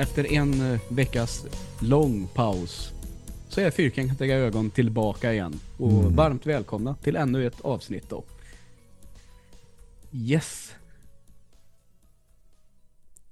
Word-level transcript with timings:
efter 0.00 0.32
en 0.32 0.72
eh, 0.72 0.80
veckas 0.88 1.46
lång 1.80 2.26
paus 2.34 2.92
så 3.48 3.60
är 3.60 3.70
Fyrkantiga 3.70 4.36
ögon 4.36 4.70
tillbaka 4.70 5.32
igen. 5.32 5.60
Och 5.78 5.90
Mm. 5.90 6.16
varmt 6.16 6.46
välkomna 6.46 6.94
till 6.94 7.16
ännu 7.16 7.46
ett 7.46 7.60
avsnitt 7.60 8.08
då. 8.10 8.24
Yes. 10.12 10.72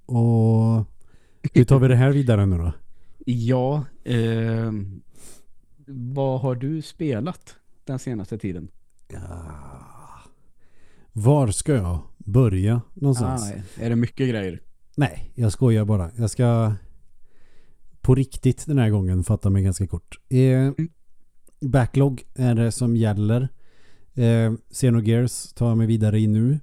Och 0.05 0.85
hur 1.53 1.65
tar 1.65 1.79
vi 1.79 1.87
det 1.87 1.95
här 1.95 2.11
vidare 2.11 2.45
nu 2.45 2.57
då? 2.57 2.71
Ja, 3.25 3.85
eh, 4.03 4.71
vad 5.87 6.41
har 6.41 6.55
du 6.55 6.81
spelat 6.81 7.55
den 7.85 7.99
senaste 7.99 8.37
tiden? 8.37 8.67
Var 11.13 11.47
ska 11.51 11.73
jag 11.73 11.99
börja 12.17 12.81
någonstans? 12.93 13.51
Ah, 13.51 13.83
är 13.83 13.89
det 13.89 13.95
mycket 13.95 14.29
grejer? 14.29 14.61
Nej, 14.99 15.31
jag 15.35 15.51
skojar 15.51 15.85
bara. 15.85 16.11
Jag 16.15 16.29
ska 16.29 16.73
på 18.01 18.15
riktigt 18.15 18.65
den 18.65 18.77
här 18.77 18.89
gången 18.89 19.23
fatta 19.23 19.49
mig 19.49 19.63
ganska 19.63 19.87
kort. 19.87 20.19
Eh, 20.29 20.71
backlog 21.61 22.23
är 22.35 22.55
det 22.55 22.71
som 22.71 22.95
gäller. 22.95 23.49
Eh, 24.13 24.53
Xenogears 24.71 25.53
tar 25.53 25.67
jag 25.67 25.77
mig 25.77 25.87
vidare 25.87 26.19
i 26.19 26.27
nu. 26.27 26.59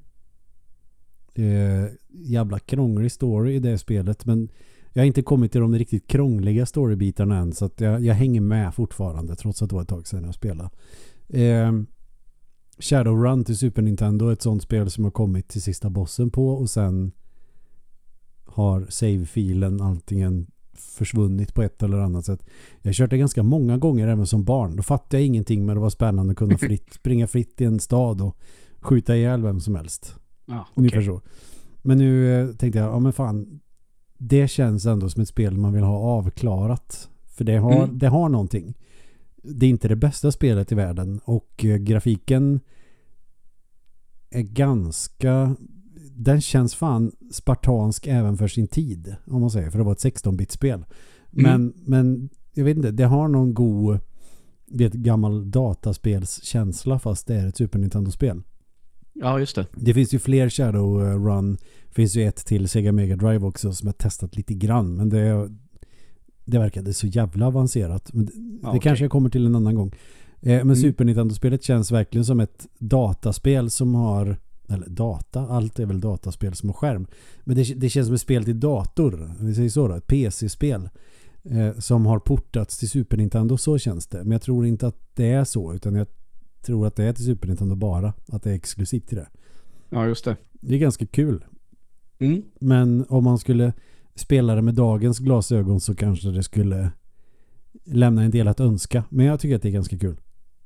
Eh, 1.34 1.86
jävla 2.08 2.58
krånglig 2.58 3.12
story 3.12 3.54
i 3.54 3.58
det 3.58 3.78
spelet 3.78 4.26
men 4.26 4.48
jag 4.92 5.02
har 5.02 5.06
inte 5.06 5.22
kommit 5.22 5.52
till 5.52 5.60
de 5.60 5.74
riktigt 5.74 6.06
krångliga 6.06 6.66
storybitarna 6.66 7.38
än 7.38 7.52
så 7.52 7.64
att 7.64 7.80
jag, 7.80 8.04
jag 8.04 8.14
hänger 8.14 8.40
med 8.40 8.74
fortfarande 8.74 9.36
trots 9.36 9.62
att 9.62 9.68
det 9.68 9.74
var 9.74 9.82
ett 9.82 9.88
tag 9.88 10.06
sedan 10.06 10.24
jag 10.24 10.34
spelade. 10.34 10.70
Eh, 11.28 11.72
Shadowrun 12.78 13.44
till 13.44 13.58
Super 13.58 13.82
Nintendo 13.82 14.28
är 14.28 14.32
ett 14.32 14.42
sånt 14.42 14.62
spel 14.62 14.90
som 14.90 15.04
har 15.04 15.10
kommit 15.10 15.48
till 15.48 15.62
sista 15.62 15.90
bossen 15.90 16.30
på 16.30 16.48
och 16.48 16.70
sen 16.70 17.12
har 18.56 18.86
save-filen 18.88 19.80
antingen 19.80 20.46
försvunnit 20.74 21.54
på 21.54 21.62
ett 21.62 21.82
eller 21.82 21.98
annat 21.98 22.24
sätt. 22.24 22.46
Jag 22.82 22.94
kört 22.94 23.10
det 23.10 23.18
ganska 23.18 23.42
många 23.42 23.78
gånger 23.78 24.08
även 24.08 24.26
som 24.26 24.44
barn. 24.44 24.76
Då 24.76 24.82
fattade 24.82 25.16
jag 25.22 25.26
ingenting 25.26 25.66
men 25.66 25.74
det 25.76 25.80
var 25.80 25.90
spännande 25.90 26.30
att 26.30 26.36
kunna 26.38 26.58
fritt, 26.68 26.92
springa 26.92 27.26
fritt 27.26 27.60
i 27.60 27.64
en 27.64 27.80
stad 27.80 28.20
och 28.20 28.36
skjuta 28.80 29.16
ihjäl 29.16 29.42
vem 29.42 29.60
som 29.60 29.74
helst. 29.74 30.14
Ja, 30.46 30.66
Ungefär 30.74 30.96
okej. 30.98 31.06
så. 31.06 31.20
Men 31.82 31.98
nu 31.98 32.40
eh, 32.40 32.48
tänkte 32.48 32.78
jag, 32.78 32.88
ja 32.94 32.98
men 32.98 33.12
fan 33.12 33.60
det 34.18 34.48
känns 34.48 34.86
ändå 34.86 35.08
som 35.08 35.22
ett 35.22 35.28
spel 35.28 35.56
man 35.58 35.72
vill 35.72 35.82
ha 35.84 35.96
avklarat. 35.98 37.08
För 37.26 37.44
det 37.44 37.56
har, 37.56 37.84
Mm. 37.84 37.98
det 37.98 38.08
har 38.08 38.28
någonting. 38.28 38.74
Det 39.42 39.66
är 39.66 39.70
inte 39.70 39.88
det 39.88 39.96
bästa 39.96 40.32
spelet 40.32 40.72
i 40.72 40.74
världen 40.74 41.20
och 41.24 41.64
eh, 41.64 41.76
grafiken 41.76 42.60
är 44.30 44.42
ganska 44.42 45.56
den 46.16 46.40
känns 46.40 46.74
fan 46.74 47.12
spartansk 47.32 48.06
även 48.06 48.36
för 48.36 48.48
sin 48.48 48.66
tid 48.68 49.16
om 49.26 49.40
man 49.40 49.50
säger 49.50 49.70
för 49.70 49.78
det 49.78 49.84
var 49.84 49.92
ett 49.92 49.98
16-bit-spel. 50.04 50.84
Men, 51.30 51.54
Mm. 51.54 51.72
men 51.86 52.28
jag 52.54 52.64
vet 52.64 52.76
inte, 52.76 52.90
det 52.90 53.04
har 53.04 53.28
någon 53.28 53.54
god 53.54 53.98
det 54.66 54.84
är 54.84 54.88
ett 54.88 54.94
gammal 54.94 55.50
dataspelskänsla 56.10 56.98
fast 56.98 57.26
det 57.26 57.34
är 57.34 57.46
ett 57.46 57.56
Super 57.56 57.78
Nintendo-spel. 57.78 58.42
Ja, 59.12 59.38
just 59.40 59.56
det. 59.56 59.66
Det 59.74 59.94
finns 59.94 60.14
ju 60.14 60.18
fler 60.18 60.48
Shadowrun. 60.48 61.52
Det 61.88 61.94
finns 61.94 62.16
ju 62.16 62.22
ett 62.28 62.46
till 62.46 62.68
Sega 62.68 62.92
Mega 62.92 63.16
Drive 63.16 63.46
också 63.46 63.72
som 63.72 63.86
jag 63.86 63.98
testat 63.98 64.36
lite 64.36 64.54
grann. 64.54 64.96
Men 64.96 65.08
det, 65.08 65.50
det 66.44 66.58
verkade 66.58 66.92
så 66.92 67.06
jävla 67.06 67.46
avancerat. 67.46 68.12
Men 68.12 68.26
det, 68.26 68.32
Ja, 68.36 68.42
det 68.62 68.68
okej. 68.68 68.80
kanske 68.80 69.04
jag 69.04 69.12
kommer 69.12 69.30
till 69.30 69.46
en 69.46 69.54
annan 69.54 69.74
gång. 69.74 69.88
Eh, 70.40 70.48
men 70.48 70.60
Mm. 70.60 70.76
Super 70.76 71.04
Nintendo-spelet 71.04 71.62
känns 71.62 71.90
verkligen 71.92 72.24
som 72.24 72.40
ett 72.40 72.66
dataspel 72.78 73.70
som 73.70 73.94
har 73.94 74.36
eller 74.68 74.86
data, 74.86 75.40
allt 75.40 75.78
är 75.78 75.86
väl 75.86 76.00
dataspel 76.00 76.54
som 76.54 76.68
har 76.68 76.74
skärm. 76.74 77.06
Men 77.44 77.56
det, 77.56 77.74
det 77.74 77.88
känns 77.88 78.06
som 78.06 78.14
ett 78.14 78.20
spel 78.20 78.44
till 78.44 78.60
dator. 78.60 79.32
Vi 79.40 79.54
säger 79.54 79.68
så 79.68 79.88
då, 79.88 79.94
ett 79.94 80.06
PC-spel. 80.06 80.88
Eh, 81.44 81.78
som 81.78 82.06
har 82.06 82.18
portats 82.18 82.78
till 82.78 82.90
Super 82.90 83.16
Nintendo, 83.16 83.56
så 83.56 83.78
känns 83.78 84.06
det. 84.06 84.18
Men 84.18 84.32
jag 84.32 84.42
tror 84.42 84.66
inte 84.66 84.86
att 84.86 84.96
det 85.14 85.32
är 85.32 85.44
så, 85.44 85.74
utan 85.74 85.94
jag 85.94 86.06
tror 86.62 86.86
att 86.86 86.96
det 86.96 87.04
är 87.04 87.12
till 87.12 87.24
Super 87.24 87.48
Nintendo 87.48 87.74
bara. 87.74 88.12
Att 88.28 88.42
det 88.42 88.50
är 88.50 88.54
exklusivt 88.54 89.08
till 89.08 89.16
det. 89.16 89.28
Ja, 89.90 90.06
just 90.06 90.24
det. 90.24 90.36
Det 90.52 90.74
är 90.74 90.78
ganska 90.78 91.06
kul. 91.06 91.44
Mm. 92.18 92.42
Men 92.60 93.06
om 93.08 93.24
man 93.24 93.38
skulle 93.38 93.72
spela 94.14 94.54
det 94.54 94.62
med 94.62 94.74
dagens 94.74 95.18
glasögon 95.18 95.80
så 95.80 95.94
kanske 95.94 96.28
det 96.28 96.42
skulle 96.42 96.90
lämna 97.84 98.22
en 98.22 98.30
del 98.30 98.48
att 98.48 98.60
önska. 98.60 99.04
Men 99.08 99.26
jag 99.26 99.40
tycker 99.40 99.56
att 99.56 99.62
det 99.62 99.68
är 99.68 99.72
ganska 99.72 99.98
kul. 99.98 100.16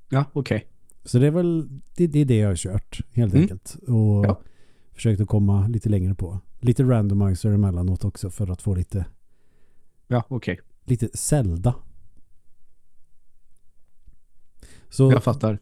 Ja, 0.09 0.25
okej. 0.33 0.70
Så 1.05 1.19
det 1.19 1.27
är 1.27 1.31
väl 1.31 1.69
det, 1.97 2.07
det, 2.07 2.19
är 2.21 2.25
det 2.25 2.37
jag 2.37 2.49
har 2.49 2.57
kört 2.57 3.01
helt 3.13 3.33
Mm. 3.33 3.43
enkelt. 3.43 3.77
Och 3.87 4.27
Ja. 4.27 4.41
försökt 4.93 5.21
att 5.21 5.29
komma 5.29 5.69
lite 5.69 5.89
längre 5.89 6.15
på. 6.15 6.41
Lite 6.61 6.83
randomizer 6.83 7.51
emellanåt 7.53 8.05
också 8.05 8.31
för 8.31 8.51
att 8.51 8.63
få 8.63 8.75
lite, 8.75 9.05
Ja, 10.09 10.25
okej. 10.29 10.61
lite 10.85 11.09
Zelda. 11.15 11.75
Så 14.89 15.13
Jag 15.13 15.25
fattar. 15.25 15.59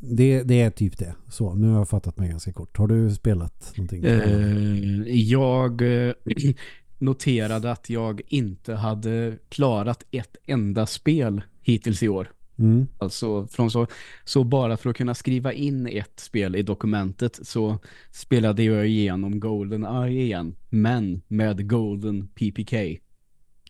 det, 0.00 0.42
det 0.42 0.60
är 0.60 0.70
typ 0.70 0.98
det. 0.98 1.14
Så 1.28 1.54
nu 1.54 1.68
har 1.68 1.78
jag 1.78 1.88
fattat 1.88 2.16
mig 2.18 2.28
ganska 2.28 2.52
kort. 2.52 2.76
Har 2.78 2.86
du 2.88 3.10
spelat 3.14 3.72
någonting? 3.76 4.04
Eh, 4.04 5.16
jag 5.18 5.82
eh, 6.08 6.14
noterade 6.98 7.72
att 7.72 7.90
jag 7.90 8.20
inte 8.28 8.74
hade 8.74 9.38
klarat 9.48 10.04
ett 10.10 10.36
enda 10.46 10.86
spel 10.86 11.42
hittills 11.62 12.02
i 12.02 12.08
år. 12.08 12.30
Mm. 12.58 12.86
Alltså 12.98 13.46
från 13.46 13.70
så, 13.70 13.86
så 14.24 14.44
bara 14.44 14.76
för 14.76 14.90
att 14.90 14.96
kunna 14.96 15.14
skriva 15.14 15.52
in 15.52 15.86
ett 15.86 16.20
spel 16.20 16.56
i 16.56 16.62
dokumentet 16.62 17.38
så 17.46 17.78
spelade 18.10 18.62
jag 18.62 18.88
igenom 18.88 19.40
Golden 19.40 19.84
Eye 19.84 20.22
igen. 20.22 20.56
Men 20.68 21.22
med 21.28 21.68
Golden 21.68 22.28
PPK. 22.28 22.72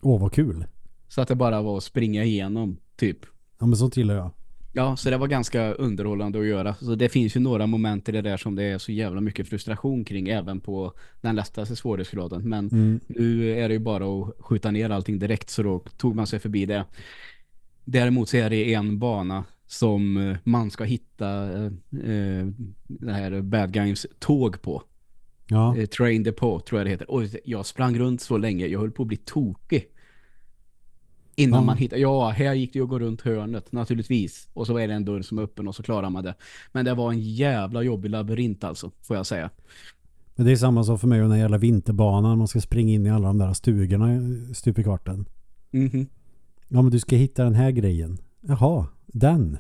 Åh, 0.03 0.21
vad 0.21 0.33
kul. 0.33 0.65
Så 1.09 1.21
att 1.21 1.29
det 1.29 1.35
bara 1.35 1.63
var 1.63 1.77
att 1.77 1.85
springa 1.85 2.25
igenom 2.25 2.77
typ. 2.97 3.19
Ja, 3.61 3.67
men 3.67 3.77
sånt 3.77 3.97
gillar 3.97 4.15
jag. 4.15 4.31
Ja, 4.75 4.97
så 4.97 5.11
det 5.11 5.17
var 5.17 5.27
ganska 5.27 5.73
underhållande 5.75 6.39
att 6.39 6.47
göra. 6.47 6.75
Så 6.75 6.95
det 6.95 7.09
finns 7.09 7.37
ju 7.37 7.41
några 7.41 7.67
moment 7.67 8.09
i 8.09 8.13
det 8.13 8.21
där 8.23 8.37
som 8.37 8.55
det 8.55 8.63
är 8.65 8.79
så 8.79 8.93
jävla 8.93 9.21
mycket 9.21 9.49
frustration 9.49 10.05
kring 10.05 10.29
även 10.29 10.61
på 10.61 10.93
den 11.21 11.37
lättaste 11.37 11.77
svårighetsgraden. 11.77 12.49
Men 12.49 12.69
Mm. 12.69 13.01
nu 13.09 13.51
är 13.59 13.69
det 13.69 13.75
ju 13.75 13.81
bara 13.81 14.05
att 14.23 14.35
skjuta 14.39 14.71
ner 14.71 14.91
allting 14.91 15.19
direkt 15.19 15.51
så 15.51 15.63
då 15.63 15.79
tog 15.97 16.15
man 16.17 16.27
sig 16.27 16.39
förbi 16.39 16.67
det. 16.67 16.85
Däremot 17.85 18.29
så 18.29 18.37
är 18.37 18.51
det 18.51 18.75
en 18.75 18.99
bana 18.99 19.45
som 19.67 20.17
eh, 20.17 20.37
man 20.45 20.71
ska 20.71 20.85
hitta 20.85 21.53
eh, 21.53 21.65
eh, 22.11 22.47
det 22.87 23.13
här 23.13 23.41
Bad 23.43 23.73
Guys 23.73 24.07
tåg 24.19 24.63
på. 24.63 24.83
Ja. 25.47 25.77
Eh, 25.77 25.87
Train 25.87 26.23
Depot 26.23 26.67
tror 26.67 26.81
jag 26.81 26.87
det 26.87 26.91
heter. 26.91 27.11
Och 27.11 27.23
jag 27.45 27.67
sprang 27.67 27.99
runt 27.99 28.21
så 28.21 28.37
länge. 28.39 28.67
Jag 28.67 28.81
höll 28.81 28.91
på 28.91 29.03
att 29.03 29.09
bli 29.09 29.17
tokig. 29.17 29.85
Innan 31.37 31.61
Ja. 31.61 31.67
man 31.67 31.77
hittar, 31.77 31.97
ja 31.97 32.29
här 32.31 32.55
gick 32.55 32.73
det 32.73 32.79
ju 32.79 32.83
att 32.83 32.89
gå 32.89 32.99
runt 32.99 33.21
hörnet 33.23 33.73
naturligtvis. 33.73 34.49
Och 34.53 34.67
så 34.67 34.77
är 34.79 34.89
det 34.89 34.95
en 34.95 35.05
dörr 35.05 35.23
som 35.23 35.39
är 35.39 35.43
öppen 35.43 35.69
och 35.69 35.75
så 35.75 35.83
klarar 35.83 36.11
man 36.11 36.25
det. 36.25 36.35
Men 36.73 36.85
det 36.85 36.95
var 36.95 37.13
en 37.13 37.21
jävla 37.21 37.83
jobbig 37.83 38.11
labyrint 38.11 38.65
alltså, 38.65 38.91
får 39.03 39.17
jag 39.17 39.27
säga. 39.27 39.51
Men 40.35 40.47
det 40.47 40.53
är 40.53 40.57
samma 40.57 40.85
som 40.85 40.99
för 40.99 41.09
mig 41.09 41.23
och 41.23 41.29
den 41.29 41.39
jävla 41.39 41.59
vinterbanan. 41.59 42.39
Man 42.39 42.49
ska 42.49 42.61
springa 42.61 42.93
in 42.93 43.07
i 43.07 43.11
alla 43.11 43.27
de 43.29 43.39
där 43.39 43.53
stugorna 43.53 44.07
stup 44.55 44.79
i 44.79 44.83
kvarten. 44.83 45.25
Mhm. 45.71 46.07
Ja 46.75 46.83
men 46.83 46.91
du 46.91 47.01
ska 47.01 47.17
hitta 47.17 47.45
den 47.45 47.55
här 47.55 47.71
grejen. 47.71 48.19
Jaha, 48.41 48.87
den. 49.07 49.59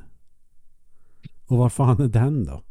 Och 1.47 1.59
var 1.59 1.69
fan 1.69 2.01
är 2.01 2.09
den 2.09 2.45
då? 2.45 2.63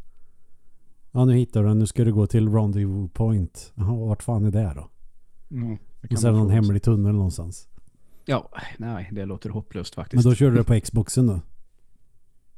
Ja 1.11 1.25
nu 1.25 1.33
hittar 1.33 1.61
du 1.61 1.67
den. 1.67 1.79
Nu 1.79 1.87
ska 1.87 2.03
du 2.03 2.13
gå 2.13 2.27
till 2.27 2.49
Rendezvous 2.49 3.11
Point. 3.13 3.73
Jaha, 3.75 3.95
vart 4.05 4.23
fan 4.23 4.45
är 4.45 4.51
det 4.51 4.73
då? 4.75 4.89
Mm, 5.55 5.77
det 6.01 6.15
Och 6.15 6.23
man 6.23 6.33
någon 6.33 6.49
hemlig 6.49 6.83
tunnel 6.83 7.13
någonstans. 7.15 7.69
Ja, 8.25 8.51
nej, 8.77 9.09
det 9.11 9.25
låter 9.25 9.49
hopplöst 9.49 9.97
Men 9.97 10.03
faktiskt. 10.03 10.23
då 10.23 10.35
kör 10.35 10.51
du 10.51 10.63
på 10.63 10.79
Xboxen 10.79 11.27
då? 11.27 11.39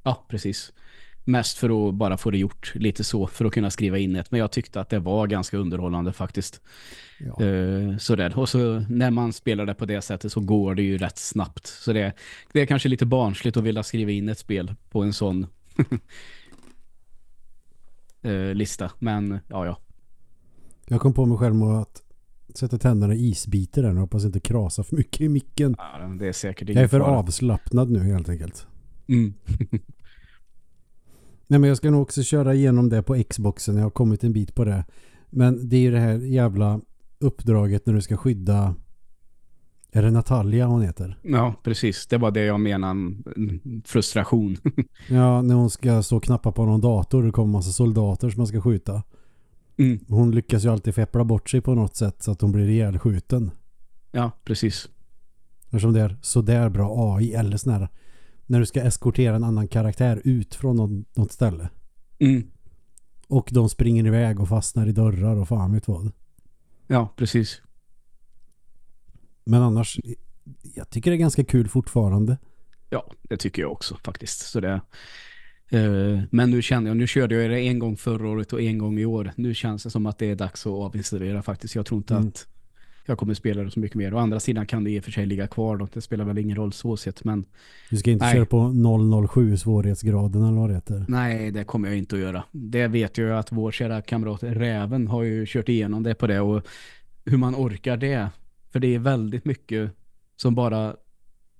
Ja, 0.04 0.26
precis. 0.30 0.74
Mest 1.26 1.58
för 1.58 1.90
att 1.90 1.96
bara 1.96 2.18
få 2.18 2.32
det 2.32 2.38
gjort 2.38 2.72
lite 2.76 3.04
så 3.04 3.28
för 3.28 3.46
att 3.46 3.54
kunna 3.54 3.70
skriva 3.70 3.98
in 3.98 4.16
ett. 4.16 4.32
Men 4.32 4.40
jag 4.40 4.52
tyckte 4.52 4.82
att 4.82 4.90
det 4.90 5.00
var 5.00 5.28
ganska 5.28 5.58
underhållande 5.58 6.14
faktiskt. 6.14 6.62
Ja. 7.20 7.46
Eh, 7.46 7.98
sådär. 7.98 8.40
Och 8.40 8.50
så 8.50 8.80
när 8.90 9.12
man 9.12 9.34
spelar 9.34 9.66
det 9.66 9.74
på 9.74 9.86
det 9.86 10.02
sättet 10.02 10.32
så 10.32 10.40
går 10.40 10.76
det 10.76 10.82
ju 10.84 10.98
rätt 10.98 11.18
snabbt. 11.18 11.68
Så 11.68 11.94
det, 11.94 12.14
det 12.54 12.62
är 12.62 12.66
kanske 12.66 12.90
lite 12.90 13.06
barnsligt 13.06 13.58
att 13.58 13.64
vilja 13.64 13.84
skriva 13.84 14.12
in 14.12 14.30
ett 14.30 14.38
spel 14.40 14.76
på 14.90 15.02
en 15.04 15.14
sån 15.14 15.48
eh, 18.22 18.54
lista. 18.54 18.92
Men 19.00 19.40
ja, 19.48 19.66
ja. 19.66 19.78
Jag 20.88 21.02
kom 21.02 21.14
på 21.14 21.26
mig 21.26 21.38
själv 21.38 21.56
med 21.56 21.68
att 21.68 22.04
sätta 22.56 22.78
tänderna 22.78 23.14
i 23.16 23.30
isbitar 23.30 23.82
där. 23.82 23.90
och 23.90 23.96
Hoppas 23.96 24.26
inte 24.26 24.40
krasa 24.40 24.84
för 24.84 24.96
mycket 24.96 25.22
i 25.22 25.30
micken. 25.30 25.76
ja 25.78 26.08
det 26.20 26.28
är 26.28 26.34
säkert 26.34 26.70
Jag 26.70 26.84
är 26.84 26.88
för 26.88 27.00
fara. 27.00 27.18
avslappnad 27.18 27.90
nu 27.92 28.00
helt 28.00 28.30
enkelt. 28.30 28.68
Mm. 29.08 29.34
Nej 31.54 31.60
men 31.60 31.68
jag 31.68 31.78
ska 31.78 31.92
nog 31.92 32.02
också 32.02 32.24
köra 32.24 32.54
igenom 32.54 32.90
det 32.90 33.04
på 33.04 33.24
Xboxen. 33.30 33.76
Jag 33.76 33.84
har 33.84 33.90
kommit 33.90 34.24
en 34.24 34.34
bit 34.34 34.56
på 34.56 34.66
det. 34.66 34.86
Men 35.30 35.70
det 35.70 35.76
är 35.76 35.80
ju 35.80 35.92
det 35.92 36.00
här 36.00 36.14
jävla 36.14 36.82
uppdraget 37.20 37.86
när 37.86 37.94
du 37.94 38.02
ska 38.02 38.18
skydda 38.18 38.76
är 39.92 40.02
det 40.02 40.12
Natalia 40.12 40.66
hon 40.66 40.82
heter? 40.82 41.20
Ja, 41.22 41.56
precis. 41.64 42.08
Det 42.08 42.18
var 42.18 42.32
det 42.32 42.44
jag 42.44 42.60
menar. 42.60 42.92
mm, 42.92 43.82
Frustration. 43.86 44.58
Ja, 45.10 45.42
när 45.42 45.56
hon 45.56 45.70
ska 45.70 46.04
stå 46.04 46.18
och 46.18 46.24
knappa 46.24 46.52
på 46.52 46.66
någon 46.66 46.82
dator. 46.82 47.24
Det 47.24 47.32
kommer 47.32 47.52
massa 47.52 47.72
soldater 47.72 48.30
som 48.30 48.40
man 48.40 48.48
ska 48.48 48.62
skjuta. 48.62 49.04
Mm. 49.78 50.00
Hon 50.08 50.32
lyckas 50.32 50.66
ju 50.66 50.70
alltid 50.70 50.96
feppla 50.96 51.24
bort 51.24 51.50
sig 51.50 51.62
på 51.62 51.76
något 51.76 51.96
sätt 51.96 52.24
så 52.24 52.32
att 52.32 52.42
hon 52.42 52.52
blir 52.52 52.70
ihjälskjuten. 52.70 53.52
Ja, 54.12 54.32
precis. 54.44 54.90
Eftersom 55.66 55.94
det 55.94 56.02
är 56.02 56.18
sådär 56.22 56.70
bra 56.70 57.16
AI 57.16 57.34
eller 57.34 57.58
sån 57.58 57.74
här 57.74 57.88
när 58.46 58.60
du 58.60 58.66
ska 58.66 58.82
eskortera 58.82 59.36
en 59.36 59.44
annan 59.44 59.68
karaktär 59.68 60.22
ut 60.24 60.56
från 60.56 60.76
något, 60.76 61.18
något 61.18 61.32
ställe. 61.32 61.70
Mm. 62.20 62.44
Och 63.28 63.50
de 63.52 63.70
springer 63.70 64.06
iväg 64.08 64.40
och 64.40 64.50
fastnar 64.50 64.88
i 64.88 64.92
dörrar 64.92 65.36
och 65.36 65.48
fan 65.48 65.74
vet 65.74 65.88
vad. 65.88 66.12
Ja, 66.88 67.14
precis. 67.18 67.62
Men 69.46 69.62
annars, 69.62 70.00
jag 70.76 70.90
tycker 70.90 71.12
det 71.12 71.16
är 71.18 71.20
ganska 71.20 71.44
kul 71.44 71.68
fortfarande. 71.68 72.38
Ja, 72.90 73.12
det 73.22 73.38
tycker 73.38 73.62
jag 73.62 73.72
också 73.72 73.98
faktiskt. 74.04 74.40
Så 74.40 74.60
det, 74.60 74.82
eh, 75.70 76.22
men 76.32 76.52
nu 76.52 76.62
känner 76.62 76.88
jag, 76.90 76.98
nu 76.98 77.08
körde 77.08 77.36
jag 77.36 77.52
det 77.52 77.60
en 77.60 77.80
gång 77.80 77.98
förra 77.98 78.30
året 78.30 78.54
och 78.54 78.62
en 78.62 78.78
gång 78.78 79.00
i 79.00 79.06
år. 79.06 79.32
Nu 79.36 79.54
känns 79.54 79.84
det 79.84 79.90
som 79.90 80.06
att 80.06 80.18
det 80.18 80.30
är 80.32 80.36
dags 80.36 80.66
att 80.66 80.72
avinstallera 80.74 81.42
faktiskt. 81.44 81.76
Jag 81.76 81.86
tror 81.86 81.98
inte 81.98 82.16
Mm. 82.16 82.28
att 82.28 82.48
jag 83.06 83.18
kommer 83.18 83.34
spela 83.34 83.64
det 83.64 83.72
så 83.72 83.80
mycket 83.80 83.96
mer. 83.98 84.14
Å 84.14 84.18
andra 84.18 84.40
sidan 84.40 84.66
kan 84.66 84.84
det 84.84 84.92
i 84.92 85.00
och 85.00 85.04
för 85.04 85.12
sig 85.12 85.26
ligga 85.26 85.48
kvar 85.48 85.78
då. 85.78 85.88
Det 85.94 86.02
spelar 86.02 86.26
väl 86.26 86.38
ingen 86.38 86.58
roll 86.58 86.74
så 86.74 86.98
sett. 86.98 87.24
Men 87.24 87.46
Du 87.90 87.98
ska 87.98 88.12
inte 88.12 88.26
Nej. 88.26 88.34
köra 88.36 88.46
på 88.46 89.28
007 89.28 89.58
svårighetsgraden 89.58 90.44
eller 90.44 90.58
vad 90.58 90.70
det 90.70 90.74
heter. 90.76 91.06
nej, 91.08 91.52
det 91.52 91.64
kommer 91.64 91.88
jag 91.88 91.98
inte 91.98 92.16
att 92.16 92.22
göra. 92.22 92.44
Det 92.52 92.88
vet 92.88 93.18
jag 93.18 93.40
att 93.40 93.52
vår 93.52 93.72
kära 93.72 94.02
kamrat 94.02 94.44
Räven 94.44 95.08
har 95.08 95.24
ju 95.24 95.46
kört 95.48 95.70
igenom 95.70 96.04
det 96.04 96.16
på 96.16 96.28
det. 96.28 96.40
Och 96.40 96.68
hur 97.26 97.38
man 97.38 97.56
orkar 97.56 97.98
det. 97.98 98.30
För 98.72 98.80
det 98.80 98.88
är 98.96 99.00
väldigt 99.00 99.46
mycket 99.46 99.92
som 100.36 100.56
bara... 100.56 100.96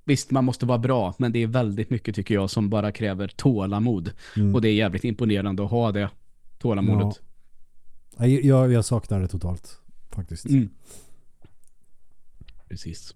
Visst, 0.06 0.32
man 0.32 0.46
måste 0.46 0.66
vara 0.66 0.78
bra. 0.78 1.14
Men 1.18 1.32
det 1.32 1.44
är 1.44 1.48
väldigt 1.48 1.90
mycket 1.90 2.16
tycker 2.16 2.34
jag 2.34 2.50
som 2.50 2.70
bara 2.70 2.92
kräver 2.92 3.28
tålamod. 3.28 4.12
Mm. 4.36 4.56
Och 4.56 4.62
det 4.62 4.70
är 4.70 4.74
jävligt 4.74 5.04
imponerande 5.04 5.64
att 5.66 5.72
ha 5.72 5.92
det 5.92 6.10
tålamodet. 6.58 7.22
Nej, 8.18 8.48
Jag, 8.48 8.72
jag 8.72 8.86
saknar 8.86 9.20
det 9.20 9.28
totalt 9.28 9.80
faktiskt. 10.12 10.46
Mm. 10.46 10.70
Precis. 12.74 13.16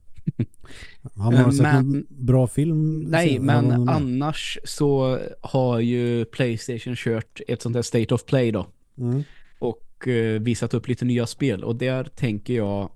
Har 1.15 1.31
man 1.31 1.53
sett 1.53 1.61
Men- 1.61 1.89
någon 1.89 2.05
bra 2.09 2.47
film? 2.47 2.99
Nej, 2.99 3.39
men 3.39 3.89
annars 3.89 4.57
så 4.63 5.19
har 5.41 5.79
ju 5.79 6.25
Playstation 6.25 6.95
kört 6.95 7.41
ett 7.47 7.61
sånt 7.61 7.73
där 7.73 7.81
State 7.81 8.13
of 8.13 8.25
Play 8.25 8.51
då. 8.51 8.67
Mm. 8.97 9.23
Och 9.59 10.07
eh, 10.07 10.41
visat 10.41 10.73
upp 10.73 10.87
lite 10.87 11.05
nya 11.05 11.27
spel. 11.27 11.63
Och 11.63 11.75
där 11.75 12.03
tänker 12.03 12.53
jag 12.53 12.89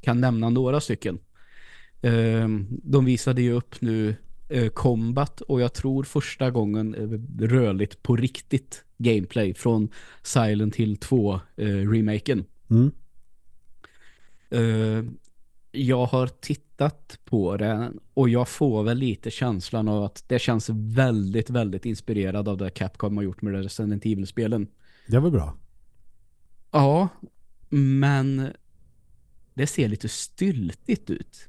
kan 0.00 0.20
nämna 0.20 0.50
några 0.50 0.80
stycken. 0.80 1.18
Ehm, 2.02 2.66
de 2.70 3.04
visade 3.04 3.42
ju 3.42 3.52
upp 3.52 3.80
nu 3.80 4.14
eh, 4.48 4.68
Combat 4.68 5.40
och 5.40 5.60
jag 5.60 5.72
tror 5.72 6.04
första 6.04 6.50
gången 6.50 6.94
eh, 6.94 7.46
rörligt 7.48 8.02
på 8.02 8.16
riktigt 8.16 8.84
gameplay 8.98 9.54
från 9.54 9.88
Silent 10.22 10.76
Hill 10.76 10.96
2 10.96 11.40
eh, 11.56 11.66
remaken. 11.66 12.44
Mm. 12.70 12.90
Eh, 14.50 15.04
jag 15.72 16.06
har 16.06 16.26
tittat 16.26 17.18
på 17.24 17.56
det 17.56 17.92
och 18.14 18.28
jag 18.28 18.48
får 18.48 18.82
väl 18.82 18.98
lite 18.98 19.30
känslan 19.30 19.88
av 19.88 20.04
att 20.04 20.24
det 20.26 20.38
känns 20.38 20.68
väldigt, 20.72 21.50
väldigt 21.50 21.86
inspirerad 21.86 22.48
av 22.48 22.56
det 22.56 22.70
Capcom 22.70 23.16
har 23.16 23.24
gjort 23.24 23.42
med 23.42 23.52
de 23.52 23.62
Resident 23.62 24.06
Evil-spelen. 24.06 24.66
Det 25.06 25.18
var 25.18 25.30
bra. 25.30 25.54
Ja, 26.70 27.08
men 27.68 28.48
det 29.54 29.66
ser 29.66 29.88
lite 29.88 30.08
styltigt 30.08 31.10
ut. 31.10 31.48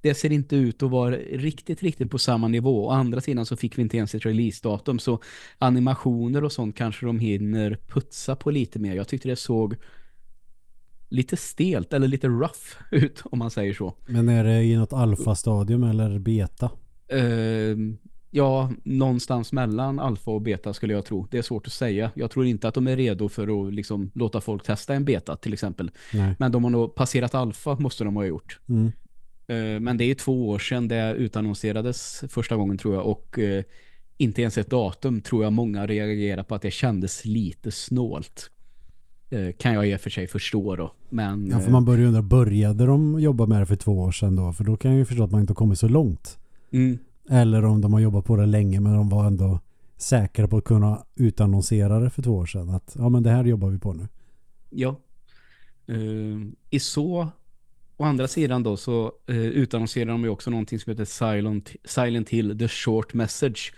Det 0.00 0.14
ser 0.14 0.32
inte 0.32 0.56
ut 0.56 0.82
att 0.82 0.90
vara 0.90 1.16
riktigt, 1.16 1.82
riktigt 1.82 2.10
på 2.10 2.18
samma 2.18 2.48
nivå. 2.48 2.86
Å 2.86 2.90
andra 2.90 3.20
sidan 3.20 3.46
så 3.46 3.56
fick 3.56 3.78
vi 3.78 3.82
inte 3.82 3.96
ens 3.96 4.14
ett 4.14 4.26
releasedatum 4.26 4.98
så 4.98 5.20
animationer 5.58 6.44
och 6.44 6.52
sånt 6.52 6.76
kanske 6.76 7.06
de 7.06 7.18
hinner 7.18 7.78
putsa 7.88 8.36
på 8.36 8.50
lite 8.50 8.78
mer. 8.78 8.94
Jag 8.94 9.08
tyckte 9.08 9.28
det 9.28 9.36
såg 9.36 9.76
lite 11.14 11.36
stelt 11.36 11.92
eller 11.92 12.08
lite 12.08 12.28
rough 12.28 12.76
ut 12.90 13.22
om 13.24 13.38
man 13.38 13.50
säger 13.50 13.74
så. 13.74 13.94
Men 14.06 14.28
är 14.28 14.44
det 14.44 14.62
i 14.62 14.76
något 14.76 14.92
alfa-stadium 14.92 15.82
eller 15.82 16.18
beta? 16.18 16.70
Eh, 17.08 17.76
ja, 18.30 18.72
någonstans 18.84 19.52
mellan 19.52 19.98
alfa 19.98 20.30
och 20.30 20.42
beta 20.42 20.74
skulle 20.74 20.92
jag 20.92 21.04
tro. 21.04 21.26
Det 21.30 21.38
är 21.38 21.42
svårt 21.42 21.66
att 21.66 21.72
säga. 21.72 22.10
Jag 22.14 22.30
tror 22.30 22.46
inte 22.46 22.68
att 22.68 22.74
de 22.74 22.86
är 22.86 22.96
redo 22.96 23.28
för 23.28 23.66
att 23.68 23.74
liksom 23.74 24.10
låta 24.14 24.40
folk 24.40 24.62
testa 24.62 24.94
en 24.94 25.04
beta 25.04 25.36
till 25.36 25.52
exempel. 25.52 25.90
Nej. 26.12 26.34
Men 26.38 26.52
de 26.52 26.64
har 26.64 26.70
nog 26.70 26.94
passerat 26.94 27.34
alfa 27.34 27.76
måste 27.78 28.04
de 28.04 28.16
ha 28.16 28.24
gjort. 28.24 28.58
Mm. 28.68 28.92
Eh, 29.46 29.80
men 29.80 29.96
det 29.96 30.04
är 30.04 30.14
två 30.14 30.48
år 30.48 30.58
sedan 30.58 30.88
det 30.88 31.14
utannonserades 31.14 32.24
första 32.28 32.56
gången 32.56 32.78
tror 32.78 32.94
jag 32.94 33.06
och 33.06 33.38
eh, 33.38 33.64
inte 34.16 34.42
ens 34.42 34.58
ett 34.58 34.70
datum 34.70 35.20
tror 35.20 35.44
jag 35.44 35.52
många 35.52 35.86
reagerar 35.86 36.42
på 36.42 36.54
att 36.54 36.62
det 36.62 36.70
kändes 36.70 37.24
lite 37.24 37.70
snålt. 37.70 38.50
Eh, 39.34 39.52
kan 39.52 39.74
jag 39.74 39.88
i 39.88 39.96
och 39.96 40.00
för 40.00 40.10
sig 40.10 40.26
förstå 40.26 40.76
då. 40.76 40.92
Men 41.08 41.46
Ja, 41.46 41.60
för 41.60 41.70
man 41.70 41.84
börjar 41.84 42.00
ju 42.00 42.06
undra, 42.06 42.22
började 42.22 42.86
de 42.86 43.20
jobba 43.20 43.46
med 43.46 43.60
det 43.62 43.66
för 43.66 43.76
två 43.76 44.00
år 44.00 44.12
sedan 44.12 44.36
då? 44.36 44.52
För 44.52 44.64
då 44.64 44.76
kan 44.76 44.90
jag 44.90 44.98
ju 44.98 45.04
förstå 45.04 45.24
att 45.24 45.30
man 45.30 45.40
inte 45.40 45.50
har 45.50 45.54
kommit 45.54 45.78
så 45.78 45.88
långt. 45.88 46.38
mm, 46.70 46.98
Eller 47.30 47.64
om 47.64 47.80
de 47.80 47.92
har 47.92 48.00
jobbat 48.00 48.24
på 48.24 48.36
det 48.36 48.46
länge 48.46 48.80
men 48.80 48.92
de 48.92 49.08
var 49.08 49.26
ändå 49.26 49.60
säkra 49.96 50.48
på 50.48 50.56
att 50.56 50.64
kunna 50.64 51.04
utannonsera 51.14 52.00
det 52.00 52.10
för 52.10 52.22
två 52.22 52.34
år 52.34 52.46
sedan. 52.46 52.70
Att 52.70 52.96
ja 52.98 53.08
men 53.08 53.22
det 53.22 53.30
här 53.30 53.44
jobbar 53.44 53.68
vi 53.68 53.78
på 53.78 53.92
nu. 53.92 54.08
Ja. 54.70 54.96
Uh, 55.88 56.46
I 56.70 56.80
så, 56.80 57.28
å 57.96 58.04
andra 58.04 58.28
sidan 58.28 58.62
då 58.62 58.76
så 58.76 59.12
uh, 59.30 59.36
utannonserar 59.36 60.06
de 60.06 60.22
ju 60.24 60.28
också 60.28 60.50
någonting 60.50 60.78
som 60.78 60.90
heter 60.90 61.04
Silent, 61.04 61.72
Silent 61.84 62.28
Hill 62.28 62.58
The 62.58 62.68
Short 62.68 63.14
Message 63.14 63.74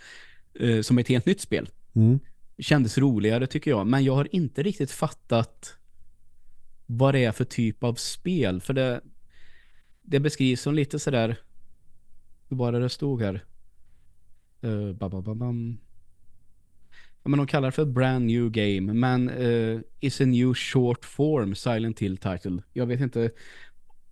eh, 0.60 0.80
som 0.80 0.98
är 0.98 1.00
ett 1.00 1.08
helt 1.08 1.26
nytt 1.26 1.40
spel. 1.40 1.68
Mm. 1.94 2.18
Kändes 2.58 2.98
roligare 2.98 3.46
tycker 3.46 3.70
jag, 3.70 3.86
men 3.86 4.04
jag 4.04 4.14
har 4.14 4.34
inte 4.34 4.62
riktigt 4.62 4.90
fattat 4.90 5.76
vad 6.86 7.14
det 7.14 7.24
är 7.24 7.32
för 7.32 7.44
typ 7.44 7.84
av 7.84 7.94
spel, 7.94 8.60
för 8.60 8.74
det 8.74 9.00
det 10.02 10.20
beskrivs 10.20 10.60
som 10.60 10.74
lite 10.74 10.98
sådär 10.98 11.36
hur 12.48 12.56
var 12.56 12.72
det 12.72 12.78
det 12.78 12.88
stod 12.88 13.22
här? 13.22 13.44
Eh, 14.60 14.70
uh, 14.70 14.92
babababam. 14.92 15.78
Ja, 17.22 17.28
men 17.30 17.38
de 17.38 17.46
kallar 17.46 17.68
det 17.68 17.72
för 17.72 17.84
brand 17.84 18.26
new 18.26 18.50
game 18.50 18.92
men 18.92 19.30
uh, 19.30 19.80
is 20.00 20.20
a 20.20 20.24
new 20.24 20.54
short 20.54 21.04
form 21.04 21.54
Silent 21.54 22.00
Hill 22.00 22.16
title. 22.16 22.62
Jag 22.72 22.86
vet 22.86 23.00
inte 23.00 23.30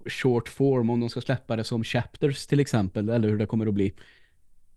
short 0.06 0.48
form 0.48 0.90
om 0.90 1.00
de 1.00 1.10
ska 1.10 1.20
släppa 1.20 1.56
det 1.56 1.64
som 1.64 1.84
chapters 1.84 2.46
till 2.46 2.60
exempel 2.60 3.08
eller 3.08 3.28
hur 3.28 3.38
det 3.38 3.46
kommer 3.46 3.66
att 3.66 3.74
bli. 3.74 3.94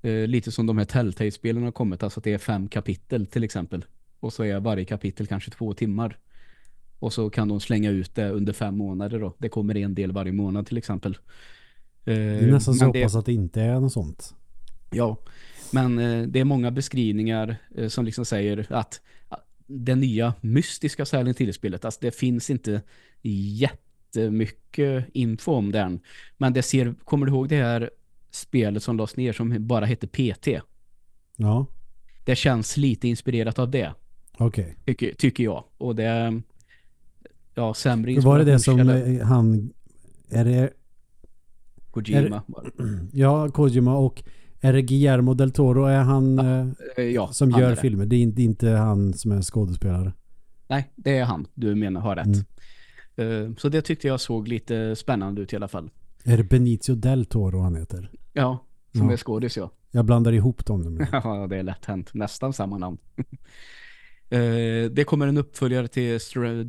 Eh, 0.02 0.28
lite 0.28 0.52
som 0.52 0.66
de 0.68 0.78
här 0.78 0.86
Telltale-spelen 0.86 1.64
har 1.64 1.72
kommit, 1.72 2.04
alltså 2.04 2.20
att 2.20 2.24
det 2.24 2.34
är 2.34 2.38
fem 2.38 2.68
kapitel 2.68 3.26
till 3.26 3.44
exempel. 3.44 3.86
Och 4.20 4.34
så 4.34 4.44
är 4.44 4.60
varje 4.60 4.86
kapitel 4.86 5.28
kanske 5.28 5.52
två 5.52 5.74
timmar. 5.74 6.18
Och 7.00 7.14
så 7.14 7.30
kan 7.30 7.48
de 7.48 7.60
slänga 7.60 7.90
ut 7.90 8.16
det 8.16 8.30
under 8.30 8.54
fem 8.54 8.78
månader 8.78 9.20
då. 9.20 9.36
Det 9.38 9.50
kommer 9.50 9.78
en 9.78 9.96
del 9.96 10.12
varje 10.12 10.32
månad 10.32 10.68
till 10.68 10.78
exempel. 10.78 11.18
Eh, 12.06 12.14
Det 12.16 12.22
är 12.22 12.52
nästan 12.52 12.74
så 12.74 12.86
jag 12.86 12.94
det- 12.94 13.00
hoppas 13.00 13.16
att 13.16 13.26
det 13.26 13.34
inte 13.34 13.62
är 13.62 13.80
något 13.80 13.94
sånt. 13.94 14.34
Ja, 14.92 15.18
men 15.72 16.00
eh, 16.00 16.24
det 16.28 16.40
är 16.40 16.44
många 16.46 16.72
beskrivningar 16.72 17.58
eh, 17.78 17.88
som 17.88 18.06
liksom 18.06 18.26
säger 18.26 18.68
att 18.70 19.02
det 19.68 19.96
nya 19.96 20.34
mystiska 20.42 21.06
Silent 21.06 21.38
Hill-spelet, 21.42 21.86
alltså 21.86 22.00
det 22.02 22.12
finns 22.16 22.50
inte 22.50 22.82
jättemycket 23.22 25.06
info 25.14 25.52
om 25.54 25.72
den. 25.72 26.00
Men 26.38 26.54
det 26.54 26.62
ser, 26.64 26.96
kommer 27.04 27.26
du 27.26 27.32
ihåg 27.32 27.50
det 27.50 27.64
här 27.64 27.90
spelet 28.32 28.84
som 28.84 28.98
lades 28.98 29.18
ner 29.18 29.34
som 29.34 29.68
bara 29.68 29.86
hette 29.86 30.08
PT? 30.08 30.48
Ja, 31.38 31.66
Det 32.24 32.36
känns 32.36 32.78
lite 32.78 33.08
inspirerat 33.08 33.60
av 33.60 33.72
det, 33.72 33.94
okej. 34.38 34.78
tycker, 34.86 35.14
tycker 35.14 35.44
jag. 35.44 35.64
Och 35.78 35.96
det, 35.96 36.42
ja, 37.56 37.74
sämre 37.74 38.12
Okay. 38.12 38.24
Var 38.24 38.38
det 38.40 38.46
det 38.46 38.60
som 38.60 38.90
eh, 38.90 39.26
han... 39.26 39.70
Är 40.30 40.46
det... 40.46 40.70
Kojima. 41.92 42.44
Ja, 43.14 43.50
Kojima 43.50 43.98
och 43.98 44.24
är 44.62 44.74
det 44.74 44.82
Guillermo 44.82 45.34
del 45.34 45.52
Toro? 45.52 45.86
Är 45.86 46.00
han 46.04 46.40
eh, 46.40 46.68
Eh, 46.98 47.04
ja, 47.04 47.28
som 47.32 47.52
han 47.52 47.62
är 47.62 47.66
gör 47.66 47.76
det. 47.76 47.82
filmer? 47.82 48.06
Det 48.06 48.16
är 48.16 48.22
inte, 48.22 48.42
inte 48.42 48.70
han 48.70 49.14
som 49.14 49.32
är 49.32 49.42
skådespelare. 49.42 50.14
Nej, 50.68 50.92
det 50.96 51.18
är 51.18 51.24
han. 51.26 51.48
Du 51.54 51.76
menar 51.76 52.02
har 52.02 52.16
rätt. 52.16 52.26
Mm. 53.18 53.50
Eh, 53.50 53.56
Så 53.58 53.70
det 53.70 53.82
tyckte 53.82 54.08
jag 54.08 54.20
såg 54.22 54.48
lite 54.48 54.96
spännande 54.96 55.42
ut 55.42 55.54
i 55.54 55.56
alla 55.56 55.68
fall. 55.68 55.90
Är 56.28 56.38
det 56.38 56.44
Benicio 56.44 56.96
del 56.96 57.26
Toro 57.26 57.60
han 57.62 57.76
heter? 57.76 58.12
Ja, 58.34 58.66
som 58.92 59.08
Ja. 59.08 59.14
är 59.14 59.18
skådis 59.18 59.58
ja. 59.58 59.72
Jag 59.92 60.06
blandar 60.06 60.32
ihop 60.34 60.66
dem 60.66 60.82
nu. 60.82 61.08
Ja, 61.12 61.48
det 61.50 61.58
är 61.58 61.64
lätt 61.64 61.86
hänt. 61.86 62.14
Nästan 62.14 62.54
samma 62.54 62.78
namn. 62.78 62.98
Eh, 64.30 64.86
det 64.92 65.04
kommer 65.08 65.28
en 65.28 65.38
uppföljare 65.38 65.88
till 65.88 66.20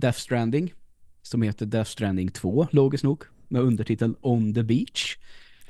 Death 0.00 0.18
Stranding 0.18 0.74
som 1.22 1.42
heter 1.42 1.66
Death 1.66 1.90
Stranding 1.90 2.28
2, 2.30 2.66
logiskt 2.70 3.04
nog, 3.04 3.24
med 3.48 3.62
undertiteln 3.62 4.14
On 4.20 4.54
the 4.54 4.62
Beach. 4.62 5.16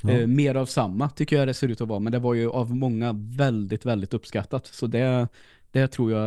Ja. 0.01 0.11
Eh, 0.11 0.27
mer 0.27 0.55
av 0.55 0.67
samma 0.67 1.11
tycker 1.11 1.37
jag 1.37 1.49
det 1.49 1.55
ser 1.55 1.69
ut 1.69 1.81
att 1.81 1.89
vara, 1.89 1.99
men 1.99 2.13
det 2.13 2.19
var 2.19 2.35
ju 2.35 2.51
av 2.51 2.77
många 2.77 3.13
väldigt, 3.17 3.87
väldigt 3.87 4.15
uppskattat. 4.15 4.67
Så 4.67 4.87
det, 4.87 5.29
det 5.73 5.89
tror 5.89 6.13
jag 6.13 6.23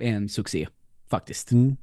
är 0.00 0.12
en 0.12 0.28
succé, 0.28 0.68
faktiskt. 1.10 1.52
Mm. 1.52 1.76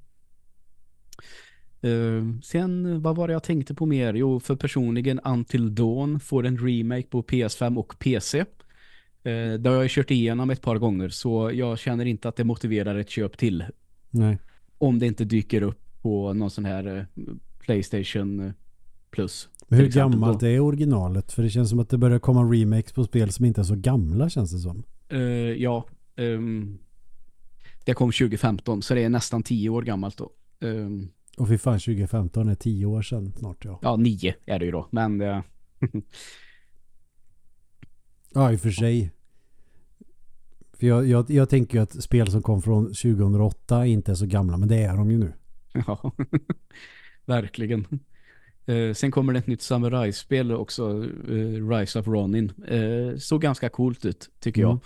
Eh, 1.86 2.24
sen, 2.44 3.01
vad 3.01 3.15
var 3.15 3.27
det 3.27 3.34
jag 3.34 3.44
tänkte 3.44 3.74
på 3.74 3.86
mer? 3.86 4.13
Jo, 4.13 4.39
för 4.39 4.56
personligen 4.56 5.20
Until 5.20 5.75
Dawn 5.75 6.20
får 6.20 6.46
en 6.46 6.58
remake 6.58 7.08
på 7.08 7.24
PS5 7.24 7.77
och 7.77 8.00
PC. 8.00 8.39
Eh, 8.39 8.46
det 9.60 9.70
har 9.70 9.75
jag 9.75 9.89
kört 9.89 10.12
igenom 10.12 10.50
ett 10.50 10.62
par 10.62 10.77
gånger 10.77 11.10
så 11.10 11.51
jag 11.54 11.80
känner 11.80 12.06
inte 12.06 12.30
att 12.30 12.36
det 12.36 12.44
motiverar 12.44 12.96
ett 12.96 13.10
köp 13.10 13.38
till. 13.38 13.65
Nej. 14.10 14.38
Om 14.77 15.00
det 15.00 15.06
inte 15.06 15.25
dyker 15.25 15.62
upp 15.62 16.01
på 16.01 16.34
någon 16.34 16.51
sån 16.51 16.65
här 16.65 16.98
eh, 16.98 17.24
Playstation 17.60 18.54
Plus. 19.12 19.50
Men 19.68 19.80
hur 19.80 19.88
gammalt 19.88 20.39
då. 20.39 20.46
är 20.46 20.60
originalet? 20.60 21.32
För 21.32 21.44
det 21.44 21.50
känns 21.50 21.70
som 21.70 21.80
att 21.80 21.89
det 21.89 21.98
börjar 21.98 22.20
komma 22.20 22.44
remakes 22.44 22.94
på 22.94 23.04
spel 23.04 23.32
som 23.32 23.46
inte 23.46 23.62
är 23.62 23.65
så 23.65 23.75
gamla 23.75 24.30
känns 24.30 24.51
det 24.51 24.58
som. 24.58 24.84
Ja, 25.58 25.86
ehm, 26.15 26.77
det 27.86 27.94
kom 27.94 28.12
2015 28.12 28.82
så 28.82 28.94
det 28.94 29.04
är 29.04 29.10
nästan 29.10 29.44
10 29.44 29.70
år 29.70 29.82
gammalt 29.82 30.18
då. 30.18 30.32
Ehm, 30.60 31.10
Och 31.38 31.48
fy 31.48 31.58
fan 31.58 31.80
2015 31.80 32.50
är 32.50 32.56
10 32.56 32.86
år 32.86 33.01
sedan 33.01 33.34
snart 33.38 33.65
ja. 33.65 33.80
ja, 33.82 33.96
9 33.96 34.36
är 34.46 34.60
det 34.60 34.65
ju 34.65 34.72
då. 34.72 34.88
Men 34.92 35.22
eh, 35.22 35.42
Ja 38.34 38.51
i 38.51 38.56
och 38.56 38.60
för 38.60 38.70
sig. 38.70 39.12
För 40.74 40.88
jag, 40.88 41.08
jag, 41.08 41.30
jag 41.30 41.50
tänker 41.50 41.77
ju 41.77 41.84
att 41.84 42.04
spel 42.04 42.32
som 42.32 42.42
kom 42.42 42.62
från 42.62 42.86
2008 42.86 43.86
inte 43.86 44.12
är 44.12 44.15
så 44.15 44.25
gamla 44.25 44.58
men 44.58 44.68
det 44.70 44.77
är 44.84 44.98
de 44.98 45.12
ju 45.12 45.18
nu. 45.18 45.34
ja, 45.88 46.12
verkligen. 47.25 47.88
Eh, 48.65 48.94
sen 48.94 49.12
kommer 49.12 49.34
det 49.34 49.39
ett 49.39 49.48
nytt 49.48 49.62
samurajspel 49.62 50.51
också, 50.51 51.04
eh, 51.30 51.70
Rise 51.70 52.00
of 52.00 52.08
Ronin. 52.08 52.51
Eh, 52.68 53.18
såg 53.18 53.42
ganska 53.42 53.70
coolt 53.70 54.06
ut 54.06 54.30
tycker 54.39 54.62
Mm. 54.62 54.70
jag. 54.70 54.80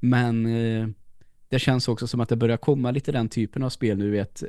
Men 0.00 0.46
eh, 0.46 0.88
det 1.48 1.58
känns 1.58 1.88
också 1.88 2.06
som 2.06 2.20
att 2.20 2.28
det 2.28 2.36
börjar 2.36 2.56
komma 2.56 2.90
lite 2.90 3.12
den 3.12 3.28
typen 3.28 3.62
av 3.62 3.70
spel 3.70 3.98
nu 3.98 4.10
vet, 4.10 4.42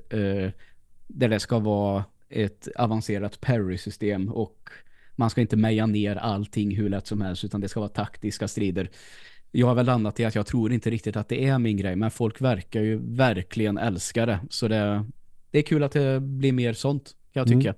där 1.07 1.29
det 1.29 1.39
ska 1.39 1.59
vara 1.59 2.05
ett 2.29 2.67
avancerat 2.75 3.41
parry-system 3.41 4.29
och 4.29 4.69
man 5.15 5.29
ska 5.29 5.41
inte 5.41 5.57
meja 5.57 5.85
ner 5.85 6.15
allting 6.15 6.75
hur 6.75 6.89
lätt 6.89 7.07
som 7.07 7.21
helst 7.21 7.43
utan 7.43 7.61
det 7.61 7.69
ska 7.69 7.79
vara 7.79 7.89
taktiska 7.89 8.47
strider. 8.47 8.89
Jag 9.51 9.67
har 9.67 9.75
väl 9.75 9.85
landat 9.85 10.19
i 10.19 10.25
att 10.25 10.35
jag 10.35 10.45
tror 10.45 10.71
inte 10.71 10.89
riktigt 10.89 11.15
att 11.15 11.29
det 11.29 11.45
är 11.47 11.59
min 11.59 11.77
grej 11.77 11.95
men 11.95 12.11
folk 12.11 12.41
verkar 12.41 12.81
ju 12.81 13.15
verkligen 13.15 13.77
älska 13.77 14.25
det. 14.25 14.39
Så 14.49 14.67
det, 14.67 15.05
det 15.51 15.57
är 15.57 15.61
kul 15.63 15.83
att 15.83 15.91
det 15.91 16.19
blir 16.21 16.51
mer 16.51 16.73
sånt 16.73 17.15
kan 17.33 17.41
jag 17.41 17.47
Mm. 17.47 17.59
tycka. 17.59 17.75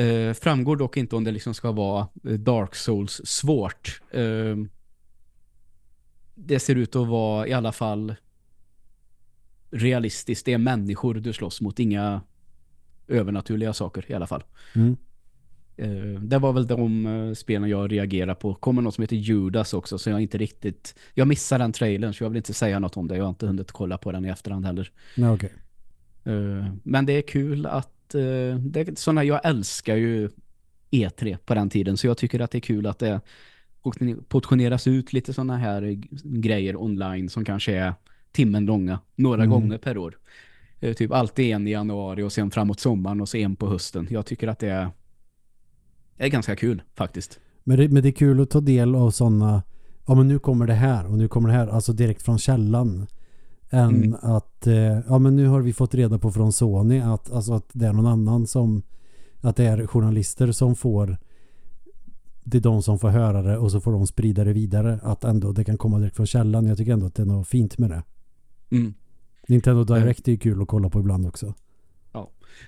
Eh, 0.00 0.32
framgår 0.32 0.76
dock 0.76 0.96
inte 0.96 1.16
om 1.16 1.24
det 1.24 1.30
liksom 1.30 1.54
ska 1.54 1.72
vara 1.72 2.08
eh, 2.24 2.32
Dark 2.32 2.74
Souls 2.74 3.20
svårt. 3.24 4.00
Eh, 4.10 4.56
det 6.34 6.58
ser 6.60 6.74
ut 6.76 6.96
att 6.96 7.08
vara 7.08 7.46
i 7.46 7.52
alla 7.52 7.72
fall 7.72 8.14
realistiskt. 9.70 10.46
Det 10.46 10.52
är 10.52 10.58
människor 10.58 11.14
du 11.14 11.32
slåss 11.32 11.60
mot, 11.60 11.78
inga 11.78 12.20
övernaturliga 13.08 13.72
saker 13.72 14.04
i 14.08 14.14
alla 14.14 14.26
fall. 14.26 14.44
Mm. 14.74 14.96
Eh, 15.76 16.20
det 16.20 16.38
var 16.38 16.52
väl 16.52 16.66
de 16.66 17.06
eh, 17.06 17.34
spelen 17.34 17.70
jag 17.70 17.92
reagerar 17.92 18.34
på. 18.34 18.54
Kommer 18.54 18.82
något 18.82 18.94
som 18.94 19.02
heter 19.02 19.16
Judas 19.16 19.74
också 19.74 19.98
så 19.98 20.10
jag 20.10 20.20
inte 20.20 20.38
riktigt... 20.38 20.94
Jag 21.14 21.28
missar 21.28 21.58
den 21.58 21.72
trailern 21.72 22.14
så 22.14 22.24
jag 22.24 22.30
vill 22.30 22.36
inte 22.36 22.54
säga 22.54 22.78
något 22.78 22.96
om 22.96 23.08
det. 23.08 23.16
Jag 23.16 23.24
har 23.24 23.28
inte 23.28 23.46
hunnit 23.46 23.72
kolla 23.72 23.98
på 23.98 24.12
den 24.12 24.24
i 24.24 24.28
efterhand 24.28 24.66
heller. 24.66 24.90
Nej 25.16 25.30
okej. 25.30 25.52
Eh, 26.24 26.66
men 26.82 27.06
det 27.06 27.12
är 27.12 27.22
kul 27.22 27.66
att... 27.66 27.92
det 28.58 28.98
såna, 28.98 29.24
jag 29.24 29.40
älskar 29.44 29.96
ju 29.96 30.30
E3 30.90 31.36
på 31.36 31.54
den 31.54 31.70
tiden 31.70 31.96
så 31.96 32.06
jag 32.06 32.18
tycker 32.18 32.40
att 32.40 32.50
det 32.50 32.58
är 32.58 32.60
kul 32.60 32.86
att 32.86 32.98
det 32.98 33.20
portioneras 34.28 34.86
ut 34.86 35.12
lite 35.12 35.32
sådana 35.32 35.56
här 35.56 35.98
grejer 36.22 36.76
online 36.76 37.28
som 37.28 37.44
kanske 37.44 37.74
är 37.74 37.94
timmen 38.36 38.64
långa, 38.66 39.00
några 39.16 39.42
Mm. 39.44 39.50
gånger 39.50 39.78
per 39.78 39.98
år. 39.98 40.18
Eh, 40.80 40.94
typ 40.94 41.12
alltid 41.12 41.54
en 41.54 41.68
i 41.68 41.70
januari 41.70 42.22
och 42.22 42.32
sen 42.32 42.50
framåt 42.50 42.80
sommaren 42.80 43.20
och 43.20 43.28
så 43.28 43.36
en 43.36 43.56
på 43.56 43.68
hösten. 43.68 44.06
Jag 44.10 44.26
tycker 44.26 44.48
att 44.48 44.58
det 44.58 44.68
är, 44.68 44.88
är 46.16 46.28
ganska 46.28 46.56
kul 46.56 46.82
faktiskt. 46.94 47.40
Men 47.64 47.78
det, 47.78 47.88
men 47.88 48.02
det 48.02 48.08
är 48.08 48.12
kul 48.12 48.40
att 48.40 48.50
ta 48.50 48.60
del 48.60 48.94
av 48.94 49.10
sådana 49.10 49.62
ja 50.06 50.14
men 50.14 50.28
nu 50.28 50.38
kommer 50.38 50.66
det 50.66 50.74
här 50.74 51.06
och 51.06 51.18
nu 51.18 51.28
kommer 51.28 51.48
det 51.48 51.54
här 51.54 51.66
alltså 51.68 51.92
direkt 51.92 52.22
från 52.22 52.38
källan 52.38 53.06
än 53.70 53.94
Mm. 53.94 54.14
att 54.22 54.66
eh, 54.66 54.98
ja 55.08 55.18
men 55.18 55.36
nu 55.36 55.46
har 55.46 55.60
vi 55.60 55.72
fått 55.72 55.94
reda 55.94 56.18
på 56.18 56.30
från 56.32 56.52
Sony 56.52 57.00
att, 57.00 57.32
alltså 57.32 57.52
att 57.52 57.68
det 57.72 57.86
är 57.86 57.92
någon 57.92 58.06
annan 58.06 58.46
som 58.46 58.82
att 59.40 59.56
det 59.56 59.64
är 59.64 59.86
journalister 59.86 60.52
som 60.52 60.74
får 60.74 61.16
det 62.44 62.56
är 62.58 62.62
de 62.62 62.82
som 62.82 62.98
får 62.98 63.08
höra 63.08 63.42
det 63.42 63.58
och 63.58 63.72
så 63.72 63.80
får 63.80 63.92
de 63.92 64.06
sprida 64.06 64.44
det 64.44 64.52
vidare 64.52 64.98
att 65.02 65.24
ändå 65.24 65.52
det 65.52 65.64
kan 65.64 65.78
komma 65.78 65.98
direkt 65.98 66.16
från 66.16 66.26
källan 66.26 66.66
jag 66.66 66.78
tycker 66.78 66.92
ändå 66.92 67.06
att 67.06 67.14
det 67.14 67.22
är 67.22 67.26
något 67.26 67.48
fint 67.48 67.78
med 67.78 67.90
det 67.90 68.02
Mm. 68.70 68.94
Nintendo 69.48 69.84
Direct 69.84 70.28
är 70.28 70.32
ju 70.32 70.38
kul 70.38 70.62
att 70.62 70.68
kolla 70.68 70.90
på 70.90 71.00
ibland 71.00 71.26
också 71.26 71.54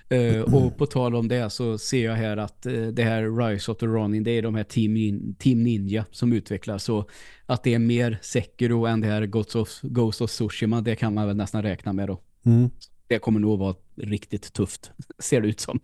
Eh, 0.09 0.41
och 0.41 0.77
på 0.77 0.85
tal 0.85 1.15
om 1.15 1.27
det 1.27 1.49
så 1.49 1.77
ser 1.77 2.05
jag 2.05 2.15
här 2.15 2.37
att 2.37 2.65
eh, 2.65 2.87
det 2.87 3.03
här 3.03 3.47
Rise 3.47 3.71
of 3.71 3.77
the 3.77 3.85
Ronin 3.85 4.23
det 4.23 4.31
är 4.31 4.41
de 4.41 4.55
här 4.55 4.63
Team, 4.63 5.35
Team 5.39 5.63
Ninja 5.63 6.05
som 6.11 6.33
utvecklar 6.33 6.77
så 6.77 7.05
att 7.45 7.63
det 7.63 7.73
är 7.73 7.79
mer 7.79 8.19
Sekiro 8.21 8.85
än 8.85 9.01
det 9.01 9.07
här 9.07 9.25
Ghost 9.25 9.55
of, 9.55 9.81
Ghost 9.81 10.21
of 10.21 10.31
Tsushima 10.31 10.81
det 10.81 10.95
kan 10.95 11.13
man 11.13 11.27
väl 11.27 11.35
nästan 11.35 11.63
räkna 11.63 11.93
med 11.93 12.07
då. 12.07 12.21
mm. 12.45 12.69
Det 13.07 13.19
kommer 13.19 13.39
nog 13.39 13.59
vara 13.59 13.75
riktigt 13.95 14.53
tufft 14.53 14.91
ser 15.19 15.41
det 15.41 15.47
ut 15.47 15.59
som. 15.59 15.79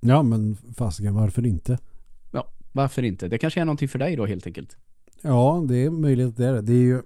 ja 0.00 0.22
men 0.22 0.56
fasiken 0.76 1.14
varför 1.14 1.46
inte 1.46 1.78
Ja, 2.32 2.52
varför 2.72 3.02
inte? 3.02 3.28
Det 3.28 3.38
kanske 3.38 3.60
är 3.60 3.64
någonting 3.64 3.88
för 3.88 3.98
dig 3.98 4.16
då 4.16 4.26
helt 4.26 4.46
enkelt. 4.46 4.76
Ja, 5.22 5.64
det 5.68 5.76
är 5.76 5.90
möjligt 5.90 6.36
det 6.36 6.46
är 6.46 6.52
det. 6.52 6.62
Det 6.62 6.72
är 6.72 6.82
ju 6.82 7.02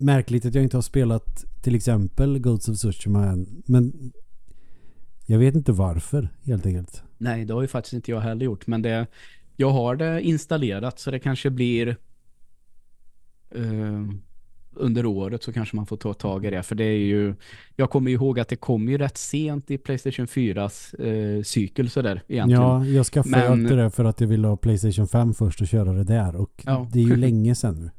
märkligt 0.00 0.46
att 0.46 0.54
jag 0.54 0.64
inte 0.64 0.76
har 0.76 0.82
spelat 0.82 1.44
till 1.62 1.74
exempel 1.74 2.38
Ghosts 2.38 2.68
of 2.68 2.76
Tsushima 2.76 3.26
än. 3.26 3.62
Men 3.66 4.12
jag 5.26 5.38
vet 5.38 5.54
inte 5.54 5.72
varför 5.72 6.28
helt 6.42 6.66
enkelt. 6.66 7.02
Nej, 7.18 7.44
det 7.44 7.54
har 7.54 7.62
ju 7.62 7.68
faktiskt 7.68 7.92
inte 7.94 8.10
jag 8.10 8.20
heller 8.20 8.44
gjort. 8.44 8.66
Men 8.66 8.82
det, 8.82 9.06
jag 9.56 9.70
har 9.70 9.96
det 9.96 10.22
installerat 10.22 10.98
så 10.98 11.10
det 11.10 11.18
kanske 11.18 11.50
blir 11.50 11.96
eh, 13.50 14.04
under 14.76 15.06
året 15.06 15.42
så 15.42 15.52
kanske 15.52 15.76
man 15.76 15.86
får 15.86 15.96
ta 15.96 16.14
tag 16.14 16.44
i 16.44 16.50
det. 16.50 16.62
För 16.62 16.74
det 16.74 16.84
är 16.84 16.98
ju, 16.98 17.34
jag 17.76 17.90
kommer 17.90 18.10
ihåg 18.10 18.40
att 18.40 18.48
det 18.48 18.56
kom 18.56 18.88
ju 18.88 18.98
rätt 18.98 19.18
sent 19.18 19.70
i 19.70 19.78
Playstation 19.78 20.26
4s 20.26 21.02
eh, 21.06 21.42
cykel 21.42 21.90
sådär 21.90 22.22
egentligen. 22.28 22.62
Ja, 22.62 22.84
jag 22.86 23.06
skaffade 23.06 23.56
Men- 23.56 23.76
det 23.76 23.90
för 23.90 24.04
att 24.04 24.20
jag 24.20 24.28
ville 24.28 24.48
ha 24.48 24.56
Playstation 24.56 25.08
5 25.08 25.34
först 25.34 25.60
och 25.60 25.66
köra 25.68 25.92
det 25.92 26.04
där. 26.04 26.36
Och 26.36 26.62
Ja. 26.66 26.88
det 26.92 26.98
är 26.98 27.04
ju 27.04 27.16
länge 27.26 27.54
sedan 27.54 27.74
nu. 27.80 27.90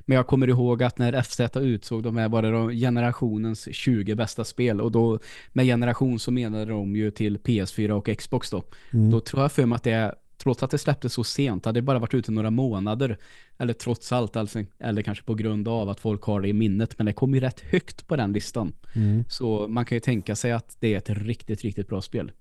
Men 0.00 0.16
jag 0.16 0.26
kommer 0.26 0.48
ihåg 0.48 0.82
att 0.82 0.98
när 0.98 1.22
FZ 1.22 1.40
utsåg 1.56 2.02
de 2.02 2.16
här 2.16 2.28
var 2.28 2.42
det 2.42 2.50
de 2.50 2.70
generationens 2.70 3.68
20 3.72 4.14
bästa 4.14 4.44
spel 4.44 4.80
och 4.80 4.92
då 4.92 5.18
med 5.52 5.64
generation 5.66 6.18
så 6.18 6.30
menade 6.30 6.64
de 6.64 6.96
ju 6.96 7.10
till 7.10 7.38
PS4 7.38 7.90
och 7.90 8.18
Xbox 8.18 8.50
då. 8.50 8.64
Mm. 8.92 9.10
Då 9.10 9.20
tror 9.20 9.42
jag 9.42 9.52
för 9.52 9.66
mig 9.66 9.76
att 9.76 9.82
det 9.82 9.90
är, 9.90 10.14
trots 10.42 10.62
att 10.62 10.70
det 10.70 10.78
släpptes 10.78 11.12
så 11.12 11.24
sent, 11.24 11.64
hade 11.64 11.80
det 11.80 11.82
bara 11.82 11.98
varit 11.98 12.14
ute 12.14 12.32
några 12.32 12.50
månader. 12.50 13.18
Eller 13.58 13.72
trots 13.72 14.12
allt, 14.12 14.36
alltså, 14.36 14.64
eller 14.78 15.02
kanske 15.02 15.24
på 15.24 15.34
grund 15.34 15.68
av 15.68 15.88
att 15.88 16.00
folk 16.00 16.22
har 16.22 16.40
det 16.40 16.48
i 16.48 16.52
minnet. 16.52 16.98
Men 16.98 17.06
det 17.06 17.12
kom 17.12 17.34
ju 17.34 17.40
rätt 17.40 17.60
högt 17.60 18.06
på 18.06 18.16
den 18.16 18.32
listan. 18.32 18.72
Mm. 18.94 19.24
Så 19.28 19.68
man 19.68 19.84
kan 19.84 19.96
ju 19.96 20.00
tänka 20.00 20.36
sig 20.36 20.52
att 20.52 20.76
det 20.80 20.94
är 20.94 20.98
ett 20.98 21.10
riktigt, 21.10 21.62
riktigt 21.62 21.88
bra 21.88 22.02
spel. 22.02 22.32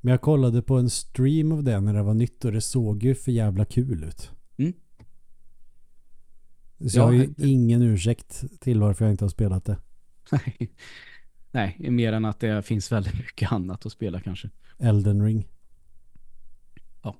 Men 0.00 0.10
jag 0.10 0.20
kollade 0.20 0.62
på 0.62 0.74
en 0.78 0.90
stream 0.90 1.52
av 1.52 1.64
det 1.64 1.80
när 1.80 1.94
det 1.94 2.02
var 2.02 2.14
nytt 2.14 2.44
och 2.44 2.52
det 2.52 2.60
såg 2.60 3.02
ju 3.02 3.14
för 3.14 3.32
jävla 3.32 3.64
kul 3.64 4.04
ut. 4.04 4.30
Så 6.78 6.98
jag 6.98 7.04
har 7.04 7.12
ju 7.12 7.34
Ja, 7.36 7.46
ingen 7.46 7.82
ursäkt 7.82 8.44
till 8.60 8.80
varför 8.80 9.04
jag 9.04 9.12
inte 9.12 9.24
har 9.24 9.30
spelat 9.30 9.64
det. 9.64 9.76
Nej. 10.32 10.70
Nej, 11.50 11.76
mer 11.90 12.12
än 12.12 12.24
att 12.24 12.40
det 12.40 12.62
finns 12.66 12.92
väldigt 12.92 13.14
mycket 13.14 13.52
annat 13.52 13.86
att 13.86 13.92
spela 13.92 14.20
kanske. 14.20 14.50
Elden 14.78 15.24
Ring. 15.24 15.48
Ja. 17.02 17.16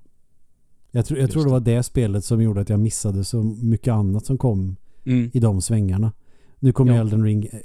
Jag, 0.91 1.05
tror 1.05 1.19
jag 1.19 1.31
tror 1.31 1.43
det 1.45 1.51
var 1.51 1.59
det 1.59 1.83
spelet 1.83 2.25
som 2.25 2.41
gjorde 2.41 2.61
att 2.61 2.69
jag 2.69 2.79
missade 2.79 3.23
så 3.23 3.43
mycket 3.43 3.91
annat 3.91 4.25
som 4.25 4.37
kom 4.37 4.75
Mm. 5.07 5.29
i 5.33 5.39
de 5.39 5.61
svängarna. 5.61 6.11
Nu 6.59 6.71
kommer 6.73 6.93
Ja. 6.93 6.99
Elden 6.99 7.23
Ring 7.23 7.45
eh, 7.45 7.59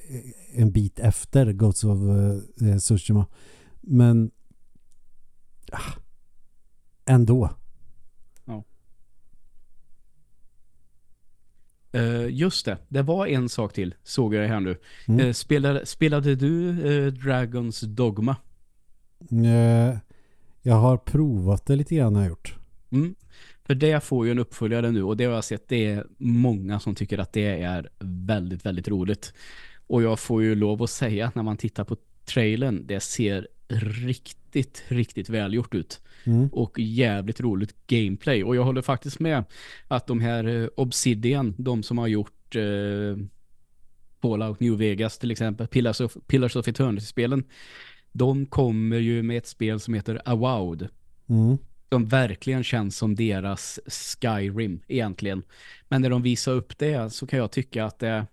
en 0.53 0.73
bit 0.73 0.99
efter 0.99 1.53
Ghosts 1.53 1.85
of 1.85 1.99
uh, 2.63 2.79
Tsushima. 2.79 3.27
Men 3.81 4.31
ah, 5.73 5.93
ändå. 7.05 7.51
Eh, 11.93 12.27
just 12.29 12.65
det, 12.67 12.79
det 12.89 13.03
var 13.03 13.27
en 13.27 13.49
sak 13.49 13.73
till, 13.73 13.95
såg 14.03 14.35
jag 14.35 14.49
här 14.49 14.61
nu. 14.61 14.77
Mm. 15.09 15.27
Eh, 15.27 15.33
spelade, 15.33 15.87
spelade 15.87 16.35
du 16.35 16.69
eh, 16.69 17.13
Dragons 17.13 17.81
Dogma? 17.81 18.37
Jag 20.63 20.75
har 20.75 20.97
provat 20.97 21.67
det 21.67 21.77
lite 21.77 21.95
grann 21.95 22.15
har 22.15 22.23
jag 22.23 22.29
gjort. 22.29 22.55
Mm. 22.91 23.15
För 23.65 23.75
det 23.75 24.05
får 24.05 24.27
ju 24.27 24.33
en 24.33 24.39
uppföljare 24.39 24.91
nu 24.91 25.03
och 25.03 25.17
det 25.17 25.25
har 25.25 25.35
jag 25.35 25.45
sett, 25.45 25.69
det 25.69 25.87
är 25.87 26.07
många 26.19 26.81
som 26.81 26.95
tycker 26.95 27.19
att 27.19 27.33
det 27.33 27.63
är 27.63 27.89
väldigt, 27.99 28.67
väldigt 28.67 28.89
roligt. 28.89 29.33
Och 29.87 30.03
jag 30.03 30.19
får 30.19 30.43
ju 30.43 30.55
lov 30.55 30.83
att 30.83 30.91
säga 30.91 31.27
att 31.27 31.35
när 31.35 31.43
man 31.43 31.57
tittar 31.57 31.85
på 31.85 31.97
trailern, 32.25 32.87
det 32.87 33.01
ser 33.01 33.49
riktigt, 33.79 34.83
riktigt 34.89 35.29
välgjort 35.29 35.75
ut. 35.75 36.01
Mm. 36.25 36.49
och 36.49 36.79
jävligt 36.79 37.41
roligt 37.41 37.87
gameplay. 37.87 38.45
Och 38.45 38.57
jag 38.57 38.65
håller 38.65 38.83
faktiskt 38.83 39.21
med 39.21 39.45
att 39.89 40.07
de 40.07 40.21
här 40.21 40.45
eh, 40.45 40.69
Obsidian, 40.77 41.55
de 41.59 41.83
som 41.83 41.99
har 41.99 42.07
gjort 42.07 42.57
eh, 42.57 43.17
Fallout 44.23 44.61
New 44.61 44.79
Vegas 44.79 45.19
till 45.19 45.31
exempel, 45.31 45.67
Pillars 45.67 46.01
of, 46.01 46.17
Pillars 46.27 46.57
of 46.57 46.69
Eternity-spelen, 46.69 47.45
de 48.13 48.47
kommer 48.47 48.99
ju 48.99 49.23
med 49.23 49.39
ett 49.39 49.47
spel 49.47 49.81
som 49.81 49.95
heter 49.95 50.23
Avowed. 50.25 50.89
Mm. 51.29 51.59
Som 51.89 52.07
verkligen 52.07 52.65
känns 52.65 52.97
som 52.97 53.15
deras 53.15 53.81
Skyrim 53.87 54.81
egentligen. 54.89 55.43
Men 55.89 56.03
när 56.03 56.11
de 56.11 56.23
visar 56.23 56.53
upp 56.53 56.79
det 56.79 57.13
så 57.13 57.27
kan 57.27 57.39
jag 57.39 57.51
tycka 57.51 57.85
att 57.85 57.99
det 57.99 58.27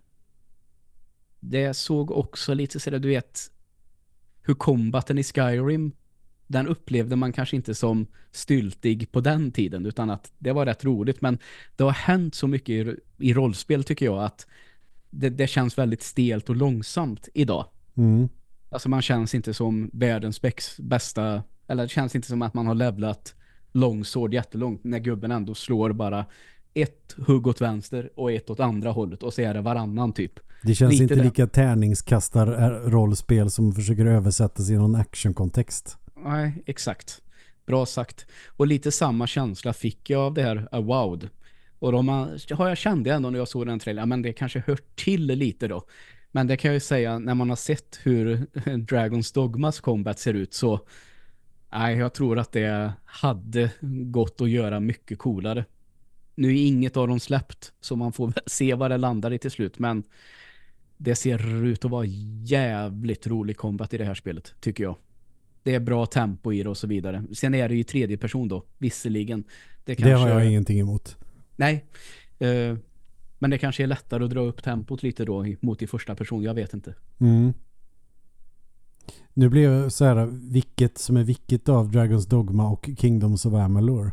det 1.40 1.74
såg 1.74 2.10
också 2.10 2.54
lite 2.54 2.80
sådär, 2.80 2.98
du 2.98 3.08
vet 3.08 3.50
hur 4.48 4.54
kombaten 4.54 5.18
i 5.18 5.22
Skyrim 5.22 5.92
den 6.46 6.66
upplevde 6.66 7.16
man 7.16 7.32
kanske 7.32 7.56
inte 7.56 7.74
som 7.74 8.06
styltig 8.30 9.12
på 9.12 9.20
den 9.20 9.52
tiden 9.52 9.86
utan 9.86 10.10
att 10.10 10.32
det 10.38 10.52
var 10.52 10.66
rätt 10.66 10.84
roligt 10.84 11.20
men 11.20 11.38
det 11.76 11.84
har 11.84 11.90
hänt 11.90 12.34
så 12.34 12.46
mycket 12.46 12.68
i, 12.68 12.96
i 13.18 13.34
rollspel 13.34 13.84
tycker 13.84 14.06
jag 14.06 14.24
att 14.24 14.46
det, 15.10 15.30
det 15.30 15.46
känns 15.46 15.78
väldigt 15.78 16.02
stelt 16.02 16.48
och 16.48 16.56
långsamt 16.56 17.28
idag. 17.34 17.66
Mm. 17.96 18.28
Alltså 18.70 18.88
man 18.88 19.02
känns 19.02 19.34
inte 19.34 19.54
som 19.54 19.90
världens 19.92 20.40
bästa 20.78 21.42
eller 21.66 21.82
det 21.82 21.88
känns 21.88 22.14
inte 22.14 22.28
som 22.28 22.42
att 22.42 22.54
man 22.54 22.66
har 22.66 22.74
levlat 22.74 23.34
långsård 23.72 24.34
jättelångt 24.34 24.84
när 24.84 24.98
gubben 24.98 25.30
ändå 25.30 25.54
slår 25.54 25.92
bara 25.92 26.26
ett 26.74 27.16
hugg 27.26 27.46
åt 27.46 27.60
vänster 27.60 28.10
och 28.14 28.32
ett 28.32 28.50
åt 28.50 28.60
andra 28.60 28.90
hållet 28.90 29.22
och 29.22 29.34
så 29.34 29.40
är 29.40 29.54
det 29.54 29.60
varannan 29.60 30.12
typ. 30.12 30.32
Det 30.62 30.74
känns 30.74 30.92
Lite 30.92 31.02
inte 31.02 31.14
det. 31.14 31.24
lika 31.24 31.46
tärningskastar 31.46 32.46
rollspel 32.90 33.50
som 33.50 33.72
försöker 33.72 34.06
översättas 34.06 34.70
i 34.70 34.76
någon 34.76 34.94
actionkontext. 34.94 35.98
Nej, 36.24 36.62
exakt. 36.66 37.22
Bra 37.66 37.86
sagt. 37.86 38.26
Och 38.46 38.66
lite 38.66 38.92
samma 38.92 39.26
känsla 39.26 39.72
fick 39.72 40.10
jag 40.10 40.20
av 40.20 40.34
det 40.34 40.42
här 40.42 40.68
Awowed. 40.72 41.28
Och 41.78 41.92
de 41.92 42.08
har 42.50 42.68
jag 42.68 42.78
kände 42.78 43.12
ändå 43.12 43.30
när 43.30 43.38
jag 43.38 43.48
såg 43.48 43.66
den 43.66 43.78
trailern, 43.78 44.08
men 44.08 44.22
det 44.22 44.32
kanske 44.32 44.62
hör 44.66 44.78
till 44.94 45.26
lite 45.26 45.68
då. 45.68 45.82
Men 46.32 46.46
det 46.46 46.56
kan 46.56 46.68
jag 46.68 46.74
ju 46.74 46.80
säga, 46.80 47.18
när 47.18 47.34
man 47.34 47.48
har 47.48 47.56
sett 47.56 47.98
hur 48.02 48.46
Dragons 48.78 49.32
Dogmas 49.32 49.80
combat 49.80 50.18
ser 50.18 50.34
ut 50.34 50.54
så 50.54 50.80
nej, 51.72 51.96
jag 51.96 52.14
tror 52.14 52.38
att 52.38 52.52
det 52.52 52.92
hade 53.04 53.70
gått 54.10 54.40
att 54.40 54.50
göra 54.50 54.80
mycket 54.80 55.18
coolare. 55.18 55.64
Nu 56.38 56.48
är 56.48 56.66
inget 56.66 56.96
av 56.96 57.08
dem 57.08 57.20
släppt 57.20 57.72
så 57.80 57.96
man 57.96 58.12
får 58.12 58.32
se 58.46 58.74
vad 58.74 58.90
det 58.90 58.96
landar 58.96 59.32
i 59.32 59.38
till 59.38 59.50
slut, 59.50 59.78
men 59.78 60.02
det 60.96 61.14
ser 61.14 61.64
ut 61.64 61.84
att 61.84 61.90
vara 61.90 62.04
jävligt 62.44 63.26
rolig 63.26 63.56
combat 63.56 63.94
i 63.94 63.98
det 63.98 64.04
här 64.04 64.14
spelet, 64.14 64.54
tycker 64.60 64.84
jag. 64.84 64.96
Det 65.62 65.74
är 65.74 65.80
bra 65.80 66.06
tempo 66.06 66.52
i 66.52 66.62
det 66.62 66.68
och 66.68 66.76
så 66.76 66.86
vidare. 66.86 67.24
Sen 67.32 67.54
är 67.54 67.68
det 67.68 67.74
ju 67.74 67.84
tredje 67.84 68.16
person 68.16 68.48
då, 68.48 68.64
visserligen. 68.78 69.44
Det, 69.84 69.94
kanske... 69.94 70.10
det 70.10 70.18
har 70.18 70.28
jag 70.28 70.46
ingenting 70.46 70.80
emot. 70.80 71.16
Nej, 71.56 71.84
uh, 72.42 72.78
men 73.38 73.50
det 73.50 73.58
kanske 73.58 73.82
är 73.82 73.86
lättare 73.86 74.24
att 74.24 74.30
dra 74.30 74.40
upp 74.40 74.62
tempot 74.62 75.02
lite 75.02 75.24
då 75.24 75.46
mot 75.60 75.82
i 75.82 75.86
första 75.86 76.14
person, 76.14 76.42
jag 76.42 76.54
vet 76.54 76.74
inte. 76.74 76.94
Mm. 77.18 77.52
Nu 79.34 79.48
blir 79.48 79.62
jag 79.62 79.92
så 79.92 80.04
här, 80.04 80.26
vilket 80.52 80.98
som 80.98 81.16
är 81.16 81.24
vilket 81.24 81.68
av 81.68 81.90
Dragons 81.90 82.26
Dogma 82.26 82.70
och 82.70 82.88
Kingdoms 82.98 83.46
of 83.46 83.54
Amalur? 83.54 84.12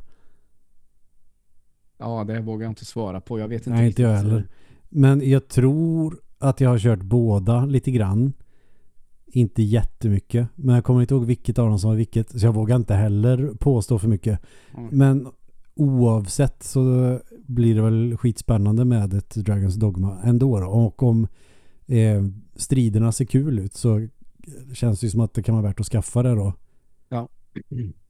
Ja, 1.98 2.24
det 2.24 2.42
vågar 2.42 2.66
jag 2.66 2.72
inte 2.72 2.86
svara 2.86 3.22
på. 3.22 3.40
Jag 3.40 3.48
vet 3.48 3.68
inte 3.68 3.70
Nej, 3.70 3.88
inte 3.88 4.02
jag 4.02 4.16
heller. 4.16 4.48
Men 4.90 5.30
jag 5.30 5.48
tror 5.48 6.20
att 6.38 6.62
jag 6.62 6.70
har 6.70 6.80
kört 6.80 7.02
båda 7.02 7.66
lite 7.66 7.92
grann. 7.92 8.34
Inte 9.26 9.64
jättemycket. 9.64 10.48
Men 10.56 10.76
jag 10.76 10.84
kommer 10.84 11.02
inte 11.02 11.14
ihåg 11.14 11.26
vilket 11.26 11.60
av 11.60 11.70
dem 11.70 11.80
som 11.80 11.90
var 11.90 11.98
vilket. 11.98 12.40
Så 12.40 12.46
jag 12.46 12.54
vågar 12.54 12.76
inte 12.76 12.94
heller 12.94 13.52
påstå 13.60 14.00
för 14.00 14.08
mycket. 14.08 14.40
Mm. 14.78 14.90
Men 14.98 15.28
oavsett 15.76 16.64
så 16.64 17.20
blir 17.46 17.76
det 17.76 17.82
väl 17.82 18.18
skitspännande 18.18 18.86
med 18.86 19.14
ett 19.14 19.36
Dragons 19.36 19.76
Dogma 19.76 20.18
ändå. 20.24 20.60
Då. 20.60 20.68
Och 20.68 21.04
om 21.04 21.28
eh, 21.86 22.24
striderna 22.56 23.12
ser 23.12 23.26
kul 23.26 23.60
ut 23.60 23.74
så 23.74 24.08
känns 24.74 25.00
det 25.00 25.10
som 25.10 25.20
att 25.20 25.34
det 25.34 25.44
kan 25.44 25.56
vara 25.56 25.68
värt 25.68 25.80
att 25.80 25.86
skaffa 25.86 26.24
det 26.24 26.36
då. 26.36 26.54
Ja. 27.10 27.30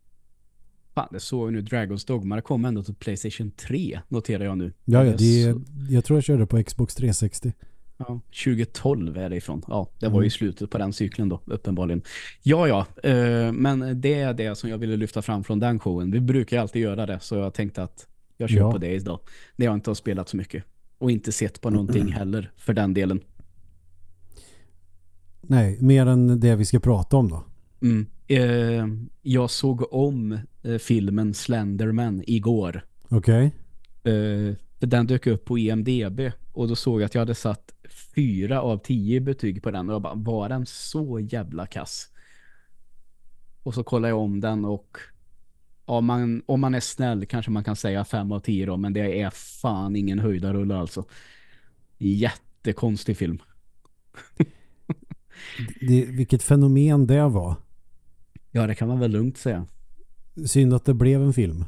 Fan, 0.95 1.07
det 1.11 1.19
såg 1.19 1.53
nu 1.53 1.61
Dragons 1.61 2.05
Dogma. 2.05 2.35
Det 2.35 2.41
kom 2.41 2.65
ändå 2.65 2.83
till 2.83 2.95
Playstation 2.95 3.51
3, 3.51 3.99
noterar 4.07 4.43
jag 4.43 4.57
nu. 4.57 4.73
Ja, 4.85 5.05
ja 5.05 5.15
det 5.17 5.55
jag 5.89 6.05
tror 6.05 6.17
jag 6.17 6.23
körde 6.23 6.45
på 6.45 6.63
Xbox 6.63 6.95
360. 6.95 7.53
Ja, 7.97 8.19
2012 8.43 9.17
är 9.17 9.29
det 9.29 9.35
ifrån. 9.35 9.61
Ja, 9.67 9.89
det 9.99 10.07
var 10.07 10.21
ju 10.21 10.25
mm. 10.25 10.29
slutet 10.29 10.69
på 10.69 10.77
den 10.77 10.93
cykeln 10.93 11.29
då, 11.29 11.41
uppenbarligen. 11.45 12.01
Ja, 12.43 12.67
ja, 12.67 12.85
eh, 13.09 13.51
men 13.51 14.01
det 14.01 14.13
är 14.13 14.33
det 14.33 14.55
som 14.55 14.69
jag 14.69 14.77
ville 14.77 14.97
lyfta 14.97 15.21
fram 15.21 15.43
från 15.43 15.59
den 15.59 15.79
showen. 15.79 16.11
Vi 16.11 16.19
brukar 16.19 16.59
alltid 16.59 16.81
göra 16.81 17.05
det, 17.05 17.19
så 17.19 17.35
jag 17.35 17.53
tänkte 17.53 17.83
att 17.83 18.07
jag 18.37 18.49
kör 18.49 18.57
ja. 18.57 18.71
på 18.71 18.77
det 18.77 18.91
idag. 18.91 19.19
När 19.55 19.65
jag 19.65 19.75
inte 19.75 19.89
har 19.89 19.95
spelat 19.95 20.29
så 20.29 20.37
mycket. 20.37 20.63
Och 20.97 21.11
inte 21.11 21.31
sett 21.31 21.61
på 21.61 21.69
någonting 21.69 22.11
heller, 22.11 22.51
för 22.57 22.73
den 22.73 22.93
delen. 22.93 23.21
Nej, 25.41 25.77
mer 25.81 26.05
än 26.05 26.39
det 26.39 26.55
vi 26.55 26.65
ska 26.65 26.79
prata 26.79 27.17
om 27.17 27.29
då. 27.29 27.43
Mm. 27.85 28.05
Eh, 28.27 28.87
jag 29.21 29.49
såg 29.49 29.93
om 29.93 30.39
eh, 30.63 30.77
filmen 30.77 31.33
Slenderman 31.33 32.23
igår. 32.27 32.85
Okej. 33.09 33.51
Okay. 34.01 34.13
Eh, 34.13 34.55
den 34.79 35.07
dök 35.07 35.27
upp 35.27 35.45
på 35.45 35.57
IMDB 35.57 36.19
och 36.53 36.67
då 36.67 36.75
såg 36.75 37.01
jag 37.01 37.05
att 37.05 37.15
jag 37.15 37.21
hade 37.21 37.35
satt 37.35 37.73
fyra 38.15 38.61
av 38.61 38.77
tio 38.77 39.21
betyg 39.21 39.63
på 39.63 39.71
den 39.71 39.89
och 39.89 39.95
jag 39.95 40.01
bara, 40.01 40.13
var 40.15 40.49
den 40.49 40.65
så 40.65 41.19
jävla 41.19 41.65
kass? 41.65 42.09
Och 43.63 43.73
så 43.73 43.83
kollade 43.83 44.09
jag 44.09 44.19
om 44.19 44.39
den 44.39 44.65
och 44.65 44.97
ja, 45.85 46.01
man, 46.01 46.43
om 46.45 46.61
man 46.61 46.75
är 46.75 46.79
snäll 46.79 47.25
kanske 47.25 47.51
man 47.51 47.63
kan 47.63 47.75
säga 47.75 48.05
fem 48.05 48.31
av 48.31 48.39
tio 48.39 48.65
då, 48.65 48.77
men 48.77 48.93
det 48.93 49.21
är 49.21 49.29
fan 49.29 49.95
ingen 49.95 50.19
höjdarulle 50.19 50.75
alltså. 50.75 51.05
Jättekonstig 51.97 53.17
film. 53.17 53.39
det, 55.81 56.05
vilket 56.05 56.43
fenomen 56.43 57.07
det 57.07 57.27
var. 57.27 57.64
Ja, 58.55 58.67
det 58.67 58.75
kan 58.75 58.87
man 58.87 58.99
väl 58.99 59.11
lugnt 59.11 59.37
säga. 59.37 59.65
Synd 60.45 60.73
att 60.73 60.85
det 60.85 60.93
blev 60.93 61.21
en 61.21 61.33
film. 61.33 61.65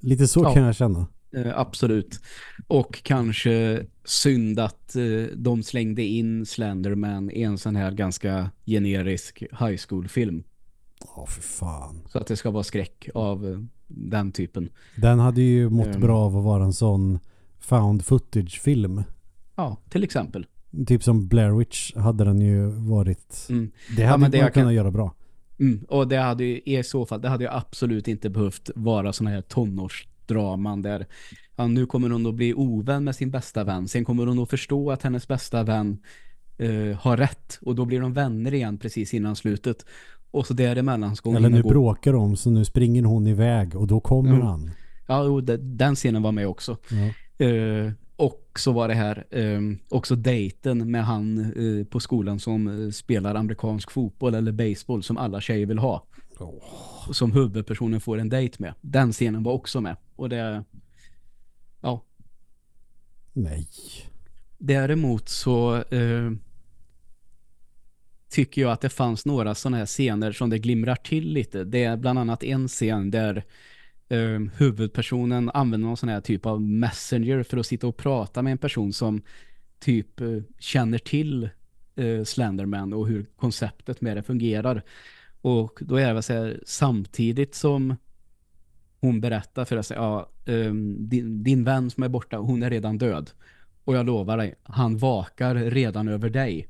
Lite 0.00 0.28
så 0.28 0.42
ja. 0.42 0.54
kan 0.54 0.62
jag 0.62 0.74
känna. 0.74 1.06
Eh, 1.36 1.58
absolut. 1.58 2.20
Och 2.66 3.02
kanske 3.02 3.86
synd 4.04 4.58
att 4.60 4.96
eh, 4.96 5.36
de 5.36 5.62
slängde 5.62 6.02
in 6.02 6.46
Slenderman 6.46 7.30
i 7.30 7.42
en 7.42 7.58
sån 7.58 7.76
här 7.76 7.90
ganska 7.90 8.50
generisk 8.66 9.42
high 9.60 9.80
school-film. 9.88 10.44
Ja, 11.16 11.26
för 11.26 11.42
fan. 11.42 12.02
Så 12.08 12.18
att 12.18 12.26
det 12.26 12.36
ska 12.36 12.50
vara 12.50 12.64
skräck 12.64 13.08
av 13.14 13.48
eh, 13.48 13.58
den 13.88 14.32
typen. 14.32 14.68
Den 14.96 15.18
hade 15.18 15.42
ju 15.42 15.70
mått 15.70 15.94
um, 15.94 16.00
bra 16.00 16.18
av 16.18 16.36
att 16.36 16.44
vara 16.44 16.64
en 16.64 16.72
sån 16.72 17.18
found 17.60 18.04
footage-film. 18.04 19.02
Ja, 19.56 19.76
till 19.88 20.04
exempel. 20.04 20.46
Typ 20.86 21.02
som 21.02 21.28
Blair 21.28 21.50
Witch 21.50 21.94
hade 21.94 22.24
den 22.24 22.40
ju 22.40 22.66
varit. 22.66 23.46
Mm. 23.48 23.70
Det 23.96 24.04
hade 24.04 24.12
ja, 24.12 24.16
man 24.16 24.30
kunnat 24.30 24.54
kan... 24.54 24.74
göra 24.74 24.90
bra. 24.90 25.14
Mm, 25.62 25.84
och 25.88 26.08
det 26.08 26.16
hade 26.16 26.44
ju 26.44 26.60
i 26.64 26.82
så 26.82 27.06
fall, 27.06 27.20
det 27.20 27.28
hade 27.28 27.44
ju 27.44 27.50
absolut 27.50 28.08
inte 28.08 28.30
behövt 28.30 28.70
vara 28.74 29.12
såna 29.12 29.30
här 29.30 29.40
tonårsdraman 29.40 30.82
där 30.82 31.06
ja, 31.56 31.66
nu 31.66 31.86
kommer 31.86 32.10
hon 32.10 32.26
att 32.26 32.34
bli 32.34 32.54
ovän 32.54 33.04
med 33.04 33.16
sin 33.16 33.30
bästa 33.30 33.64
vän. 33.64 33.88
Sen 33.88 34.04
kommer 34.04 34.26
hon 34.26 34.38
att 34.38 34.50
förstå 34.50 34.90
att 34.90 35.02
hennes 35.02 35.28
bästa 35.28 35.62
vän 35.62 35.98
uh, 36.62 36.96
har 36.96 37.16
rätt. 37.16 37.58
Och 37.62 37.74
då 37.74 37.84
blir 37.84 38.00
de 38.00 38.12
vänner 38.12 38.54
igen 38.54 38.78
precis 38.78 39.14
innan 39.14 39.36
slutet. 39.36 39.86
Och 40.30 40.46
så 40.46 40.54
däremellan 40.54 41.16
ska 41.16 41.28
hon 41.28 41.36
Eller 41.36 41.48
nu 41.48 41.62
gå... 41.62 41.68
bråkar 41.68 42.12
de 42.12 42.36
så 42.36 42.50
nu 42.50 42.64
springer 42.64 43.02
hon 43.02 43.26
iväg 43.26 43.76
och 43.76 43.86
då 43.86 44.00
kommer 44.00 44.30
mm. 44.34 44.42
han. 44.42 44.70
Ja, 45.06 45.40
den 45.58 45.94
scenen 45.94 46.22
var 46.22 46.32
med 46.32 46.48
också. 46.48 46.76
Ja. 46.90 47.46
Uh, 47.46 47.92
och 48.16 48.58
så 48.58 48.72
var 48.72 48.88
det 48.88 48.94
här 48.94 49.26
um, 49.30 49.78
också 49.88 50.16
dejten 50.16 50.90
med 50.90 51.04
han 51.04 51.38
uh, 51.56 51.84
på 51.84 52.00
skolan 52.00 52.40
som 52.40 52.68
uh, 52.68 52.90
spelar 52.90 53.34
amerikansk 53.34 53.90
fotboll 53.90 54.34
eller 54.34 54.52
baseball 54.52 55.02
som 55.02 55.16
alla 55.16 55.40
tjejer 55.40 55.66
vill 55.66 55.78
ha. 55.78 56.06
Oh. 56.38 57.12
Som 57.12 57.32
huvudpersonen 57.32 58.00
får 58.00 58.18
en 58.18 58.28
dejt 58.28 58.56
med. 58.58 58.74
Den 58.80 59.12
scenen 59.12 59.42
var 59.42 59.52
också 59.52 59.80
med. 59.80 59.96
Och 60.16 60.28
det... 60.28 60.64
Ja. 61.80 62.04
Nej. 63.32 63.68
Däremot 64.58 65.28
så 65.28 65.76
uh, 65.76 66.32
tycker 68.30 68.62
jag 68.62 68.72
att 68.72 68.80
det 68.80 68.88
fanns 68.88 69.26
några 69.26 69.54
sådana 69.54 69.76
här 69.76 69.86
scener 69.86 70.32
som 70.32 70.50
det 70.50 70.58
glimrar 70.58 70.96
till 70.96 71.32
lite. 71.32 71.64
Det 71.64 71.84
är 71.84 71.96
bland 71.96 72.18
annat 72.18 72.44
en 72.44 72.68
scen 72.68 73.10
där 73.10 73.44
eh, 74.12 74.40
huvudpersonen 74.56 75.50
använder 75.54 75.88
någon 75.88 75.96
sån 75.96 76.08
här 76.08 76.20
typ 76.20 76.46
av 76.46 76.62
messenger 76.62 77.42
för 77.42 77.56
att 77.56 77.66
sitta 77.66 77.86
och 77.86 77.96
prata 77.96 78.42
med 78.42 78.50
en 78.50 78.58
person 78.58 78.92
som 78.92 79.22
typ 79.78 80.20
eh, 80.20 80.38
känner 80.58 80.98
till 80.98 81.48
eh, 81.96 82.24
Slenderman 82.24 82.92
och 82.92 83.08
hur 83.08 83.26
konceptet 83.36 84.00
med 84.00 84.16
det 84.16 84.22
fungerar. 84.22 84.82
Och 85.40 85.78
då 85.80 85.96
är 85.96 86.06
det 86.06 86.14
väl 86.14 86.22
så 86.22 86.32
här, 86.32 86.60
samtidigt 86.66 87.54
som 87.54 87.96
hon 89.00 89.20
berättar 89.20 89.64
för 89.64 89.76
att 89.76 89.86
säga, 89.86 90.00
ja, 90.00 90.30
ehm, 90.52 91.08
din, 91.08 91.42
din 91.44 91.64
vän 91.64 91.90
som 91.90 92.02
är 92.02 92.08
borta, 92.08 92.36
hon 92.36 92.62
är 92.62 92.70
redan 92.70 92.98
död. 92.98 93.30
Och 93.84 93.96
jag 93.96 94.06
lovar 94.06 94.36
dig, 94.36 94.54
han 94.62 94.98
vakar 94.98 95.54
redan 95.54 96.08
över 96.08 96.30
dig. 96.30 96.68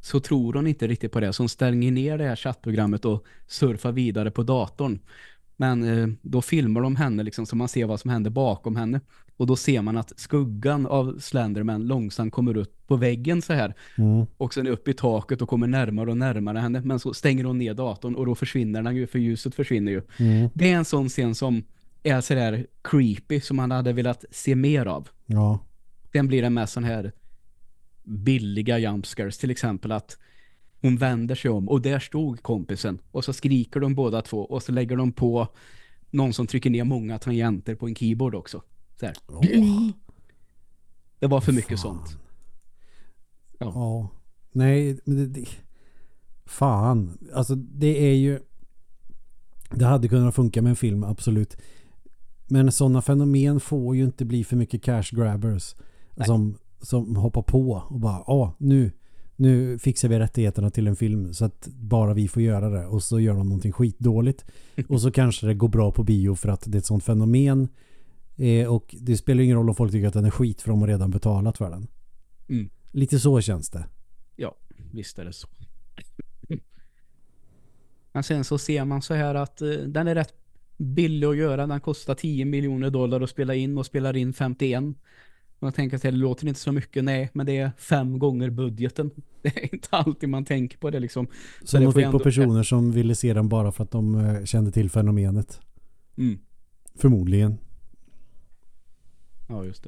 Så 0.00 0.20
tror 0.20 0.52
hon 0.52 0.66
inte 0.66 0.86
riktigt 0.86 1.12
på 1.12 1.20
det. 1.20 1.32
Så 1.32 1.42
hon 1.42 1.48
stänger 1.48 1.92
ner 1.92 2.18
det 2.18 2.24
här 2.24 2.36
chattprogrammet 2.36 3.04
och 3.04 3.24
surfar 3.46 3.92
vidare 3.92 4.30
på 4.30 4.42
datorn. 4.42 4.98
Men 5.56 5.84
eh, 5.84 6.08
då 6.22 6.42
filmar 6.42 6.80
de 6.80 6.96
henne 6.96 7.22
liksom 7.22 7.46
så 7.46 7.56
man 7.56 7.68
ser 7.68 7.86
vad 7.86 8.00
som 8.00 8.10
händer 8.10 8.30
bakom 8.30 8.76
henne. 8.76 9.00
Och 9.36 9.46
då 9.46 9.56
ser 9.56 9.82
man 9.82 9.96
att 9.96 10.12
skuggan 10.16 10.86
av 10.86 11.18
Slenderman 11.18 11.86
långsamt 11.86 12.32
kommer 12.32 12.56
upp 12.56 12.86
på 12.86 12.96
väggen 12.96 13.42
så 13.42 13.52
här. 13.52 13.74
Mm. 13.98 14.26
Och 14.36 14.54
sen 14.54 14.66
upp 14.66 14.88
i 14.88 14.94
taket 14.94 15.42
och 15.42 15.48
kommer 15.48 15.66
närmare 15.66 16.10
och 16.10 16.16
närmare 16.16 16.58
henne. 16.58 16.80
Men 16.80 16.98
så 16.98 17.14
stänger 17.14 17.44
hon 17.44 17.58
ner 17.58 17.74
datorn 17.74 18.14
och 18.14 18.26
då 18.26 18.34
försvinner 18.34 18.82
den 18.82 18.96
ju, 18.96 19.06
för 19.06 19.18
ljuset 19.18 19.54
försvinner 19.54 19.92
ju. 19.92 20.02
Mm. 20.16 20.50
Det 20.54 20.70
är 20.70 20.76
en 20.76 20.84
sån 20.84 21.08
scen 21.08 21.34
som 21.34 21.64
är 22.02 22.20
så 22.20 22.34
där 22.34 22.66
creepy 22.82 23.40
som 23.40 23.56
man 23.56 23.70
hade 23.70 23.92
velat 23.92 24.24
se 24.30 24.54
mer 24.54 24.86
av. 24.86 25.08
Ja. 25.26 25.58
Sen 26.12 26.28
blir 26.28 26.42
det 26.42 26.50
med 26.50 26.68
sån 26.68 26.84
här 26.84 27.12
billiga 28.04 28.78
jumpscares. 28.78 29.38
Till 29.38 29.50
exempel 29.50 29.92
att 29.92 30.18
hon 30.84 30.96
vänder 30.96 31.34
sig 31.34 31.50
om 31.50 31.68
och 31.68 31.80
där 31.80 31.98
stod 31.98 32.42
kompisen. 32.42 32.98
Och 33.10 33.24
så 33.24 33.32
skriker 33.32 33.80
de 33.80 33.94
båda 33.94 34.22
två 34.22 34.44
och 34.44 34.62
så 34.62 34.72
lägger 34.72 34.96
de 34.96 35.12
på 35.12 35.48
någon 36.10 36.32
som 36.32 36.46
trycker 36.46 36.70
ner 36.70 36.84
många 36.84 37.18
tangenter 37.18 37.74
på 37.74 37.86
en 37.86 37.94
keyboard 37.94 38.34
också. 38.34 38.62
Så 39.00 39.06
här. 39.06 39.16
Det 41.18 41.26
var 41.26 41.40
för 41.40 41.52
mycket 41.52 41.68
Fan. 41.68 41.78
sånt. 41.78 42.18
Ja. 43.58 43.72
ja. 43.74 44.08
Nej, 44.52 44.98
men 45.04 45.16
det, 45.16 45.26
det... 45.26 45.48
Fan. 46.46 47.18
Alltså 47.34 47.54
det 47.54 48.10
är 48.10 48.14
ju... 48.14 48.40
Det 49.70 49.84
hade 49.84 50.08
kunnat 50.08 50.34
funka 50.34 50.62
med 50.62 50.70
en 50.70 50.76
film, 50.76 51.04
absolut. 51.04 51.56
Men 52.46 52.72
sådana 52.72 53.02
fenomen 53.02 53.60
får 53.60 53.96
ju 53.96 54.04
inte 54.04 54.24
bli 54.24 54.44
för 54.44 54.56
mycket 54.56 54.82
cash 54.82 55.10
grabbers. 55.12 55.74
Nej. 56.14 56.26
Som, 56.26 56.58
som 56.80 57.16
hoppar 57.16 57.42
på 57.42 57.82
och 57.88 58.00
bara, 58.00 58.24
ja 58.26 58.54
nu, 58.58 58.92
nu 59.36 59.78
fixar 59.78 60.08
vi 60.08 60.18
rättigheterna 60.18 60.70
till 60.70 60.86
en 60.86 60.96
film 60.96 61.34
så 61.34 61.44
att 61.44 61.66
bara 61.66 62.14
vi 62.14 62.28
får 62.28 62.42
göra 62.42 62.68
det. 62.68 62.86
Och 62.86 63.02
så 63.02 63.20
gör 63.20 63.34
de 63.34 63.48
någonting 63.48 63.72
skitdåligt. 63.72 64.44
och 64.88 65.00
så 65.00 65.10
kanske 65.10 65.46
det 65.46 65.54
går 65.54 65.68
bra 65.68 65.92
på 65.92 66.02
bio 66.02 66.34
för 66.34 66.48
att 66.48 66.62
det 66.66 66.76
är 66.76 66.78
ett 66.78 66.86
sånt 66.86 67.04
fenomen. 67.04 67.68
Eh, 68.36 68.74
och 68.74 68.94
det 69.00 69.16
spelar 69.16 69.42
ingen 69.42 69.56
roll 69.56 69.68
om 69.68 69.74
folk 69.74 69.92
tycker 69.92 70.08
att 70.08 70.14
den 70.14 70.24
är 70.24 70.30
skit 70.30 70.62
för 70.62 70.70
de 70.70 70.80
har 70.80 70.88
redan 70.88 71.10
betalat 71.10 71.58
för 71.58 71.70
den. 71.70 71.86
Mm. 72.48 72.70
Lite 72.92 73.18
så 73.18 73.40
känns 73.40 73.70
det. 73.70 73.86
Ja, 74.36 74.56
visst 74.92 75.18
är 75.18 75.24
det 75.24 75.32
så. 75.32 75.48
Men 78.12 78.22
sen 78.22 78.44
så 78.44 78.58
ser 78.58 78.84
man 78.84 79.02
så 79.02 79.14
här 79.14 79.34
att 79.34 79.62
eh, 79.62 79.68
den 79.68 80.08
är 80.08 80.14
rätt 80.14 80.34
billig 80.76 81.26
att 81.26 81.36
göra. 81.36 81.66
Den 81.66 81.80
kostar 81.80 82.14
10 82.14 82.44
miljoner 82.44 82.90
dollar 82.90 83.20
att 83.20 83.30
spela 83.30 83.54
in 83.54 83.78
och 83.78 83.86
spelar 83.86 84.16
in 84.16 84.32
51. 84.32 84.84
Jag 85.64 85.74
tänker 85.74 85.96
att 85.96 86.02
det 86.02 86.10
låter 86.10 86.46
inte 86.48 86.60
så 86.60 86.72
mycket, 86.72 87.04
nej, 87.04 87.30
men 87.32 87.46
det 87.46 87.56
är 87.56 87.70
fem 87.78 88.18
gånger 88.18 88.50
budgeten. 88.50 89.10
Det 89.42 89.56
är 89.64 89.74
inte 89.74 89.88
alltid 89.90 90.28
man 90.28 90.44
tänker 90.44 90.78
på 90.78 90.90
det 90.90 91.00
liksom. 91.00 91.26
Som 91.64 91.80
det 91.80 91.86
de 91.86 91.92
fick 91.92 92.10
på 92.10 92.18
personer 92.18 92.62
som 92.62 92.92
ville 92.92 93.14
se 93.14 93.34
den 93.34 93.48
bara 93.48 93.72
för 93.72 93.84
att 93.84 93.90
de 93.90 94.14
eh, 94.14 94.44
kände 94.44 94.70
till 94.72 94.90
fenomenet. 94.90 95.60
Mm. 96.16 96.38
Förmodligen. 96.94 97.58
Ja, 99.48 99.64
just 99.64 99.84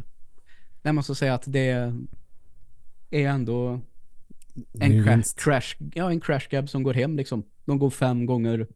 det. 0.82 0.92
Man 0.92 1.04
ska 1.04 1.14
säga 1.14 1.34
att 1.34 1.44
det 1.46 1.68
är 3.10 3.28
ändå 3.28 3.80
Det 4.72 4.84
en 4.84 5.04
crash, 5.04 5.22
crash, 5.36 5.76
ja, 5.94 6.10
en 6.10 6.20
crash 6.20 6.48
cab 6.50 6.68
som 6.68 6.82
går 6.82 6.94
hem 6.94 7.16
liksom. 7.16 7.44
De 7.64 7.78
går 7.78 7.90
fem 7.90 8.26
gånger 8.26 8.66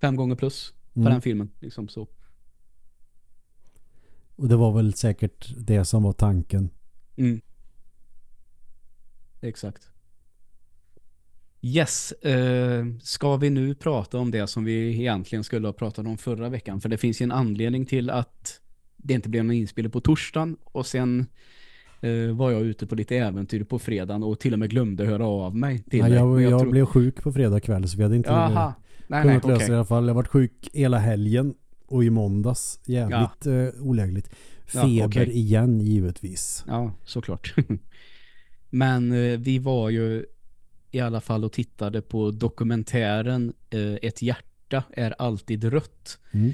fem 0.00 0.16
gånger 0.16 0.34
plus 0.36 0.74
på 0.94 1.00
Mm. 1.00 1.12
den 1.12 1.22
filmen. 1.22 1.50
Liksom 1.60 1.88
så. 1.88 2.08
Och 4.36 4.48
det 4.48 4.56
var 4.56 4.72
väl 4.72 4.94
säkert 4.94 5.54
det 5.58 5.84
som 5.84 6.02
var 6.02 6.12
tanken. 6.12 6.70
Mm. 7.16 7.40
Exakt. 9.40 9.90
Yes, 11.62 12.12
eh, 12.12 12.84
ska 13.02 13.36
vi 13.36 13.50
nu 13.50 13.74
prata 13.74 14.18
om 14.18 14.30
det 14.30 14.46
som 14.46 14.64
vi 14.64 15.00
egentligen 15.00 15.44
skulle 15.44 15.68
ha 15.68 15.72
pratat 15.72 16.06
om 16.06 16.18
förra 16.18 16.48
veckan? 16.48 16.80
För 16.80 16.88
det 16.88 16.98
finns 16.98 17.20
ju 17.20 17.24
en 17.24 17.32
anledning 17.32 17.86
till 17.86 18.10
att 18.10 18.60
det 18.96 19.14
inte 19.14 19.28
blev 19.28 19.44
någon 19.44 19.56
inspelning 19.56 19.90
på 19.90 20.00
torsdagen 20.00 20.56
och 20.64 20.86
sen 20.86 21.26
eh, 22.00 22.36
var 22.36 22.50
jag 22.50 22.62
ute 22.62 22.86
på 22.86 22.94
lite 22.94 23.16
äventyr 23.16 23.64
på 23.64 23.78
fredagen 23.78 24.22
och 24.22 24.40
till 24.40 24.52
och 24.52 24.58
med 24.58 24.70
glömde 24.70 25.04
höra 25.06 25.26
av 25.26 25.56
mig 25.56 25.78
till 25.82 25.98
Ja, 25.98 26.04
dig. 26.08 26.14
jag 26.14 26.28
Men 26.28 26.42
jag, 26.42 26.60
tror- 26.60 26.70
blev 26.70 26.86
sjuk 26.86 27.22
på 27.22 27.32
fredag 27.32 27.60
kväll 27.60 27.88
så 27.88 27.96
vi 27.96 28.02
hade 28.02 28.16
inte 28.16 28.28
Jaha, 28.30 28.74
nej, 29.08 29.24
nej, 29.24 29.40
kunnat 29.40 29.44
lösa 29.44 29.54
okej. 29.56 29.66
det 29.68 29.72
i 29.72 29.76
alla 29.76 29.84
fall. 29.84 30.04
Jag 30.04 30.10
har 30.10 30.14
varit 30.22 30.28
sjuk 30.28 30.68
hela 30.72 30.98
helgen 30.98 31.54
och 31.86 32.04
i 32.04 32.10
måndags. 32.10 32.80
Jävligt 32.86 33.46
eh, 33.46 33.82
olägligt. 33.82 34.30
Ja, 34.72 34.82
Feber 34.82 35.06
okej. 35.06 35.30
igen 35.38 35.80
givetvis. 35.80 36.64
Ja, 36.66 36.92
såklart. 37.04 37.54
Men 38.70 39.12
eh, 39.12 39.38
vi 39.38 39.58
var 39.58 39.90
ju 39.90 40.24
i 40.90 41.00
alla 41.00 41.20
fall 41.20 41.44
och 41.44 41.52
tittade 41.52 42.02
på 42.02 42.30
dokumentären 42.30 43.52
eh, 43.70 43.94
Ett 44.02 44.22
hjärta 44.22 44.84
är 44.90 45.14
alltid 45.18 45.64
rött 45.64 46.18
Mm. 46.32 46.52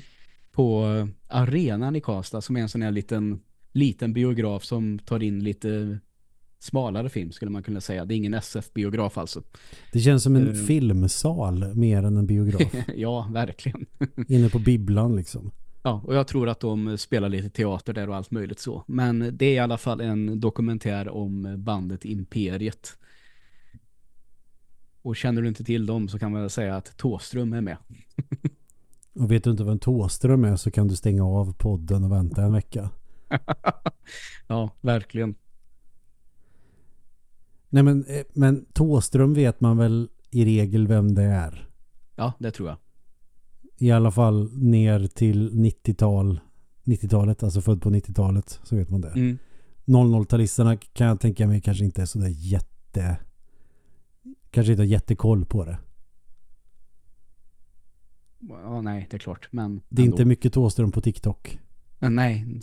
på 0.53 0.85
eh, 0.87 1.07
arenan 1.29 1.97
i 1.97 2.01
Karlstad 2.01 2.41
som 2.41 2.57
är 2.57 2.61
en 2.61 2.69
sån 2.69 2.83
här 2.83 2.91
liten, 2.91 3.41
liten 3.73 4.13
biograf 4.13 4.65
som 4.65 4.99
tar 4.99 5.23
in 5.23 5.45
lite 5.45 5.99
smalare 6.63 7.09
film 7.09 7.33
skulle 7.33 7.51
man 7.51 7.63
kunna 7.63 7.81
säga. 7.81 8.05
Det 8.05 8.15
är 8.15 8.17
ingen 8.17 8.35
SF-biograf 8.35 9.19
alltså. 9.19 9.43
Det 9.93 10.01
känns 10.01 10.23
som 10.23 10.37
en 10.37 10.49
Eh. 10.49 10.55
filmsal 10.55 11.75
mer 11.75 12.03
än 12.03 12.17
en 12.17 12.27
biograf. 12.27 12.75
ja, 12.97 13.29
verkligen. 13.33 13.87
Inne 14.29 14.49
på 14.49 14.59
bibblan 14.59 15.17
liksom. 15.17 15.51
Ja, 15.83 16.03
och 16.05 16.15
jag 16.15 16.27
tror 16.27 16.49
att 16.49 16.61
de 16.61 16.99
spelar 16.99 17.29
lite 17.29 17.51
teater 17.51 17.93
där 17.93 18.09
och 18.09 18.17
allt 18.17 18.31
möjligt 18.31 18.59
så. 18.59 18.85
Men 18.87 19.31
det 19.37 19.47
är 19.47 19.53
i 19.55 19.59
alla 19.59 19.79
fall 19.79 20.01
en 20.01 20.41
dokumentär 20.41 21.09
om 21.09 21.55
bandet 21.59 22.05
Imperiet. 22.05 22.99
Och 25.03 25.17
känner 25.17 25.43
du 25.43 25.49
inte 25.49 25.65
till 25.65 25.87
dem 25.87 26.09
så 26.09 26.19
kan 26.19 26.33
man 26.33 26.51
säga 26.51 26.77
att 26.77 26.97
Tåström 26.97 27.53
är 27.53 27.61
med. 27.61 27.77
Och 29.15 29.31
vet 29.31 29.45
du 29.45 29.51
inte 29.51 29.63
en 29.63 29.79
tåström 29.79 30.45
är 30.45 30.57
så 30.57 30.71
kan 30.71 30.89
du 30.89 30.97
stänga 30.97 31.25
av 31.25 31.53
podden 31.53 32.05
och 32.05 32.13
vänta 32.13 32.43
en 32.43 32.53
vecka. 32.53 32.91
ja, 34.47 34.71
verkligen. 34.81 35.35
Nej 37.73 37.83
men, 37.83 38.05
eh, 38.05 38.25
men 38.33 38.65
Tåström 38.73 39.35
vet 39.35 39.61
man 39.61 39.77
väl 39.79 40.09
i 40.31 40.45
regel 40.45 40.87
vem 40.87 41.15
det 41.15 41.23
är. 41.23 41.69
Ja, 42.17 42.33
det 42.39 42.51
tror 42.51 42.69
jag. 42.69 42.79
I 43.79 43.91
alla 43.91 44.11
fall 44.11 44.51
ner 44.53 45.07
till 45.07 45.51
90-tal. 45.53 46.41
90-talet, 46.85 47.43
alltså 47.43 47.61
född 47.61 47.83
på 47.83 47.91
90-talet 47.91 48.61
så 48.63 48.77
vet 48.77 48.91
man 48.91 49.01
det. 49.01 49.09
Mm. 49.09 49.39
00-talisterna 49.85 50.77
kan 50.77 51.07
jag 51.07 51.21
tänka 51.21 51.47
mig 51.47 51.61
kanske 51.61 51.85
inte 51.85 52.03
är 52.03 52.07
sådär 52.07 52.29
jätte... 52.29 53.17
Kanske 54.51 54.73
inte 54.73 54.83
har 54.83 54.87
jättekoll 54.87 55.45
på 55.45 55.65
det. 55.65 55.79
Ja, 58.39 58.81
nej, 58.81 59.07
det 59.11 59.17
är 59.17 59.19
klart. 59.19 59.49
Men 59.51 59.81
Det 59.89 60.03
är 60.03 60.07
inte 60.07 60.25
mycket 60.25 60.53
Tåström 60.53 60.93
på 60.93 61.01
TikTok. 61.01 61.59
Nej. 61.99 62.61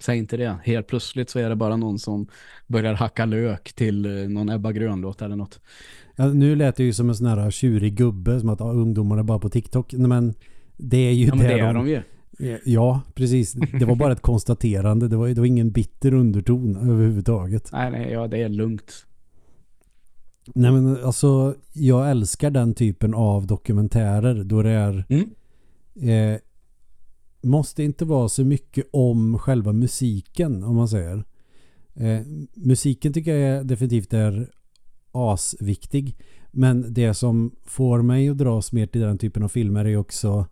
Säg 0.00 0.18
inte 0.18 0.36
det. 0.36 0.56
Helt 0.64 0.86
plötsligt 0.86 1.30
så 1.30 1.38
är 1.38 1.48
det 1.48 1.56
bara 1.56 1.76
någon 1.76 1.98
som 1.98 2.26
börjar 2.66 2.94
hacka 2.94 3.24
lök 3.24 3.72
till 3.72 4.06
eh, 4.06 4.28
någon 4.28 4.48
Ebba 4.48 4.72
Grönlåt 4.72 5.22
eller 5.22 5.36
något. 5.36 5.60
Ja, 6.16 6.28
nu 6.28 6.56
lät 6.56 6.76
det 6.76 6.84
ju 6.84 6.92
som 6.92 7.08
en 7.08 7.14
sån 7.14 7.26
här 7.26 7.50
tjurig 7.50 7.94
gubbe 7.94 8.40
som 8.40 8.48
att 8.48 8.60
ja, 8.60 8.72
ungdomarna 8.72 9.20
är 9.20 9.24
bara 9.24 9.38
på 9.38 9.48
TikTok. 9.48 9.92
Nej, 9.92 10.08
Men 10.08 10.34
det 10.76 10.96
är 10.96 11.12
ju 11.12 11.26
Ja, 11.26 11.34
där 11.34 11.48
det 11.48 11.60
är 11.60 11.74
de 11.74 11.88
ju. 11.88 12.02
Ja, 12.64 13.00
precis. 13.14 13.52
Det 13.52 13.84
var 13.84 13.96
bara 13.96 14.12
ett 14.12 14.20
konstaterande. 14.20 15.08
Det 15.08 15.16
var, 15.16 15.28
det 15.28 15.40
var 15.40 15.46
ingen 15.46 15.70
bitter 15.70 16.14
underton 16.14 16.76
överhuvudtaget. 16.76 17.72
Nej, 17.72 17.90
nej, 17.90 18.12
ja, 18.12 18.26
det 18.26 18.42
är 18.42 18.48
lugnt. 18.48 19.06
Nej 20.54 20.72
men 20.72 21.04
alltså, 21.04 21.54
jag 21.72 22.10
älskar 22.10 22.50
den 22.50 22.74
typen 22.74 23.14
av 23.14 23.46
dokumentärer 23.46 24.44
då 24.44 24.62
det 24.62 24.70
är 24.70 25.04
Mm. 25.08 25.30
eh, 26.34 26.38
måste 27.42 27.82
inte 27.82 28.04
vara 28.04 28.28
så 28.28 28.44
mycket 28.44 28.86
om 28.92 29.38
själva 29.38 29.72
musiken 29.72 30.64
om 30.64 30.76
man 30.76 30.88
säger. 30.88 31.24
Eh, 31.94 32.20
musiken 32.54 33.12
tycker 33.12 33.34
jag 33.36 33.66
definitivt 33.66 34.12
är 34.12 34.50
asviktig. 35.12 36.16
Men 36.50 36.94
det 36.94 37.14
som 37.14 37.56
får 37.64 38.02
mig 38.02 38.28
att 38.28 38.38
dras 38.38 38.72
mer 38.72 38.86
till 38.86 39.00
den 39.00 39.18
typen 39.18 39.42
av 39.42 39.48
filmer 39.48 39.84
är 39.84 39.96
också 39.96 40.46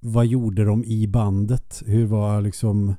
vad 0.00 0.26
gjorde 0.26 0.64
de 0.64 0.84
i 0.84 1.06
bandet? 1.06 1.82
Hur 1.86 2.06
var 2.06 2.40
liksom 2.40 2.94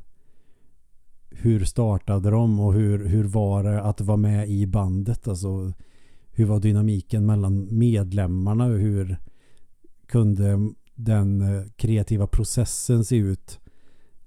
hur 1.30 1.66
startade 1.66 2.30
de 2.30 2.60
och 2.60 2.74
hur, 2.74 3.06
hur 3.06 3.24
var 3.24 3.64
det 3.64 3.82
att 3.82 4.02
vara 4.02 4.18
med 4.18 4.50
i 4.50 4.68
bandet? 4.68 5.28
Alltså 5.28 5.74
hur 6.32 6.46
var 6.46 6.60
dynamiken 6.60 7.26
mellan 7.26 7.78
medlemmarna 7.78 8.66
och 8.66 8.80
hur 8.80 9.18
kunde 10.08 10.74
den 10.96 11.42
eh, 11.42 11.64
kreativa 11.76 12.28
processen 12.28 13.06
se 13.06 13.16
ut 13.16 13.60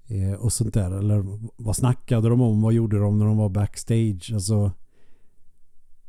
eh, 0.07 0.33
och 0.33 0.53
sånt 0.53 0.73
där. 0.73 0.91
Eller 0.91 1.25
vad 1.55 1.75
snackade 1.75 2.29
de 2.29 2.41
om? 2.41 2.61
Vad 2.61 2.73
gjorde 2.73 2.99
de 2.99 3.17
när 3.17 3.25
de 3.25 3.37
var 3.37 3.49
backstage? 3.49 4.31
Alltså 4.33 4.71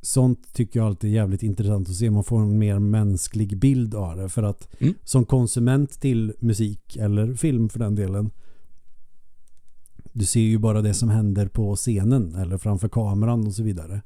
sånt 0.02 0.52
tycker 0.54 0.80
jag 0.80 0.86
alltid 0.86 1.10
är 1.10 1.14
jävligt 1.14 1.42
intressant 1.42 1.88
att 1.88 1.94
se. 1.96 2.10
Man 2.10 2.24
får 2.24 2.40
en 2.42 2.58
mer 2.58 2.78
mänsklig 2.78 3.58
bild 3.58 3.94
av 3.94 4.16
det. 4.16 4.28
För 4.28 4.42
att 4.42 4.68
Mm. 4.80 4.94
som 5.04 5.24
konsument 5.24 6.00
till 6.00 6.32
musik 6.40 6.96
eller 6.96 7.34
film 7.34 7.68
för 7.68 7.78
den 7.78 7.94
delen 7.94 8.30
du 10.12 10.24
ser 10.24 10.40
ju 10.40 10.58
bara 10.58 10.82
det 10.82 10.94
som 10.94 11.08
händer 11.08 11.48
på 11.48 11.76
scenen 11.76 12.34
eller 12.34 12.58
framför 12.58 12.88
kameran 12.88 13.46
och 13.46 13.54
så 13.54 13.62
vidare. 13.62 14.02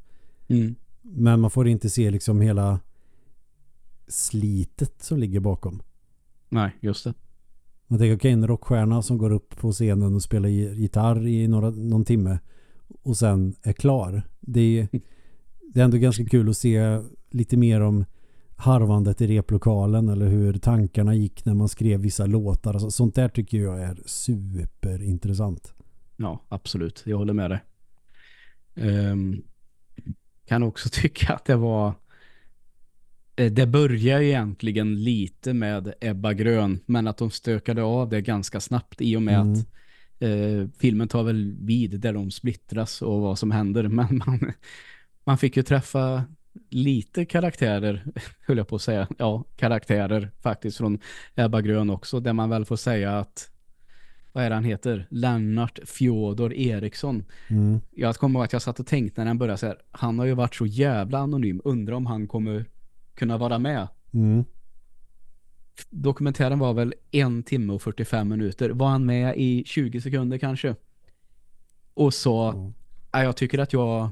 Mm. 0.48 0.74
men 1.02 1.40
man 1.40 1.50
får 1.50 1.68
inte 1.68 1.90
se 1.90 2.10
liksom 2.10 2.40
hela 2.40 2.80
slitet 4.08 5.02
som 5.02 5.18
ligger 5.18 5.40
bakom 5.40 5.82
Nej, 6.54 6.76
just 6.80 7.04
det. 7.04 7.14
Man 7.86 7.98
tänker 7.98 8.16
okej, 8.16 8.30
en 8.30 8.46
rockstjärna 8.46 9.02
som 9.02 9.18
går 9.18 9.30
upp 9.32 9.56
på 9.56 9.72
scenen 9.72 10.14
och 10.14 10.22
spelar 10.22 10.48
gi- 10.48 10.74
gitarr 10.74 11.26
i 11.26 11.48
några, 11.48 11.70
någon 11.70 12.04
timme 12.04 12.38
och 13.02 13.16
sen 13.16 13.54
är 13.62 13.72
klar. 13.72 14.22
Det 14.40 14.60
är, 14.80 14.88
det 15.74 15.80
är 15.80 15.84
ändå 15.84 15.96
ganska 15.96 16.24
kul 16.24 16.48
att 16.48 16.56
se 16.56 17.00
lite 17.30 17.56
mer 17.56 17.80
om 17.80 18.04
harvandet 18.56 19.20
i 19.20 19.26
replokalen 19.26 20.08
eller 20.08 20.26
hur 20.28 20.52
tankarna 20.58 21.14
gick 21.14 21.44
när 21.44 21.54
man 21.54 21.68
skrev 21.68 22.00
vissa 22.00 22.26
låtar. 22.26 22.74
Alltså, 22.74 22.90
sånt 22.90 23.14
där 23.14 23.28
tycker 23.28 23.58
jag 23.58 23.82
är 23.82 23.98
superintressant. 24.06 25.74
Ja, 26.16 26.44
absolut. 26.48 27.02
Jag 27.06 27.18
håller 27.18 27.32
med 27.32 27.50
dig. 27.50 27.60
Ehm, 28.74 29.42
kan 30.46 30.62
också 30.62 30.88
tycka 30.92 31.32
att 31.34 31.44
det 31.44 31.56
var 31.56 31.94
det 33.35 33.66
börjar 33.66 34.20
ju 34.20 34.29
egentligen 34.29 35.05
lite 35.05 35.55
med 35.55 35.94
Ebba 36.01 36.33
Grön 36.33 36.81
men 36.87 37.07
att 37.07 37.16
de 37.18 37.31
stökade 37.31 37.83
av 37.83 38.09
det 38.09 38.20
ganska 38.20 38.61
snabbt 38.61 39.01
i 39.01 39.16
och 39.16 39.23
med 39.23 39.40
Mm. 39.40 39.53
att 39.53 39.66
eh, 40.18 40.68
filmen 40.81 41.09
tar 41.09 41.23
väl 41.23 41.57
vid 41.61 42.01
där 42.01 42.12
de 42.12 42.31
splittras 42.31 43.03
och 43.03 43.20
vad 43.20 43.38
som 43.38 43.51
händer 43.51 43.83
men 43.88 44.23
man, 44.27 44.53
man 45.25 45.38
fick 45.38 45.57
ju 45.57 45.62
träffa 45.62 46.25
lite 46.70 47.25
karaktärer 47.25 48.05
höll 48.47 48.57
jag 48.57 48.68
på 48.68 48.77
att 48.77 48.83
säga, 48.83 49.09
ja 49.18 49.44
karaktärer 49.57 50.31
faktiskt 50.42 50.77
från 50.77 50.99
Ebba 51.35 51.61
Grön 51.61 51.90
också 51.90 52.20
där 52.20 52.33
man 52.33 52.51
väl 52.51 52.64
får 52.64 52.77
säga 52.77 53.18
att 53.18 53.51
vad 54.33 54.44
är 54.44 54.49
det 54.51 54.55
han 54.55 54.64
heter? 54.64 55.07
Lennart 55.11 55.79
Fjodor 55.85 56.53
Eriksson 56.55 57.25
Mm. 57.49 57.81
jag 57.90 58.16
kommer 58.16 58.38
ihåg 58.38 58.44
att 58.44 58.53
jag 58.53 58.62
satt 58.62 58.81
och 58.81 58.87
tänkte 58.87 59.20
när 59.20 59.27
den 59.27 59.38
började 59.38 59.59
så 59.59 59.66
här, 59.66 59.77
han 59.90 60.18
har 60.18 60.27
ju 60.27 60.35
varit 60.35 60.55
så 60.55 60.66
jävla 60.66 61.18
anonym, 61.18 61.61
undrar 61.64 61.94
om 61.94 62.07
han 62.07 62.27
kommer 62.29 62.64
kunna 63.14 63.38
vara 63.38 63.59
med. 63.59 63.88
Mm. 64.12 64.44
Dokumentären 65.90 66.59
var 66.59 66.74
väl 66.74 66.94
en 67.11 67.42
timme 67.42 67.72
och 67.72 67.83
45 67.83 68.29
minuter. 68.29 68.70
Var 68.70 68.88
han 68.88 69.07
med 69.07 69.37
i 69.37 69.64
20 69.66 70.00
sekunder 70.00 70.38
kanske? 70.38 70.77
Och 71.94 72.14
sa. 72.14 72.53
"Nej, 73.12 73.24
jag 73.24 73.37
tycker 73.37 73.59
att 73.59 73.72
jag 73.72 74.11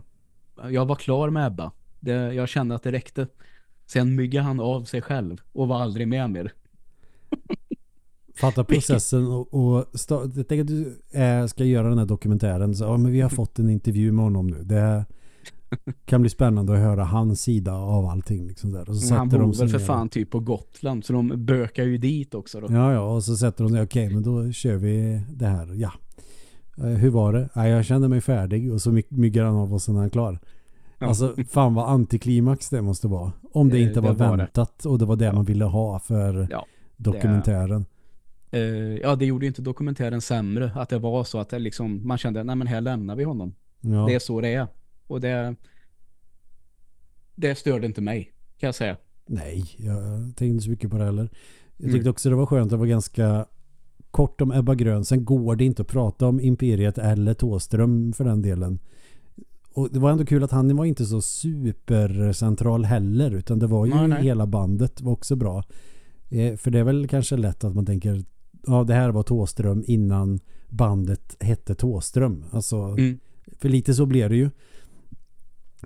jag 0.70 0.86
var 0.86 0.96
klar 0.96 1.30
med 1.30 1.46
Ebba. 1.46 1.72
Det, 2.00 2.12
jag 2.12 2.48
kände 2.48 2.74
att 2.74 2.82
det 2.82 2.92
räckte. 2.92 3.26
Sen 3.86 4.14
myggade 4.14 4.44
han 4.44 4.60
av 4.60 4.84
sig 4.84 5.02
själv 5.02 5.40
och 5.52 5.68
var 5.68 5.80
aldrig 5.80 6.08
med 6.08 6.30
mer. 6.30 6.52
Fatta 8.40 8.64
processen 8.64 9.26
och, 9.26 9.54
och 9.54 9.86
jag 10.08 10.48
tänker 10.48 10.60
att 10.60 10.66
du 10.66 11.02
eh, 11.10 11.46
ska 11.46 11.64
göra 11.64 11.88
den 11.88 11.98
här 11.98 12.06
dokumentären. 12.06 12.74
Så, 12.74 12.84
ja, 12.84 12.96
men 12.96 13.12
vi 13.12 13.20
har 13.20 13.28
fått 13.28 13.58
en 13.58 13.70
intervju 13.70 14.12
med 14.12 14.24
honom 14.24 14.46
nu. 14.46 14.62
Det 14.64 15.04
kan 16.04 16.20
bli 16.20 16.30
spännande 16.30 16.72
att 16.72 16.78
höra 16.78 17.04
hans 17.04 17.42
sida 17.42 17.74
av 17.74 18.06
allting. 18.06 18.46
Liksom 18.46 18.72
där. 18.72 18.88
Och 18.88 18.96
så 18.96 19.14
han 19.14 19.28
de 19.28 19.38
bor 19.38 19.52
sig 19.52 19.60
väl 19.66 19.70
för 19.72 19.78
ner. 19.78 19.86
fan 19.86 20.08
typ 20.08 20.30
på 20.30 20.40
Gotland 20.40 21.04
så 21.04 21.12
de 21.12 21.44
bökar 21.46 21.84
ju 21.84 21.98
dit 21.98 22.34
också 22.34 22.60
då. 22.60 22.66
Ja, 22.70 22.92
ja, 22.92 23.00
och 23.00 23.24
så 23.24 23.36
sätter 23.36 23.64
de 23.64 23.70
sig. 23.72 23.82
Okej, 23.82 24.10
men 24.14 24.22
då 24.22 24.52
kör 24.52 24.76
vi 24.76 25.20
det 25.30 25.46
här. 25.46 25.68
Ja. 25.74 25.92
Eh, 26.78 26.84
hur 26.84 27.10
var 27.10 27.32
det? 27.32 27.48
Ja, 27.54 27.68
jag 27.68 27.84
kände 27.84 28.08
mig 28.08 28.20
färdig 28.20 28.72
och 28.72 28.82
så 28.82 28.92
my- 28.92 29.02
myggar 29.08 29.44
han 29.44 29.54
av 29.56 29.74
och 29.74 29.82
sen 29.82 29.96
är 29.96 30.00
han 30.00 30.10
klar. 30.10 30.38
Ja. 30.98 31.06
Alltså, 31.06 31.34
fan 31.50 31.74
vad 31.74 31.88
antiklimax 31.90 32.68
det 32.70 32.82
måste 32.82 33.08
vara. 33.08 33.32
Om 33.52 33.68
det 33.68 33.76
Eh, 33.78 33.82
inte 33.82 33.94
det 33.94 34.00
var, 34.00 34.14
var 34.14 34.30
det. 34.36 34.42
väntat 34.42 34.84
och 34.84 34.98
det 34.98 35.04
var 35.04 35.16
det 35.16 35.24
Ja. 35.24 35.32
man 35.32 35.44
ville 35.44 35.64
ha 35.64 35.98
för 35.98 36.46
Ja, 36.50 36.66
dokumentären. 36.96 37.84
Eh, 38.50 38.60
ja, 39.02 39.16
det 39.16 39.26
gjorde 39.26 39.44
ju 39.44 39.48
inte 39.48 39.62
dokumentären 39.62 40.20
sämre 40.20 40.72
att 40.74 40.88
det 40.88 40.98
var 40.98 41.24
så 41.24 41.38
att 41.38 41.48
det 41.48 41.58
liksom, 41.58 42.00
man 42.06 42.18
kände, 42.18 42.44
nej 42.44 42.56
men 42.56 42.66
här 42.66 42.80
lämnar 42.80 43.16
vi 43.16 43.24
honom. 43.24 43.54
Ja. 43.80 44.04
Det 44.08 44.14
är 44.14 44.18
så 44.18 44.40
det 44.40 44.54
är. 44.54 44.66
Och 45.12 45.20
det 45.20 45.54
det 47.34 47.54
störde 47.54 47.86
inte 47.86 48.00
mig, 48.00 48.32
kan 48.58 48.66
jag 48.68 48.74
säga. 48.74 48.96
Nej, 49.26 49.64
jag 49.76 50.04
tänkte 50.24 50.46
inte 50.46 50.64
så 50.64 50.70
mycket 50.70 50.90
på 50.90 50.98
det 50.98 51.04
heller. 51.04 51.28
Jag 51.76 51.84
Mm. 51.84 51.94
tyckte 51.94 52.10
också 52.10 52.30
det 52.30 52.36
var 52.36 52.46
skönt 52.46 52.64
att 52.66 52.70
det 52.70 52.76
var 52.76 52.86
ganska 52.86 53.46
kort 54.10 54.40
om 54.40 54.52
Ebba 54.52 54.74
Grön. 54.74 55.04
Sen 55.04 55.24
går 55.24 55.56
det 55.56 55.64
inte 55.64 55.82
att 55.82 55.88
prata 55.88 56.26
om 56.26 56.40
Imperiet 56.40 56.98
eller 56.98 57.34
Tåström 57.34 58.12
för 58.12 58.24
den 58.24 58.42
delen. 58.42 58.78
Och 59.74 59.88
det 59.92 59.98
var 59.98 60.10
ändå 60.10 60.24
kul 60.24 60.44
att 60.44 60.50
han 60.50 60.76
var 60.76 60.84
inte 60.84 61.04
så 61.06 61.22
supercentral 61.22 62.84
heller 62.84 63.30
utan 63.30 63.58
det 63.58 63.66
var 63.66 63.86
ju 63.86 63.94
Nej, 63.94 64.08
nej. 64.08 64.22
hela 64.22 64.46
bandet 64.46 65.00
var 65.00 65.12
också 65.12 65.36
bra. 65.36 65.64
Eh, 66.30 66.56
för 66.56 66.70
det 66.70 66.78
är 66.78 66.84
väl 66.84 67.08
kanske 67.08 67.36
lätt 67.36 67.64
att 67.64 67.74
man 67.74 67.86
tänker 67.86 68.24
ja 68.66 68.84
det 68.84 68.94
här 68.94 69.10
var 69.10 69.22
Tåström 69.22 69.84
innan 69.86 70.40
bandet 70.68 71.36
hette 71.40 71.74
Tåström. 71.74 72.44
Alltså, 72.50 72.76
Mm. 72.76 73.18
för 73.58 73.68
lite 73.68 73.94
så 73.94 74.06
blev 74.06 74.30
det 74.30 74.36
ju. 74.36 74.50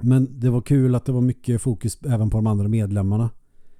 Men 0.00 0.40
det 0.40 0.50
var 0.50 0.60
kul 0.60 0.94
att 0.94 1.04
det 1.04 1.12
var 1.12 1.20
mycket 1.20 1.62
fokus 1.62 1.98
även 2.04 2.30
på 2.30 2.38
de 2.38 2.46
andra 2.46 2.68
medlemmarna. 2.68 3.30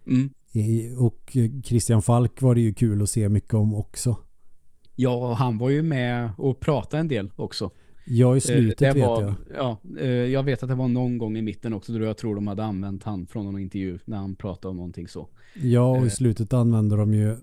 Mm. 0.06 0.30
I- 0.52 0.94
Och 0.98 1.36
Christian 1.64 2.02
Falk 2.02 2.42
var 2.42 2.54
det 2.54 2.60
ju 2.60 2.74
kul 2.74 3.02
att 3.02 3.10
se 3.10 3.28
mycket 3.28 3.54
om 3.54 3.74
också. 3.74 4.16
Ja, 4.96 5.34
han 5.34 5.58
var 5.58 5.70
ju 5.70 5.82
med 5.82 6.30
och 6.38 6.60
pratade 6.60 7.00
en 7.00 7.08
del 7.08 7.30
också. 7.36 7.70
Ja, 8.06 8.34
i 8.34 8.36
Eh, 8.36 8.40
slutet 8.40 8.78
det 8.78 8.92
vet 8.92 9.06
var, 9.06 9.22
jag. 9.22 9.34
Ja, 9.56 9.78
eh, 10.00 10.06
jag 10.08 10.42
vet 10.42 10.62
att 10.62 10.68
det 10.68 10.74
var 10.74 10.88
någon 10.88 11.18
gång 11.18 11.36
i 11.36 11.42
mitten 11.42 11.72
också 11.72 11.92
då 11.92 12.04
jag 12.04 12.16
tror 12.18 12.34
de 12.34 12.46
hade 12.46 12.64
använt 12.64 13.02
han 13.02 13.26
från 13.26 13.44
någon 13.44 13.58
intervju 13.60 13.98
när 14.04 14.16
han 14.16 14.36
pratade 14.36 14.70
om 14.70 14.76
någonting 14.76 15.08
så. 15.08 15.28
Ja, 15.62 15.90
och 15.90 16.02
i 16.02 16.06
eh. 16.06 16.08
slutet 16.12 16.52
använder 16.52 16.96
de 16.96 17.14
ju 17.14 17.36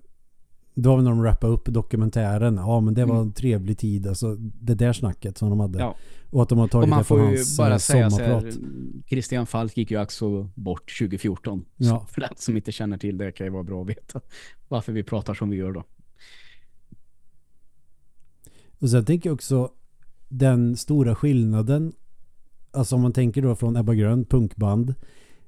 det 0.74 0.88
var 0.88 0.96
väl 0.96 1.04
när 1.04 1.10
de 1.10 1.22
rappade 1.22 1.52
upp 1.52 1.64
dokumentären. 1.68 2.54
Ja, 2.56 2.80
men 2.80 2.94
det 2.94 3.04
var 3.04 3.14
Mm. 3.14 3.26
en 3.26 3.32
trevlig 3.32 3.78
tid. 3.78 4.06
Alltså 4.06 4.36
det 4.38 4.74
där 4.74 4.92
snacket 4.92 5.38
som 5.38 5.50
de 5.50 5.60
hade. 5.60 5.78
Ja. 5.78 5.96
Och 6.34 6.42
att 6.42 6.48
de 6.48 6.58
har 6.58 6.68
tagit 6.68 6.88
man 6.88 6.98
det 6.98 7.04
från 7.04 7.20
hans 7.20 7.56
bara 7.56 7.72
eh, 7.72 7.78
säga 7.78 8.10
så 8.10 8.16
sommarprat. 8.16 8.44
här, 8.44 8.52
Christian 9.08 9.46
Falk 9.46 9.76
gick 9.76 9.90
ju 9.90 10.02
också 10.02 10.50
bort 10.54 10.98
2014. 10.98 11.64
Ja. 11.76 12.00
Så 12.00 12.06
för 12.14 12.20
den 12.20 12.30
som 12.36 12.56
inte 12.56 12.72
känner 12.72 12.98
till 12.98 13.18
det 13.18 13.32
kan 13.32 13.46
ju 13.46 13.52
vara 13.52 13.62
bra 13.62 13.82
att 13.82 13.88
veta 13.88 14.20
varför 14.68 14.92
vi 14.92 15.02
pratar 15.02 15.34
som 15.34 15.50
vi 15.50 15.56
gör 15.56 15.72
då. 15.72 15.84
Och 18.78 18.90
sen 18.90 19.04
tänker 19.04 19.28
jag 19.30 19.34
också 19.34 19.70
den 20.28 20.76
stora 20.76 21.14
skillnaden. 21.14 21.92
Alltså 22.70 22.94
om 22.94 23.02
man 23.02 23.12
tänker 23.12 23.42
då 23.42 23.54
från 23.54 23.76
Ebba 23.76 23.94
Grön, 23.94 24.24
punkband. 24.24 24.94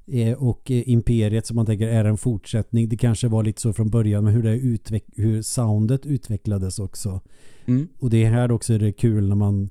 Eh, 0.07 0.33
och 0.33 0.71
eh, 0.71 0.89
Imperiet 0.89 1.47
som 1.47 1.57
man 1.57 1.67
tänker 1.67 1.89
är 1.89 2.05
en 2.05 2.19
fortsättning. 2.19 2.89
Det 2.89 2.97
kanske 2.97 3.29
var 3.29 3.43
lite 3.43 3.61
så 3.61 3.73
från 3.73 3.91
början. 3.91 4.25
Men 4.25 4.33
hur, 4.35 4.43
det 4.43 4.57
utveck- 4.57 5.13
hur 5.17 5.43
soundet 5.43 6.07
utvecklades 6.07 6.79
också. 6.79 7.21
Mm. 7.67 7.89
Och 7.99 8.11
det 8.11 8.25
är 8.25 8.31
här 8.31 8.53
också 8.53 8.75
är 8.75 8.79
det 8.79 8.93
kul 8.93 9.29
när 9.29 9.37
man 9.37 9.71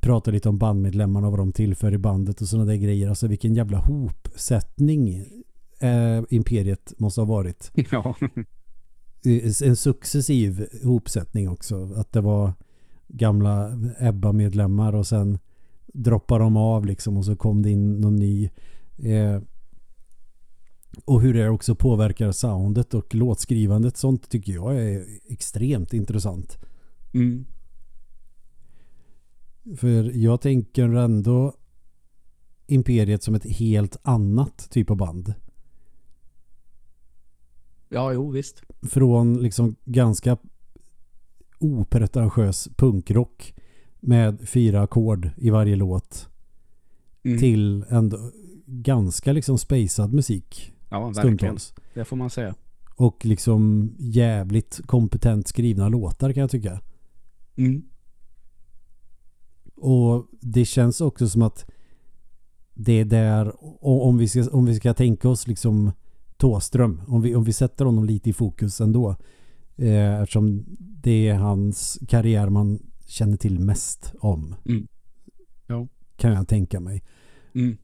pratar 0.00 0.32
lite 0.32 0.48
om 0.48 0.58
bandmedlemmarna 0.58 1.26
och 1.26 1.30
vad 1.32 1.40
de 1.40 1.52
tillför 1.52 1.94
i 1.94 1.98
bandet 1.98 2.40
och 2.40 2.48
sådana 2.48 2.66
där 2.66 2.76
grejer. 2.76 3.08
Alltså 3.08 3.26
vilken 3.26 3.54
jävla 3.54 3.78
hopsättning 3.78 5.24
eh, 5.80 6.22
Imperiet 6.30 6.92
måste 6.98 7.20
ha 7.20 7.26
varit. 7.26 7.70
Ja. 7.90 8.14
Eh, 9.24 9.68
En 9.68 9.76
successiv 9.76 10.66
hopsättning 10.84 11.48
också. 11.48 11.92
Att 11.96 12.12
det 12.12 12.20
var 12.20 12.52
gamla 13.08 13.70
Ebba-medlemmar 13.98 14.94
och 14.94 15.06
sen 15.06 15.38
droppar 15.86 16.38
de 16.38 16.56
av 16.56 16.86
liksom 16.86 17.16
och 17.16 17.24
så 17.24 17.36
kom 17.36 17.62
det 17.62 17.70
in 17.70 18.00
någon 18.00 18.16
ny. 18.16 18.50
Eh, 18.98 19.40
och 21.04 21.22
hur 21.22 21.34
det 21.34 21.48
också 21.48 21.74
påverkar 21.74 22.32
soundet 22.32 22.94
och 22.94 23.14
låtskrivandet. 23.14 23.96
Sånt 23.96 24.30
tycker 24.30 24.52
jag 24.52 24.76
är 24.76 25.04
extremt 25.28 25.92
intressant. 25.92 26.58
Mm. 27.14 27.44
För 29.76 30.16
jag 30.16 30.40
tänker 30.40 30.88
ändå 30.88 31.54
Imperiet 32.66 33.22
som 33.22 33.34
ett 33.34 33.44
helt 33.44 33.96
annat 34.02 34.68
typ 34.70 34.90
av 34.90 34.96
band. 34.96 35.34
Ja, 37.88 38.12
jo 38.12 38.30
visst. 38.30 38.62
Från 38.82 39.42
liksom 39.42 39.76
ganska 39.84 40.36
opretentiös 41.58 42.68
punkrock 42.76 43.54
med 44.00 44.48
fyra 44.48 44.82
ackord 44.82 45.30
i 45.36 45.50
varje 45.50 45.76
låt 45.76 46.28
Mm. 47.22 47.38
till 47.38 47.84
ändå 47.88 48.30
ganska 48.66 49.32
liksom 49.32 49.58
spacad 49.58 50.12
musik 50.12 50.72
Ja, 50.90 51.00
verkligen. 51.06 51.36
stundtals. 51.38 51.74
Det 51.94 52.04
får 52.04 52.16
man 52.16 52.30
säga. 52.30 52.54
Och 52.96 53.24
liksom 53.24 53.90
jävligt 53.98 54.80
kompetent 54.86 55.48
skrivna 55.48 55.88
låtar 55.88 56.32
kan 56.32 56.40
jag 56.40 56.50
tycka. 56.50 56.80
Mm. 57.56 57.82
Och 59.80 60.26
det 60.40 60.64
känns 60.64 61.00
också 61.00 61.28
som 61.28 61.42
att 61.42 61.70
det 62.74 62.92
är 62.92 63.04
där, 63.04 63.52
om 63.80 64.18
vi 64.18 64.28
ska, 64.28 64.48
om 64.50 64.66
vi 64.66 64.74
ska 64.74 64.94
tänka 64.94 65.28
oss 65.28 65.46
liksom 65.46 65.92
Tåström, 66.36 67.00
om 67.06 67.22
vi, 67.22 67.34
om 67.34 67.44
vi 67.44 67.52
sätter 67.52 67.84
honom 67.84 68.04
lite 68.04 68.30
i 68.30 68.32
fokus 68.32 68.80
ändå. 68.80 69.16
Eh, 69.76 70.20
eftersom 70.20 70.64
det 70.78 71.28
är 71.28 71.34
hans 71.34 71.98
karriär 72.08 72.48
man 72.48 72.78
känner 73.06 73.36
till 73.36 73.58
mest 73.58 74.14
om. 74.20 74.54
Mm. 74.64 74.88
Ja. 75.66 75.88
Kan 76.16 76.32
jag 76.32 76.48
tänka 76.48 76.80
mig. 76.80 77.04
Mm. 77.54 77.76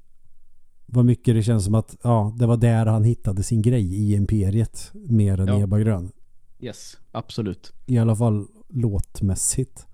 Vad 0.86 1.04
mycket 1.04 1.34
det 1.34 1.42
känns 1.42 1.64
som 1.64 1.74
att 1.74 1.96
ja, 2.02 2.34
det 2.38 2.46
var 2.46 2.56
där 2.56 2.86
han 2.86 3.04
hittade 3.04 3.42
sin 3.42 3.62
grej 3.62 3.94
i 3.94 4.14
Imperiet 4.14 4.90
mer 4.94 5.40
än 5.40 5.48
Ja. 5.48 5.60
Ebba 5.60 5.78
Grön. 5.78 6.12
Yes, 6.60 6.96
absolut. 7.12 7.72
I 7.86 7.98
alla 7.98 8.16
fall 8.16 8.46
låtmässigt. 8.68 9.86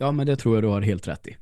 Ja, 0.00 0.12
men 0.12 0.26
det 0.26 0.36
tror 0.36 0.54
jag 0.56 0.64
du 0.64 0.68
har 0.68 0.80
helt 0.82 1.08
rätt 1.08 1.26
i. 1.26 1.36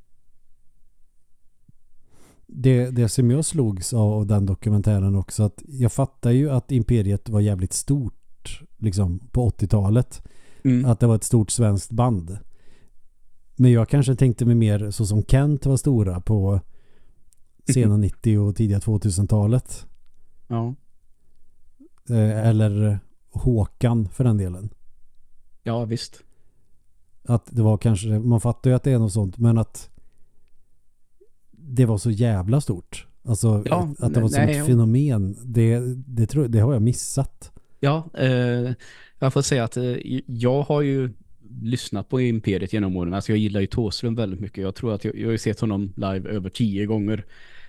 Det, 2.46 2.90
det 2.90 3.08
som 3.08 3.30
jag 3.30 3.44
slogs 3.44 3.92
av 3.92 4.26
den 4.26 4.46
dokumentären 4.46 5.14
också 5.14 5.42
att 5.42 5.62
jag 5.68 5.92
fattar 5.92 6.30
ju 6.30 6.50
att 6.50 6.72
Imperiet 6.72 7.28
var 7.28 7.40
jävligt 7.40 7.72
stort 7.72 8.62
liksom 8.76 9.18
på 9.18 9.50
80-talet. 9.50 10.22
Mm. 10.64 10.84
Att 10.90 11.00
det 11.00 11.06
var 11.06 11.14
ett 11.16 11.24
stort 11.24 11.50
svenskt 11.50 11.90
band. 11.90 12.38
Men 13.56 13.72
jag 13.72 13.88
kanske 13.88 14.14
tänkte 14.14 14.44
mig 14.44 14.54
mer 14.54 14.90
så 14.90 15.06
som 15.06 15.22
Kent 15.22 15.66
var 15.66 15.76
stora 15.76 16.20
på 16.20 16.60
sena 17.74 17.96
90 17.96 18.38
och 18.38 18.56
tidiga 18.56 18.78
2000-talet. 18.78 19.86
Ja. 20.48 20.74
Eh, 22.10 22.48
Eller 22.48 22.98
Håkan 23.30 24.08
för 24.08 24.24
den 24.24 24.36
delen. 24.36 24.68
ja, 25.62 25.84
visst. 25.84 26.22
Att 27.28 27.46
det 27.50 27.62
var 27.62 27.76
kanske, 27.76 28.08
man 28.08 28.40
fattar 28.40 28.70
ju 28.70 28.76
att 28.76 28.82
det 28.82 28.90
är 28.90 28.98
något 28.98 29.12
sånt 29.12 29.38
men 29.38 29.58
att 29.58 29.90
det 31.50 31.86
var 31.86 31.98
så 31.98 32.10
jävla 32.10 32.60
stort. 32.60 33.06
Alltså 33.24 33.62
Ja, 33.66 33.94
att 33.98 34.14
det 34.14 34.20
var 34.20 34.28
som 34.28 34.44
nej, 34.44 34.58
ett 34.58 34.66
fenomen. 34.66 35.36
Det, 35.44 35.80
det, 36.06 36.26
tror, 36.26 36.48
det 36.48 36.58
har 36.58 36.72
jag 36.72 36.82
missat. 36.82 37.52
Ja, 37.80 38.10
eh, 38.14 38.72
jag 39.18 39.32
får 39.32 39.42
säga 39.42 39.64
att 39.64 39.76
eh, 39.76 39.96
jag 40.26 40.62
har 40.62 40.82
ju 40.82 41.10
lyssnat 41.62 42.08
på 42.08 42.20
Imperiet 42.20 42.72
genom 42.72 42.96
åren. 42.96 43.14
Alltså 43.14 43.32
jag 43.32 43.38
gillar 43.38 43.60
ju 43.60 43.66
Thåström 43.66 44.14
väldigt 44.14 44.40
mycket. 44.40 44.64
Jag 44.64 44.74
tror 44.74 44.94
att 44.94 45.04
jag, 45.04 45.18
jag 45.18 45.30
har 45.30 45.36
sett 45.36 45.60
honom 45.60 45.92
live 45.96 46.30
över 46.30 46.50
tio 46.50 46.86
gånger. 46.86 47.24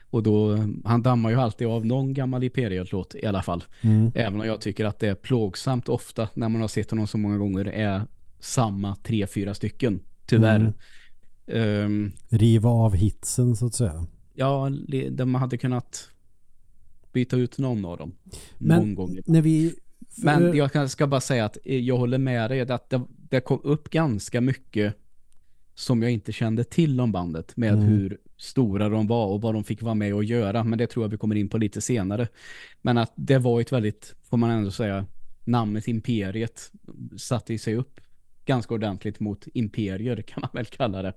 Och 0.10 0.24
då, 0.24 0.58
han 0.86 1.02
dammar 1.02 1.30
ju 1.30 1.36
alltid 1.36 1.68
av 1.68 1.86
någon 1.86 2.14
gammal 2.14 2.44
Imperiet-låt 2.44 3.16
i 3.16 3.26
alla 3.26 3.42
fall. 3.42 3.64
Mm. 3.82 4.12
Även 4.16 4.42
om 4.42 4.48
jag 4.48 4.62
tycker 4.62 4.86
att 4.86 5.00
det 5.00 5.08
är 5.08 5.16
plågsamt 5.16 5.90
ofta 5.90 6.30
när 6.34 6.50
man 6.50 6.62
har 6.62 6.68
sett 6.68 6.90
honom 6.90 7.08
så 7.08 7.18
många 7.18 7.38
gånger 7.38 7.66
är 7.66 8.02
samma 8.40 8.96
tre, 8.96 9.28
fyra 9.28 9.54
stycken. 9.54 10.00
Tyvärr. 10.26 10.56
Mm. 10.60 10.74
Ehm, 11.48 12.12
Riva 12.30 12.70
av 12.70 12.96
hitsen 12.96 13.56
så 13.56 13.66
att 13.66 13.74
säga. 13.74 14.06
ja, 14.34 14.70
de 15.12 15.36
hade 15.36 15.58
kunnat 15.58 16.10
byta 17.14 17.38
ut 17.38 17.58
någon 17.58 17.86
av 17.86 17.98
dem. 17.98 18.12
Men- 18.58 18.78
någon 18.80 18.96
gång. 18.96 19.18
När 19.26 19.42
vi... 19.42 19.76
Men 20.24 20.56
jag 20.56 20.92
ska 20.92 21.08
bara 21.08 21.22
säga 21.22 21.46
att 21.46 21.58
jag 21.64 21.98
håller 21.98 22.18
med 22.18 22.52
dig 22.52 22.62
att 22.62 22.90
det, 22.90 23.02
det 23.30 23.42
kom 23.42 23.60
upp 23.64 23.90
ganska 23.90 24.42
mycket 24.42 24.96
som 25.76 26.02
jag 26.02 26.12
inte 26.12 26.32
kände 26.32 26.64
till 26.64 27.02
om 27.02 27.12
bandet 27.12 27.58
med 27.58 27.74
Mm. 27.74 27.86
hur 27.86 28.18
stora 28.38 28.90
de 28.90 29.08
var 29.08 29.26
och 29.26 29.42
vad 29.42 29.54
de 29.56 29.64
fick 29.64 29.82
vara 29.82 29.96
med 29.96 30.14
och 30.14 30.24
göra. 30.24 30.64
Men 30.64 30.80
det 30.80 30.88
tror 30.88 31.04
jag 31.06 31.10
vi 31.10 31.18
kommer 31.18 31.36
in 31.36 31.50
på 31.50 31.58
lite 31.58 31.82
senare. 31.82 32.28
Men 32.82 32.98
att 32.98 33.14
det 33.16 33.38
var 33.38 33.62
ett 33.62 33.72
väldigt, 33.72 34.16
får 34.24 34.38
man 34.38 34.50
ändå 34.50 34.72
säga, 34.72 35.06
namnet 35.46 35.88
Imperiet 35.88 36.72
satte 37.18 37.58
sig 37.58 37.76
upp 37.76 38.02
ganska 38.50 38.74
ordentligt 38.74 39.20
mot 39.20 39.48
imperier 39.54 40.22
kan 40.28 40.42
man 40.42 40.50
väl 40.54 40.66
kalla 40.66 41.02
det. 41.02 41.14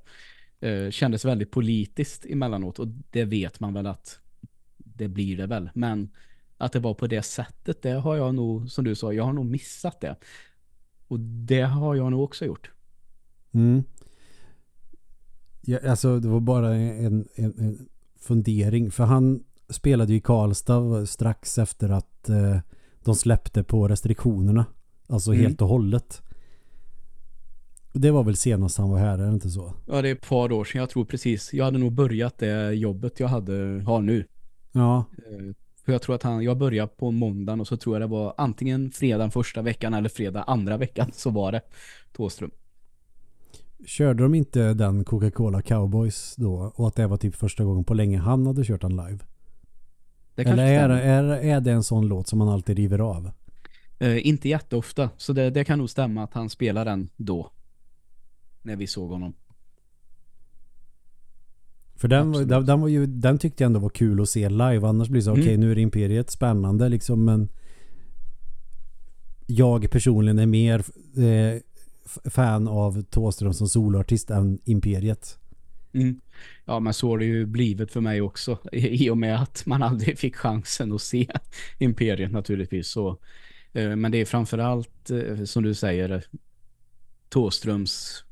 Eh, 0.68 0.90
kändes 0.90 1.24
väldigt 1.24 1.50
politiskt 1.50 2.26
emellanåt 2.26 2.78
och 2.78 2.88
det 3.10 3.24
vet 3.24 3.60
man 3.60 3.74
väl 3.74 3.86
att 3.86 4.18
det 4.78 5.08
blir 5.08 5.36
det 5.36 5.46
väl. 5.46 5.70
Men 5.74 6.10
att 6.58 6.72
det 6.72 6.78
var 6.80 6.94
på 6.94 7.06
det 7.06 7.22
sättet, 7.22 7.82
det 7.82 7.90
har 7.90 8.16
jag 8.16 8.34
nog, 8.34 8.70
som 8.70 8.84
du 8.84 8.94
sa, 8.94 9.12
jag 9.12 9.24
har 9.24 9.32
nog 9.32 9.46
missat 9.46 10.00
det. 10.00 10.16
Och 11.08 11.20
det 11.20 11.60
har 11.62 11.94
jag 11.94 12.10
nog 12.10 12.22
också 12.22 12.44
gjort. 12.44 12.70
Mm. 13.54 13.84
Ja, 15.60 15.78
alltså 15.90 16.20
det 16.20 16.28
var 16.28 16.40
bara 16.40 16.74
en, 16.74 17.28
en, 17.34 17.54
en 17.58 17.88
fundering. 18.20 18.90
För 18.90 19.04
han 19.04 19.44
spelade 19.68 20.12
ju 20.12 20.18
i 20.18 20.20
Karlstad 20.20 21.06
strax 21.06 21.58
efter 21.58 21.88
att 21.88 22.28
eh, 22.28 22.58
de 23.04 23.14
släppte 23.14 23.62
på 23.64 23.88
restriktionerna. 23.88 24.64
Alltså 25.06 25.32
Mm. 25.32 25.44
helt 25.44 25.62
och 25.62 25.68
hållet. 25.68 26.22
Det 27.92 28.10
var 28.10 28.24
väl 28.24 28.36
senast 28.36 28.78
han 28.78 28.90
var 28.90 28.98
här, 28.98 29.18
är 29.18 29.26
det 29.26 29.32
inte 29.32 29.50
så? 29.50 29.74
Ja, 29.86 30.02
det 30.02 30.08
är 30.08 30.12
ett 30.12 30.28
par 30.28 30.52
år 30.52 30.64
sedan, 30.64 30.78
jag 30.80 30.90
tror 30.90 31.04
precis. 31.04 31.52
Jag 31.54 31.64
hade 31.64 31.78
nog 31.78 31.92
börjat 31.92 32.38
det 32.38 32.72
jobbet 32.72 33.20
jag 33.20 33.28
hade, 33.28 33.82
har 33.86 34.00
nu. 34.00 34.26
Ja, 34.72 35.04
Eh, 35.18 35.54
För 35.84 35.92
jag 35.92 36.02
tror 36.02 36.14
att 36.14 36.22
han, 36.22 36.42
jag 36.42 36.58
började 36.58 36.88
på 36.96 37.10
måndagen 37.10 37.60
och 37.60 37.68
så 37.68 37.76
tror 37.76 37.94
jag 37.94 38.02
det 38.02 38.06
var 38.06 38.34
antingen 38.36 38.90
fredag 38.90 39.30
första 39.30 39.62
veckan 39.62 39.94
eller 39.94 40.08
fredag 40.08 40.42
andra 40.42 40.76
veckan 40.76 41.10
så 41.14 41.30
var 41.30 41.52
det 41.52 41.60
Tåström. 42.12 42.50
körde 43.86 44.22
de 44.22 44.34
inte 44.34 44.74
den 44.74 45.04
Coca-Cola 45.04 45.62
Cowboys 45.62 46.34
då? 46.36 46.72
Och 46.74 46.88
att 46.88 46.96
det 46.96 47.06
var 47.06 47.16
typ 47.16 47.34
första 47.34 47.64
gången 47.64 47.84
på 47.84 47.94
länge 47.94 48.18
han 48.18 48.46
hade 48.46 48.64
kört 48.64 48.80
den 48.80 48.96
live? 48.96 49.18
Det 50.34 50.42
Eller 50.42 50.66
är, 50.66 50.88
är, 50.90 51.24
är 51.24 51.60
det 51.60 51.72
en 51.72 51.82
sån 51.82 52.08
låt 52.08 52.28
som 52.28 52.38
man 52.38 52.48
alltid 52.48 52.76
river 52.76 52.98
av? 52.98 53.30
Eh, 53.98 54.26
inte 54.26 54.48
jätteofta, 54.48 55.10
så 55.16 55.32
det, 55.32 55.50
det 55.50 55.64
kan 55.64 55.78
nog 55.78 55.90
stämma 55.90 56.22
att 56.24 56.34
han 56.34 56.50
spelar 56.50 56.84
den 56.84 57.08
då. 57.16 57.50
När 58.62 58.76
vi 58.76 58.86
såg 58.86 59.10
honom. 59.10 59.34
För 61.96 62.08
den, 62.08 62.32
var, 62.32 62.44
den, 62.44 62.66
den, 62.66 62.80
var 62.80 62.88
ju, 62.88 63.06
den 63.06 63.38
tyckte 63.38 63.64
jag 63.64 63.66
ändå 63.66 63.80
var 63.80 63.88
kul 63.88 64.20
att 64.20 64.28
se 64.28 64.48
live. 64.48 64.86
Annars 64.88 65.08
blir 65.08 65.20
det 65.20 65.24
så, 65.24 65.30
Mm. 65.30 65.42
okej 65.42 65.56
nu 65.56 65.70
är 65.70 65.74
det 65.74 65.80
Imperiet 65.80 66.30
spännande 66.30 66.88
liksom. 66.88 67.24
Men 67.24 67.48
jag 69.46 69.90
personligen 69.90 70.38
är 70.38 70.46
mer 70.46 70.78
eh, 71.24 71.60
fan 72.30 72.68
av 72.68 73.02
Thåström 73.02 73.52
som 73.54 73.68
soloartist 73.68 74.30
än 74.30 74.58
Imperiet. 74.64 75.38
Mm. 75.92 76.20
Ja, 76.64 76.80
men 76.80 76.94
så 76.94 77.08
har 77.08 77.18
det 77.18 77.24
ju 77.24 77.46
blivit 77.46 77.92
för 77.92 78.00
mig 78.00 78.20
också. 78.20 78.58
I, 78.72 79.04
I 79.06 79.10
och 79.10 79.18
med 79.18 79.42
att 79.42 79.66
man 79.66 79.82
aldrig 79.82 80.18
fick 80.18 80.36
chansen 80.36 80.92
att 80.92 81.02
se 81.02 81.26
Imperiet 81.78 82.32
naturligtvis. 82.32 82.88
Så, 82.88 83.18
eh, 83.72 83.96
men 83.96 84.12
det 84.12 84.18
är 84.18 84.24
framförallt, 84.24 85.10
eh, 85.10 85.44
som 85.44 85.62
du 85.62 85.74
säger, 85.74 86.10
eh, 86.10 86.20
Tåströms 87.28 88.24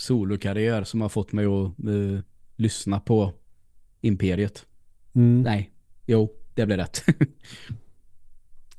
solokarriär 0.00 0.84
som 0.84 1.00
har 1.00 1.08
fått 1.08 1.32
mig 1.32 1.46
att 1.46 1.64
eh, 1.64 2.20
lyssna 2.56 3.00
på 3.00 3.32
Imperiet. 4.00 4.66
Mm. 5.12 5.42
Nej, 5.42 5.70
jo, 6.06 6.28
det 6.54 6.66
blir 6.66 6.76
rätt. 6.76 7.04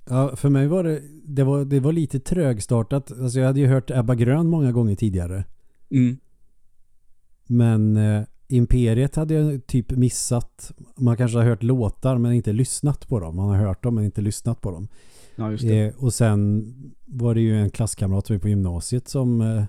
Ja, 0.10 0.36
för 0.36 0.50
mig 0.50 0.68
var 0.68 0.84
det, 0.84 1.02
det 1.24 1.44
var, 1.44 1.66
det 1.66 1.80
var 1.80 1.92
lite 1.92 2.20
trögstartat. 2.20 3.12
Alltså 3.12 3.40
jag 3.40 3.48
hade 3.48 3.60
ju 3.60 3.68
hört 3.68 3.92
Ebba 3.92 4.16
Grön 4.16 4.48
många 4.48 4.72
gånger 4.72 4.96
tidigare. 4.96 5.44
mm. 5.90 6.18
Men 7.48 7.98
eh, 7.98 8.24
Imperiet 8.48 9.16
hade 9.16 9.34
jag 9.34 9.68
typ 9.68 9.92
missat. 9.92 10.72
Man 10.98 11.18
kanske 11.18 11.38
har 11.38 11.46
hört 11.46 11.64
låtar 11.64 12.18
men 12.18 12.34
inte 12.34 12.54
lyssnat 12.54 13.08
på 13.08 13.20
dem. 13.20 13.36
Man 13.36 13.50
har 13.50 13.56
hört 13.56 13.84
dem 13.84 13.96
men 13.96 14.04
inte 14.06 14.22
lyssnat 14.22 14.62
på 14.62 14.72
dem. 14.72 14.88
Ja. 15.36 15.54
Eh, 15.54 15.94
och 15.96 16.14
sen 16.14 16.74
var 17.06 17.36
det 17.36 17.42
ju 17.42 17.62
en 17.62 17.70
klasskamrat 17.70 18.28
som 18.28 18.36
är 18.36 18.40
på 18.40 18.50
gymnasiet 18.50 19.08
som 19.08 19.42
eh, 19.42 19.64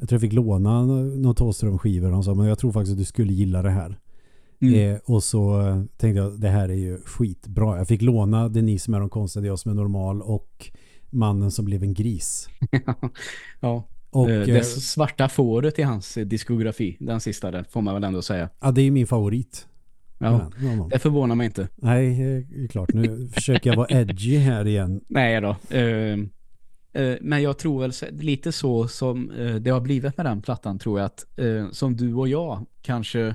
jag 0.00 0.08
tror 0.08 0.16
jag 0.16 0.20
fick 0.20 0.32
låna 0.32 0.84
några 0.84 1.34
Thåström-skivor. 1.34 2.10
Han 2.10 2.24
sa 2.24 2.34
men 2.34 2.46
jag 2.46 2.58
tror 2.58 2.72
faktiskt 2.72 2.92
att 2.92 2.98
du 2.98 3.04
skulle 3.04 3.32
gilla 3.32 3.62
det 3.62 3.70
här. 3.70 3.98
Mm. 4.60 4.94
Eh, 4.94 5.00
och 5.04 5.22
så 5.22 5.60
eh, 5.60 5.82
tänkte 5.96 6.22
jag 6.22 6.40
det 6.40 6.48
här 6.48 6.68
är 6.68 6.74
ju 6.74 6.98
skitbra. 7.04 7.78
Jag 7.78 7.88
fick 7.88 8.02
låna 8.02 8.48
Det 8.48 8.60
är 8.60 8.62
ni 8.62 8.78
som 8.78 8.94
är 8.94 9.00
de 9.00 9.08
konstiga, 9.08 9.40
det 9.40 9.46
är 9.46 9.50
jag 9.50 9.58
som 9.58 9.70
är 9.70 9.74
normal 9.74 10.22
och 10.22 10.70
Mannen 11.10 11.50
som 11.50 11.64
blev 11.64 11.82
en 11.82 11.94
gris. 11.94 12.48
ja, 13.60 13.84
Och 14.10 14.30
eh, 14.30 14.40
eh, 14.40 14.46
det 14.46 14.64
svarta 14.64 15.28
fåret 15.28 15.78
i 15.78 15.82
hans 15.82 16.16
eh, 16.16 16.26
diskografi, 16.26 16.96
den 17.00 17.20
sista 17.20 17.50
där, 17.50 17.64
får 17.70 17.80
man 17.80 17.94
väl 17.94 18.04
ändå 18.04 18.22
säga. 18.22 18.48
ja, 18.60 18.70
det 18.70 18.82
är 18.82 18.90
min 18.90 19.06
favorit. 19.06 19.66
Ja, 20.18 20.50
Men, 20.58 20.88
det 20.88 20.98
förvånar 20.98 21.34
mig 21.34 21.44
inte. 21.44 21.68
Nej, 21.76 22.10
eh, 22.10 22.44
det 22.48 22.64
är 22.64 22.68
klart. 22.68 22.92
Nu 22.94 23.28
försöker 23.28 23.70
jag 23.70 23.76
vara 23.76 23.86
edgy 24.00 24.36
här 24.36 24.66
igen. 24.66 25.00
Nej 25.08 25.40
då. 25.40 25.56
Eh, 25.70 25.82
eh, 25.82 26.18
men 27.20 27.42
jag 27.42 27.58
tror 27.58 27.80
väl 27.80 27.92
lite 28.10 28.52
så 28.52 28.88
som 28.88 29.30
eh, 29.30 29.54
det 29.54 29.70
har 29.70 29.80
blivit 29.80 30.16
med 30.16 30.26
den 30.26 30.42
plattan 30.42 30.78
tror 30.78 30.98
jag 30.98 31.06
att 31.06 31.38
eh, 31.38 31.70
som 31.70 31.96
du 31.96 32.14
och 32.14 32.28
jag 32.28 32.66
kanske 32.82 33.34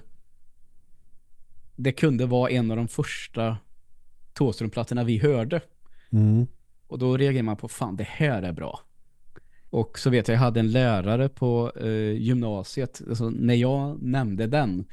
det 1.75 1.91
kunde 1.91 2.25
vara 2.25 2.49
en 2.49 2.71
av 2.71 2.77
de 2.77 2.87
första 2.87 3.57
Thåström-plattorna 4.33 5.03
vi 5.03 5.17
hörde. 5.17 5.61
Mm. 6.09 6.47
Och 6.87 6.99
då 6.99 7.17
reagerar 7.17 7.43
man 7.43 7.57
på 7.57 7.67
fan 7.67 7.95
det 7.95 8.07
här 8.07 8.43
är 8.43 8.51
bra. 8.51 8.79
Och 9.69 9.99
så 9.99 10.09
vet 10.09 10.27
jag, 10.27 10.35
jag 10.35 10.39
hade 10.39 10.59
en 10.59 10.71
lärare 10.71 11.29
på 11.29 11.71
eh, 11.75 12.11
gymnasiet. 12.11 13.01
Alltså, 13.09 13.29
när 13.29 13.53
jag 13.53 14.01
nämnde 14.01 14.47
den 14.47 14.85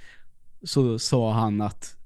så 0.62 0.98
sa 0.98 1.32
han 1.32 1.60
att 1.60 1.96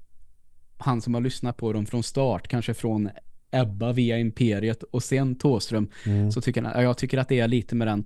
han 0.77 1.01
som 1.01 1.13
har 1.13 1.21
lyssnat 1.21 1.57
på 1.57 1.73
dem 1.73 1.85
från 1.85 2.03
start, 2.03 2.47
kanske 2.47 2.73
från 2.73 3.09
Ebba 3.51 3.93
via 3.93 4.19
Imperiet 4.19 4.83
och 4.83 5.03
sen 5.03 5.35
Tåström, 5.35 5.89
Mm. 6.05 6.31
så 6.31 6.41
tycker 6.41 6.61
han, 6.61 6.71
ja, 6.75 6.81
jag 6.81 6.97
tycker 6.97 7.17
att 7.17 7.29
det 7.29 7.39
är 7.39 7.47
lite 7.47 7.75
med 7.75 7.87
den. 7.87 8.05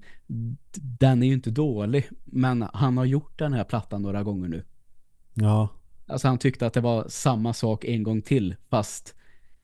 Den 0.99 1.23
är 1.23 1.27
ju 1.27 1.33
inte 1.33 1.51
dålig, 1.51 2.05
men 2.25 2.65
han 2.73 2.97
har 2.97 3.05
gjort 3.05 3.39
den 3.39 3.53
här 3.53 3.63
plattan 3.63 4.01
några 4.01 4.23
gånger 4.23 4.47
nu. 4.47 4.63
Ja. 5.33 5.69
Alltså 6.07 6.27
han 6.27 6.37
tyckte 6.37 6.67
att 6.67 6.73
det 6.73 6.81
var 6.81 7.05
samma 7.09 7.53
sak 7.53 7.85
en 7.85 8.03
gång 8.03 8.21
till, 8.21 8.55
fast 8.69 9.15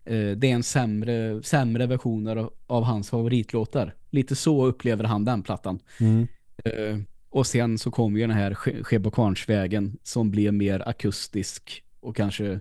eh, 0.06 0.32
det 0.32 0.52
är 0.52 0.56
en 0.56 0.64
sämre, 0.64 1.44
sämre 1.44 1.86
version 1.88 2.28
av, 2.28 2.54
av 2.68 2.84
hans 2.84 3.10
favoritlåtar. 3.10 3.94
Lite 4.10 4.36
så 4.36 4.66
upplever 4.66 5.04
han 5.04 5.26
den 5.26 5.44
plattan. 5.44 5.80
Mm. 6.00 6.28
Eh, 6.66 6.98
och 7.30 7.48
sen 7.48 7.78
så 7.78 7.92
kom 7.92 8.16
ju 8.18 8.22
den 8.22 8.32
här 8.38 8.54
Ske- 8.54 8.84
Skebokvarnsvägen 8.84 9.98
som 10.04 10.32
blev 10.32 10.54
mer 10.54 10.88
akustisk 10.90 11.84
och 12.00 12.16
kanske 12.16 12.60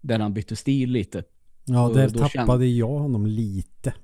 där 0.00 0.18
han 0.18 0.34
bytte 0.34 0.56
stil 0.56 0.90
lite. 0.90 1.24
Ja, 1.66 1.90
där 1.94 2.08
tappade 2.08 2.66
jag 2.66 2.98
honom 2.98 3.26
lite. 3.26 3.94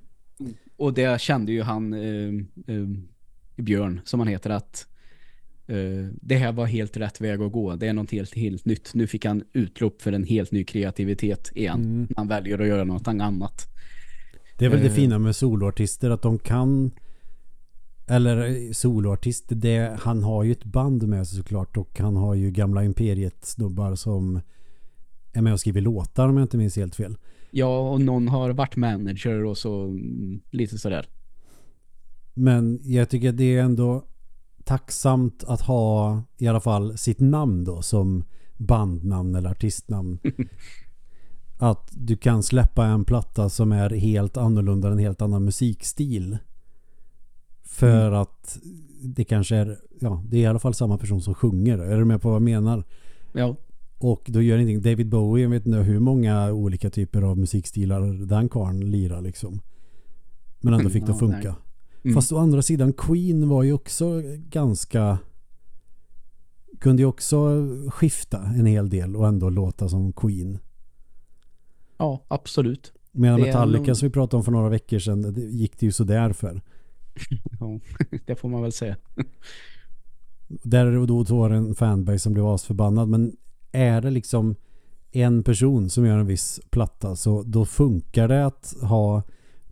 Och 0.77 0.93
det 0.93 1.21
kände 1.21 1.51
ju 1.51 1.61
han 1.61 1.93
eh, 1.93 2.33
eh, 2.67 2.87
Björn, 3.55 4.01
som 4.03 4.19
han 4.19 4.27
heter, 4.27 4.49
att 4.49 4.87
eh, 5.67 6.07
det 6.21 6.35
här 6.35 6.51
var 6.51 6.65
helt 6.65 6.97
rätt 6.97 7.21
väg 7.21 7.41
att 7.41 7.51
gå. 7.51 7.75
Det 7.75 7.87
är 7.87 7.93
något 7.93 8.11
helt, 8.11 8.35
helt 8.35 8.65
nytt. 8.65 8.93
Nu 8.93 9.07
fick 9.07 9.25
han 9.25 9.43
utlopp 9.53 10.01
för 10.01 10.11
en 10.11 10.23
helt 10.23 10.51
ny 10.51 10.63
kreativitet 10.63 11.51
igen. 11.55 11.83
Mm. 11.83 12.07
Han 12.15 12.27
väljer 12.27 12.59
att 12.59 12.67
göra 12.67 12.83
något 12.83 13.07
annat. 13.07 13.67
Det 14.57 14.65
är 14.65 14.69
väl 14.69 14.79
det 14.79 14.85
Eh. 14.85 14.93
fina 14.93 15.19
med 15.19 15.35
soloartister 15.35 16.09
att 16.09 16.21
de 16.21 16.39
kan 16.39 16.91
eller 18.07 18.37
eh, 18.37 18.71
soloartist, 18.71 19.45
det, 19.47 19.97
han 19.99 20.23
har 20.23 20.43
ju 20.43 20.51
ett 20.51 20.63
band 20.63 21.07
med 21.07 21.27
sig 21.27 21.37
såklart 21.37 21.77
och 21.77 21.99
han 21.99 22.15
har 22.15 22.33
ju 22.33 22.51
gamla 22.51 22.83
Imperiet 22.83 23.45
snubbar 23.45 23.95
som 23.95 24.41
är 25.33 25.41
med 25.41 25.53
och 25.53 25.59
skriver 25.59 25.81
låtar 25.81 26.29
om 26.29 26.37
jag 26.37 26.43
inte 26.43 26.57
minns 26.57 26.75
helt 26.75 26.95
fel. 26.95 27.17
Ja, 27.55 27.89
och 27.91 28.01
någon 28.01 28.27
har 28.27 28.49
varit 28.49 28.75
manager 28.75 29.45
och 29.45 29.57
så 29.57 29.83
mm, 29.83 30.41
lite 30.51 30.77
sådär. 30.77 31.07
Men 32.33 32.79
jag 32.83 33.09
tycker 33.09 33.31
det 33.31 33.55
är 33.57 33.61
ändå 33.63 34.03
tacksamt 34.63 35.43
att 35.47 35.61
ha 35.61 36.21
i 36.37 36.47
alla 36.47 36.59
fall 36.59 36.97
sitt 36.97 37.19
namn 37.19 37.63
då 37.63 37.81
som 37.81 38.23
bandnamn 38.57 39.35
eller 39.35 39.49
artistnamn. 39.49 40.19
att 41.59 41.89
du 41.91 42.17
kan 42.17 42.43
släppa 42.43 42.85
en 42.85 43.05
platta 43.05 43.49
som 43.49 43.71
är 43.71 43.89
helt 43.89 44.37
annorlunda, 44.37 44.91
en 44.91 44.97
helt 44.99 45.21
annan 45.21 45.45
musikstil. 45.45 46.37
För 47.63 48.07
Mm. 48.07 48.19
att 48.21 48.59
det 49.01 49.23
kanske 49.23 49.55
är, 49.55 49.77
ja, 49.99 50.23
det 50.29 50.37
är 50.37 50.41
i 50.41 50.45
alla 50.45 50.59
fall 50.59 50.73
samma 50.73 50.97
person 50.97 51.21
som 51.21 51.33
sjunger. 51.35 51.77
Är 51.77 51.97
du 51.97 52.05
med 52.05 52.21
på 52.21 52.27
vad 52.29 52.35
jag 52.35 52.41
menar? 52.41 52.83
Ja, 53.33 53.55
Och 54.05 54.23
då 54.27 54.41
gör 54.41 54.57
ingenting. 54.57 54.91
David 54.91 55.09
Bowie, 55.09 55.43
jag 55.43 55.49
vet 55.49 55.65
inte 55.65 55.77
hur 55.77 55.99
många 55.99 56.51
olika 56.51 56.89
typer 56.89 57.21
av 57.21 57.37
musikstilar 57.37 58.25
den 58.25 58.49
karln 58.49 58.91
lirar 58.91 59.21
liksom. 59.21 59.61
Men 60.61 60.73
ändå 60.73 60.89
fick 60.89 61.05
det 61.05 61.11
Ja, 61.11 61.17
funka. 61.17 61.55
Mm. 62.03 62.15
Fast 62.15 62.31
å 62.31 62.37
andra 62.37 62.61
sidan, 62.61 62.93
Queen 62.93 63.49
var 63.49 63.63
ju 63.63 63.73
också 63.73 64.21
ganska... 64.49 65.17
Kunde 66.79 67.01
ju 67.01 67.05
också 67.05 67.67
skifta 67.89 68.41
en 68.43 68.65
hel 68.65 68.89
del 68.89 69.15
och 69.15 69.27
ändå 69.27 69.49
låta 69.49 69.89
som 69.89 70.13
Queen. 70.13 70.59
ja 71.97 72.23
absolut. 72.27 72.93
Medan 73.11 73.41
Metallica 73.41 73.83
nog- 73.87 73.97
som 73.97 74.07
vi 74.07 74.13
pratade 74.13 74.37
om 74.37 74.43
för 74.43 74.51
några 74.51 74.69
veckor 74.69 74.99
sedan, 74.99 75.21
det 75.33 75.41
gick 75.41 75.79
det 75.79 75.85
ju 75.85 75.91
sådär 75.91 76.33
för. 76.33 76.61
Ja, 77.59 77.79
det 78.25 78.35
får 78.35 78.49
man 78.49 78.61
väl 78.61 78.71
säga. 78.71 78.95
Där 80.47 80.85
och 80.97 81.07
då 81.07 81.23
var 81.23 81.49
det 81.49 81.55
en 81.55 81.75
fanbase 81.75 82.19
som 82.19 82.33
blev 82.33 82.45
asförbannad. 82.45 83.09
Men 83.09 83.35
är 83.73 84.01
det 84.01 84.11
liksom 84.11 84.55
en 85.11 85.43
person 85.43 85.89
som 85.89 86.05
gör 86.05 86.17
en 86.17 86.27
viss 86.27 86.59
platta 86.69 87.15
så 87.15 87.43
då 87.43 87.65
funkar 87.65 88.27
det 88.27 88.45
att 88.45 88.73
ha 88.81 89.23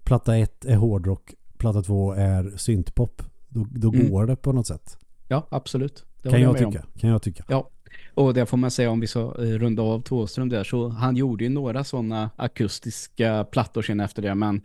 platta 0.03 0.37
ett 0.37 0.65
är 0.65 0.75
hårdrock, 0.75 1.33
platta 1.57 1.81
två 1.81 2.11
är 2.13 2.53
syntpop. 2.57 3.21
Då, 3.49 3.67
då 3.71 3.93
Mm. 3.93 4.09
går 4.11 4.25
det 4.25 4.35
på 4.35 4.51
något 4.51 4.67
sätt. 4.67 4.97
Ja, 5.27 5.47
absolut. 5.51 6.05
Det 6.21 6.29
kan 6.29 6.41
jag 6.41 6.49
om. 6.65 6.71
tycka. 6.71 6.85
Kan 6.99 7.09
jag 7.09 7.21
tycka. 7.21 7.63
Och 8.13 8.33
det 8.33 8.45
får 8.45 8.57
man 8.57 8.71
säga 8.71 8.89
om 8.91 8.99
vi 8.99 9.07
så 9.07 9.35
eh, 9.35 9.45
runda 9.59 9.81
av 9.83 10.01
Thåström 10.01 10.49
där 10.49 10.63
så 10.63 10.89
han 10.89 11.15
gjorde 11.15 11.43
ju 11.43 11.49
några 11.49 11.83
sådana 11.83 12.29
akustiska 12.35 13.43
plattor 13.43 13.81
sen 13.81 13.99
efter 13.99 14.21
det 14.21 14.35
men 14.35 14.61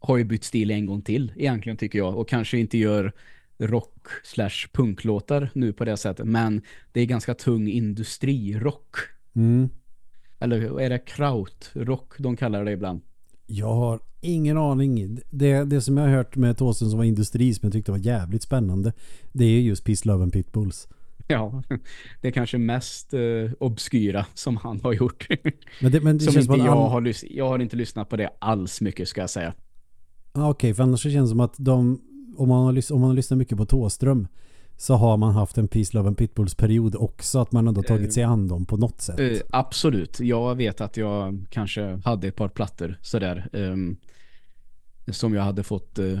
har 0.00 0.16
ju 0.16 0.24
bytt 0.24 0.44
stil 0.44 0.70
en 0.70 0.86
gång 0.86 1.02
till 1.02 1.32
egentligen 1.36 1.76
tycker 1.76 1.98
jag 1.98 2.16
och 2.18 2.28
kanske 2.28 2.58
inte 2.58 2.78
gör 2.78 3.12
rock 3.58 4.08
slash 4.24 4.68
punklåtar 4.72 5.50
nu 5.54 5.72
på 5.72 5.84
det 5.84 5.96
sättet 5.96 6.26
men 6.26 6.62
det 6.92 7.00
är 7.00 7.06
ganska 7.06 7.34
tung 7.34 7.68
industrirock 7.68 8.96
Mm. 9.36 9.68
eller 10.38 10.80
är 10.80 10.90
det 10.90 10.98
krautrock 10.98 12.18
de 12.18 12.36
kallar 12.36 12.64
det 12.64 12.72
ibland 12.72 13.00
Jag 13.46 13.74
har 13.74 14.00
ingen 14.20 14.58
aning. 14.58 15.20
Det, 15.30 15.64
det 15.64 15.80
som 15.80 15.96
jag 15.96 16.04
har 16.04 16.14
hört 16.14 16.36
med 16.36 16.56
Thåström 16.56 16.90
som 16.90 16.98
var 16.98 17.04
industri 17.04 17.54
som 17.54 17.66
jag 17.66 17.72
tyckte 17.72 17.90
var 17.90 17.98
jävligt 17.98 18.42
spännande 18.42 18.92
det 19.32 19.44
är 19.44 19.60
just 19.60 19.84
Peace, 19.84 20.08
Love 20.08 20.22
and 20.22 20.32
Pitbulls. 20.32 20.88
ja 21.28 21.62
det 22.20 22.28
är 22.28 22.32
kanske 22.32 22.58
mest 22.58 23.14
eh, 23.14 23.20
obskyra 23.60 24.26
som 24.34 24.56
han 24.56 24.80
har 24.80 24.92
gjort 24.92 25.26
Men 25.80 25.92
det, 25.92 26.00
men 26.00 26.18
det 26.18 26.24
som 26.24 26.32
känns 26.32 26.48
inte 26.48 26.58
jag 26.58 26.68
all... 26.68 26.90
har 26.90 27.14
jag 27.30 27.48
har 27.48 27.58
inte 27.58 27.76
lyssnat 27.76 28.08
på 28.08 28.16
det 28.16 28.30
alls 28.38 28.80
mycket 28.80 29.08
ska 29.08 29.20
jag 29.20 29.30
säga 29.30 29.54
Okej, 30.32 30.74
för 30.74 30.82
annars 30.82 31.02
så 31.02 31.10
känns 31.10 31.30
det 31.30 31.32
som 31.32 31.40
att 31.40 31.54
de, 31.58 32.00
om 32.38 32.48
man, 32.48 32.64
har, 32.64 32.92
om 32.92 33.00
man 33.00 33.10
har 33.10 33.14
lyssnat 33.14 33.38
mycket 33.38 33.58
på 33.58 33.66
Tåström 33.66 34.28
så 34.76 34.94
har 34.94 35.16
man 35.16 35.34
haft 35.34 35.58
en 35.58 35.68
Peace, 35.68 35.96
Love 35.96 36.08
and 36.08 36.18
Pitbulls 36.18 36.54
period 36.54 36.96
också 36.96 37.38
att 37.38 37.52
man 37.52 37.68
ändå 37.68 37.82
tagit 37.82 38.06
Eh, 38.06 38.10
sig 38.10 38.22
an 38.22 38.48
dem 38.48 38.66
på 38.66 38.76
något 38.76 39.00
sätt. 39.00 39.20
Eh, 39.20 39.38
absolut. 39.50 40.20
Jag 40.20 40.54
vet 40.54 40.80
att 40.80 40.96
jag 40.96 41.46
kanske 41.50 42.00
hade 42.04 42.28
ett 42.28 42.36
par 42.36 42.48
plattor 42.48 42.98
sådär 43.02 43.48
ehm, 43.52 43.96
som 45.12 45.34
jag 45.34 45.42
hade 45.42 45.62
fått 45.62 45.98
eh, 45.98 46.20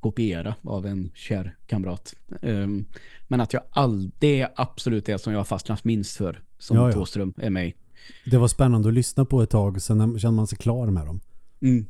kopiera 0.00 0.54
av 0.62 0.86
en 0.86 1.10
kär 1.14 1.56
kamrat. 1.66 2.14
Ehm, 2.42 2.84
men 3.28 3.40
att 3.40 3.52
jag 3.52 3.62
all, 3.70 4.10
det 4.18 4.40
är 4.40 4.48
absolut 4.56 5.06
det 5.06 5.18
som 5.18 5.32
jag 5.32 5.40
har 5.40 5.44
fastnat 5.44 5.84
minst 5.84 6.16
för 6.16 6.42
som 6.58 6.76
Ja, 6.76 6.88
ja. 6.88 6.92
Thåström 6.92 7.34
är 7.36 7.50
mig. 7.50 7.76
Det 8.24 8.38
var 8.38 8.48
spännande 8.48 8.88
att 8.88 8.94
lyssna 8.94 9.24
på 9.24 9.42
ett 9.42 9.50
tag 9.50 9.82
sen 9.82 10.18
kände 10.18 10.36
man 10.36 10.46
sig 10.46 10.58
klar 10.58 10.86
med 10.86 11.06
dem. 11.06 11.20
Mm. 11.60 11.86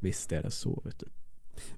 Visst 0.00 0.32
är 0.32 0.42
det 0.42 0.50
så, 0.50 0.82
vet 0.84 0.98
du. 0.98 1.06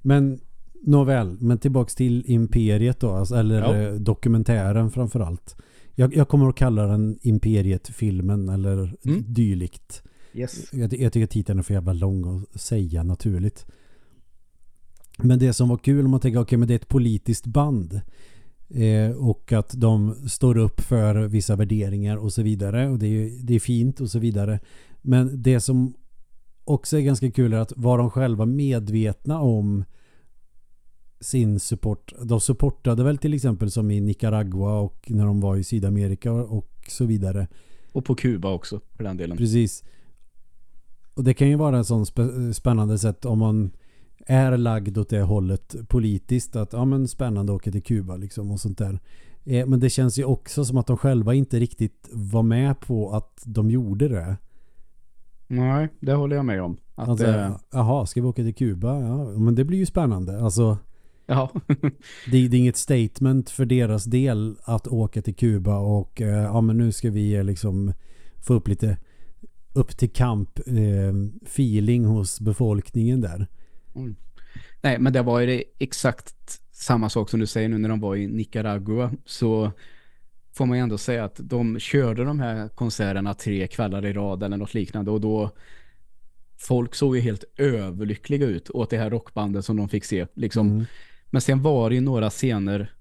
Men 0.03 0.41
nåväl, 0.83 1.37
men 1.41 1.59
tillbaks 1.59 1.95
till 1.95 2.25
Imperiet 2.27 3.01
då, 3.01 3.11
alltså, 3.11 3.35
eller 3.35 3.61
Ja. 3.61 3.77
eh, 3.77 3.95
dokumentären 3.95 4.91
framförallt. 4.91 5.57
Jag, 5.95 6.17
jag 6.17 6.29
kommer 6.29 6.49
att 6.49 6.57
kalla 6.57 6.87
den 6.87 7.19
Imperiet-filmen 7.23 8.49
eller 8.49 8.97
Mm. 9.05 9.25
dylikt. 9.29 10.03
Yes. 10.35 10.73
Jag, 10.73 10.93
jag 10.95 11.13
tycker 11.13 11.27
titeln 11.27 11.59
är 11.59 11.63
för 11.63 11.75
jävla 11.75 11.93
lång 11.93 12.47
att 12.55 12.61
säga 12.61 13.03
naturligt. 13.03 13.67
Men 15.19 15.39
det 15.39 15.53
som 15.53 15.69
var 15.69 15.77
kul 15.77 16.05
om 16.05 16.11
man 16.11 16.21
tänker, 16.21 16.41
okej 16.41 16.59
men 16.59 16.69
det 16.69 16.75
är 16.75 16.79
ett 16.79 16.89
politiskt 16.89 17.47
band. 17.47 18.01
Eh, 18.69 19.11
och 19.11 19.53
att 19.53 19.73
de 19.77 20.15
står 20.29 20.57
upp 20.57 20.81
för 20.81 21.15
vissa 21.29 21.57
värderingar 21.57 22.17
och 22.17 22.33
så 22.33 22.43
vidare. 22.43 22.89
Och 22.89 22.99
det 22.99 23.07
är, 23.07 23.31
det 23.43 23.55
är 23.55 23.61
fint 23.61 24.01
och 24.01 24.11
så 24.11 24.19
vidare. 24.19 24.61
Men 25.03 25.43
det 25.43 25.61
som 25.61 25.95
också 26.73 26.97
är 26.97 27.01
ganska 27.01 27.31
kul 27.31 27.53
är 27.53 27.59
att 27.59 27.73
var 27.77 27.99
de 27.99 28.11
själva 28.11 28.47
medvetna 28.47 29.41
om 29.41 29.85
sin 31.21 31.61
support. 31.61 32.13
De 32.23 32.41
supportade 32.41 33.05
väl 33.05 33.19
till 33.19 33.35
exempel 33.35 33.71
som 33.71 33.91
i 33.91 34.01
Nicaragua 34.01 34.79
och 34.79 35.07
när 35.07 35.27
de 35.27 35.41
var 35.41 35.57
i 35.57 35.65
Sydamerika 35.65 36.33
och 36.33 36.71
så 36.89 37.05
vidare. 37.05 37.49
Och 37.93 38.05
på 38.05 38.15
Kuba 38.15 38.53
också, 38.53 38.81
för 38.97 39.05
den 39.05 39.17
delen. 39.17 39.37
Precis. 39.37 39.85
Och 41.15 41.25
det 41.25 41.35
kan 41.35 41.49
ju 41.49 41.57
vara 41.57 41.77
en 41.77 41.85
sån 41.85 42.05
spä- 42.05 42.53
spännande 42.53 42.99
sätt 42.99 43.25
om 43.25 43.39
man 43.39 43.71
är 44.27 44.57
lagd 44.57 44.99
åt 44.99 45.09
det 45.09 45.23
hållet 45.23 45.77
politiskt 45.89 46.57
att 46.57 46.73
ja 46.73 46.85
men 46.85 47.09
spännande 47.09 47.53
åka 47.53 47.71
till 47.71 47.83
Kuba 47.83 48.17
liksom 48.17 48.51
och 48.51 48.61
sånt 48.61 48.79
där. 48.79 49.01
Eh, 49.45 49.67
men 49.67 49.81
det 49.81 49.91
känns 49.91 50.19
ju 50.19 50.25
också 50.25 50.65
som 50.65 50.79
att 50.79 50.87
de 50.87 50.97
själva 50.97 51.35
inte 51.35 51.59
riktigt 51.59 52.09
var 52.13 52.43
med 52.43 52.81
på 52.81 53.13
att 53.13 53.43
de 53.47 53.71
gjorde 53.71 54.09
det. 54.09 54.37
Nej, 55.47 55.89
det 56.01 56.13
håller 56.13 56.37
jag 56.37 56.45
med 56.45 56.63
om. 56.63 56.77
Att, 56.95 57.09
Alltså, 57.09 57.27
eh, 57.27 57.57
jaha, 57.71 58.07
ska 58.07 58.21
vi 58.21 58.27
åka 58.27 58.43
till 58.43 58.55
Kuba? 58.55 59.01
Ja, 59.01 59.25
men 59.25 59.55
det 59.55 59.65
blir 59.65 59.79
ju 59.79 59.87
spännande. 59.87 60.41
Alltså, 60.41 60.79
ja. 61.27 61.51
det, 62.31 62.49
det 62.49 62.57
är 62.57 62.61
inget 62.61 62.77
statement 62.77 63.51
för 63.51 63.65
deras 63.65 64.05
del 64.05 64.57
att 64.65 64.87
åka 64.87 65.23
till 65.23 65.35
Kuba 65.35 65.79
och 65.79 66.21
eh, 66.21 66.43
ja 66.43 66.61
men 66.61 66.79
nu 66.79 66.93
ska 66.93 67.11
vi 67.11 67.35
eh, 67.35 67.45
liksom 67.45 67.93
få 68.41 68.55
upp 68.55 68.69
lite 68.69 68.97
upp 69.75 69.97
till 69.97 70.11
kamp 70.11 70.59
eh, 70.67 71.15
feeling 71.45 72.05
hos 72.05 72.41
befolkningen 72.41 73.21
där. 73.21 73.47
Mm. 73.95 74.17
Nej, 74.83 74.99
men 74.99 75.13
det 75.13 75.23
var 75.23 75.41
ju 75.41 75.47
det 75.47 75.65
exakt 75.79 76.35
samma 76.73 77.09
sak 77.11 77.31
som 77.31 77.41
du 77.41 77.47
säger 77.47 77.69
nu 77.69 77.79
när 77.79 77.89
de 77.89 78.01
var 78.01 78.17
i 78.17 78.27
Nicaragua. 78.27 79.13
Så 79.25 79.73
får 80.53 80.67
man 80.67 80.77
ju 80.77 80.83
ändå 80.83 80.99
säga 80.99 81.25
att 81.25 81.41
de 81.43 81.79
körde 81.79 82.25
de 82.25 82.41
här 82.41 82.69
konserterna 82.69 83.35
tre 83.35 83.67
kvällar 83.67 84.07
i 84.07 84.13
rad 84.13 84.43
eller 84.43 84.57
något 84.57 84.75
liknande. 84.75 85.11
Och 85.11 85.21
då 85.21 85.51
folk 86.59 86.95
såg 86.95 87.17
ju 87.17 87.23
helt 87.23 87.45
överlyckliga 87.57 88.47
ut 88.47 88.71
åt 88.71 88.91
det 88.91 88.99
här 88.99 89.11
rockbandet 89.11 89.65
som 89.65 89.77
de 89.77 89.89
fick 89.89 90.05
se. 90.05 90.27
Liksom. 90.35 90.71
Mm. 90.71 90.85
Men 91.31 91.41
sen 91.41 91.63
var 91.63 91.91
det 91.91 91.95
ju 91.95 92.01
några 92.01 92.31
scener 92.31 92.93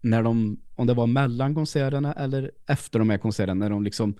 när 0.00 0.22
de, 0.22 0.60
om 0.74 0.86
det 0.86 0.94
var 0.94 1.06
mellan 1.06 1.54
konserterna 1.54 2.12
eller 2.12 2.50
efter 2.66 2.98
de 2.98 3.10
här 3.10 3.18
konserterna, 3.18 3.54
när 3.54 3.70
de 3.70 3.84
liksom 3.84 4.14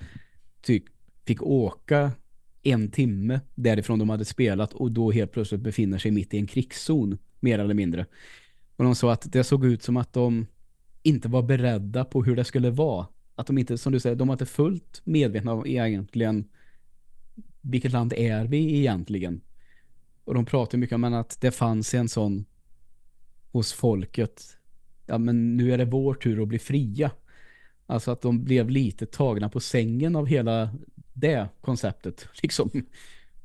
typ 0.63 0.85
fick 1.27 1.43
åka 1.43 2.11
en 2.63 2.91
timme 2.91 3.41
därifrån 3.55 3.99
de 3.99 4.11
hade 4.11 4.25
spelat 4.25 4.73
och 4.73 4.93
då 4.93 5.11
helt 5.11 5.33
plötsligt 5.33 5.61
befinner 5.61 5.99
sig 5.99 6.11
mitt 6.11 6.35
i 6.35 6.39
en 6.39 6.47
krigszon, 6.47 7.19
mer 7.41 7.59
eller 7.59 7.75
mindre. 7.75 8.07
Och 8.77 8.85
de 8.85 8.95
sa 8.95 9.13
att 9.13 9.33
det 9.33 9.45
såg 9.45 9.65
ut 9.65 9.83
som 9.83 9.97
att 9.97 10.13
de 10.13 10.47
inte 11.05 11.29
var 11.29 11.43
beredda 11.43 12.05
på 12.05 12.23
hur 12.25 12.37
det 12.37 12.45
skulle 12.45 12.71
vara. 12.71 13.07
Att 13.35 13.47
de 13.47 13.59
inte, 13.59 13.79
som 13.79 13.93
du 13.93 14.01
säger, 14.01 14.17
de 14.17 14.29
var 14.29 14.35
inte 14.35 14.47
fullt 14.47 15.03
medvetna 15.05 15.53
om 15.53 15.67
egentligen 15.67 16.49
vilket 17.61 17.93
land 17.93 18.13
är 18.13 18.45
vi 18.47 18.79
egentligen. 18.79 19.41
Och 20.25 20.35
de 20.35 20.45
pratar 20.45 20.79
mycket 20.79 20.95
om 20.95 21.05
att 21.05 21.41
det 21.41 21.51
fanns 21.51 21.95
en 21.95 22.09
sån 22.09 22.45
hos 23.53 23.73
folket 23.73 24.59
ja 25.07 25.19
men 25.19 25.57
nu 25.57 25.73
är 25.73 25.79
det 25.79 25.85
vår 25.85 26.15
tur 26.15 26.43
att 26.43 26.49
bli 26.49 26.59
fria. 26.59 27.11
Alltså 27.87 28.11
att 28.11 28.23
de 28.23 28.45
blev 28.45 28.71
lite 28.71 29.07
tagna 29.07 29.49
på 29.49 29.61
sängen 29.61 30.17
av 30.17 30.27
hela 30.27 30.71
det 31.13 31.49
konceptet. 31.61 32.27
Liksom. 32.43 32.71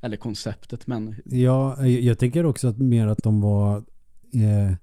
Eller 0.01 0.18
konceptet, 0.18 0.88
men 0.88 1.16
Ja, 1.26 1.86
jag, 1.86 2.20
tänker 2.20 2.45
också 2.45 2.68
att 2.68 2.78
mer 2.78 3.07
att 3.07 3.24
de 3.24 3.41
var 3.41 3.78
eh, 4.34 4.76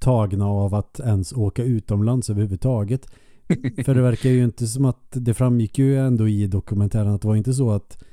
tagna 0.00 0.46
av 0.46 0.74
att 0.74 1.00
ens 1.00 1.32
åka 1.32 1.64
utomlands 1.64 2.30
överhuvudtaget. 2.30 3.06
För 3.84 3.94
det 3.94 4.02
verkar 4.02 4.30
ju 4.30 4.44
inte 4.44 4.66
som 4.66 4.84
att 4.84 5.06
det 5.12 5.34
framgick 5.34 5.78
ju 5.78 5.98
ändå 5.98 6.28
i 6.28 6.46
dokumentären 6.46 7.08
att 7.14 7.22
det 7.22 7.28
var 7.28 7.36
inte 7.36 7.54
så 7.54 7.70
att 7.70 8.04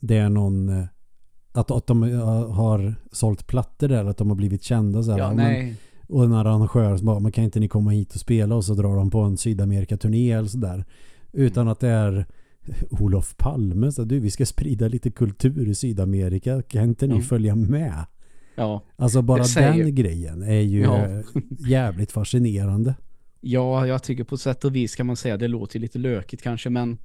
det 0.00 0.16
är 0.16 0.28
någon 0.28 0.68
eh, 0.68 0.84
att, 1.52 1.70
att 1.70 1.86
de 1.86 2.02
eh, 2.02 2.50
har 2.50 2.94
sålt 3.12 3.46
plattor 3.46 3.88
där, 3.88 4.04
att 4.04 4.16
de 4.16 4.28
har 4.28 4.36
blivit 4.36 4.62
kända 4.62 5.02
så 5.02 5.10
här. 5.12 5.18
ja, 5.18 5.32
Men-. 5.34 5.74
Och 6.08 6.24
en 6.24 6.32
arrangör 6.32 6.96
som 6.96 7.06
bara, 7.06 7.18
men 7.20 7.32
kan 7.32 7.44
inte 7.44 7.60
ni 7.60 7.68
komma 7.68 7.90
hit 7.90 8.14
och 8.14 8.20
spela 8.20 8.54
och 8.56 8.64
så 8.64 8.74
drar 8.74 8.96
de 8.96 9.10
på 9.10 9.20
en 9.20 9.36
Sydamerika-turné 9.36 10.32
eller 10.32 10.48
sådär. 10.48 10.84
Utan 11.32 11.62
Mm. 11.62 11.72
att 11.72 11.80
det 11.80 11.88
är 11.88 12.26
Olof 12.90 13.36
Palme, 13.36 13.92
så 13.92 14.04
du 14.04 14.20
vi 14.20 14.30
ska 14.30 14.46
sprida 14.46 14.88
lite 14.88 15.10
kultur 15.10 15.68
i 15.68 15.74
Sydamerika, 15.74 16.62
kan 16.62 16.84
inte 16.84 17.06
ni 17.06 17.14
Ja. 17.14 17.20
följa 17.20 17.54
med? 17.54 18.04
Ja, 18.58 18.82
Alltså 18.96 19.22
bara 19.22 19.42
den 19.54 19.94
grejen 19.94 20.42
är 20.42 20.60
ju 20.60 20.80
Ja. 20.82 21.22
jävligt 21.68 22.12
fascinerande. 22.12 22.94
Ja, 23.40 23.86
jag 23.86 24.02
tycker 24.02 24.24
på 24.24 24.36
sätt 24.36 24.64
och 24.64 24.74
vis 24.74 24.96
kan 24.96 25.06
man 25.06 25.16
säga 25.16 25.36
det 25.36 25.48
låter 25.48 25.78
lite 25.78 25.98
lökigt 25.98 26.42
kanske, 26.42 26.70
men 26.70 26.98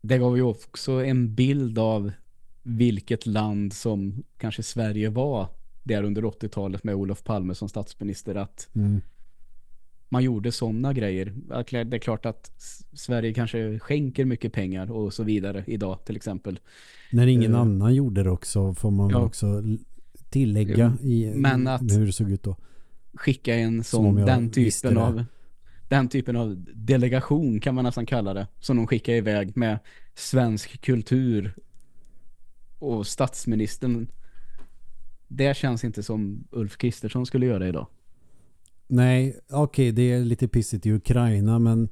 det 0.00 0.18
gav 0.18 0.36
ju 0.36 0.42
också 0.42 0.92
en 1.04 1.34
bild 1.34 1.78
av 1.78 2.12
vilket 2.62 3.26
land 3.26 3.72
som 3.72 4.22
kanske 4.38 4.62
Sverige 4.62 5.08
var 5.10 5.48
där 5.82 6.02
under 6.02 6.22
80-talet 6.22 6.84
med 6.84 6.94
Olof 6.94 7.24
Palme 7.24 7.54
som 7.54 7.68
statsminister 7.68 8.34
att 8.34 8.68
Mm. 8.74 9.00
man 10.08 10.22
gjorde 10.24 10.52
sådana 10.52 10.92
grejer. 10.92 11.32
Det 11.84 11.96
är 11.96 11.98
klart 11.98 12.26
att 12.26 12.50
Sverige 12.92 13.34
kanske 13.34 13.78
skänker 13.78 14.24
mycket 14.24 14.52
pengar 14.52 14.90
och 14.92 15.14
så 15.14 15.22
vidare 15.22 15.64
idag 15.66 16.04
till 16.04 16.16
exempel. 16.16 16.58
När 17.12 17.26
ingen 17.26 17.54
Eh. 17.54 17.60
annan 17.60 17.94
gjorde 17.94 18.22
det 18.22 18.30
också 18.30 18.74
får 18.74 18.90
man 18.90 19.10
Ja. 19.10 19.18
också 19.18 19.62
tillägga 20.34 20.96
i 21.00 21.32
Men 21.34 21.66
att- 21.66 21.82
hur 21.82 22.06
det 22.06 22.12
såg 22.12 22.30
ut 22.30 22.42
då. 22.42 22.56
Skicka 23.14 23.54
en 23.54 23.84
sån, 23.84 24.14
den 24.14 24.50
typen 24.50 24.98
av 24.98 25.24
den 25.88 26.08
typen 26.08 26.36
av 26.36 26.64
delegation 26.74 27.60
kan 27.60 27.74
man 27.74 27.84
nästan 27.84 28.06
kalla 28.06 28.34
det 28.34 28.46
som 28.60 28.76
de 28.76 28.86
skickar 28.86 29.12
iväg 29.12 29.56
med 29.56 29.78
svensk 30.14 30.80
kultur 30.80 31.54
och 32.78 33.06
statsministern 33.06 34.08
det 35.28 35.56
känns 35.56 35.84
inte 35.84 36.02
som 36.02 36.44
Ulf 36.50 36.76
Kristersson 36.76 37.26
skulle 37.26 37.46
göra 37.46 37.68
idag. 37.68 37.86
Nej, 38.88 39.40
okej 39.50 39.92
det 39.92 40.12
är 40.12 40.24
lite 40.24 40.48
pissigt 40.48 40.86
i 40.86 40.92
Ukraina 40.92 41.58
men 41.58 41.88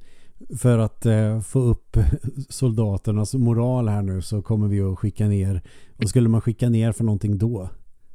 för 0.57 0.77
att 0.77 1.05
eh, 1.05 1.41
få 1.41 1.59
upp 1.59 1.97
soldaternas 2.49 3.33
moral 3.33 3.87
här 3.87 4.01
nu 4.01 4.21
så 4.21 4.41
kommer 4.41 4.67
vi 4.67 4.81
att 4.81 4.99
skicka 4.99 5.27
ner 5.27 5.61
och 5.97 6.09
skulle 6.09 6.29
man 6.29 6.41
skicka 6.41 6.69
ner 6.69 6.91
för 6.91 7.03
någonting 7.03 7.37
då? 7.37 7.69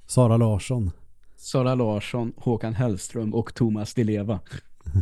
Sara 0.08 0.36
Larsson. 0.36 0.90
Sara 1.36 1.74
Larsson, 1.74 2.32
Håkan 2.36 2.74
Hellström 2.74 3.34
och 3.34 3.54
Thomas 3.54 3.94
Di 3.94 4.04
Leva. 4.04 4.40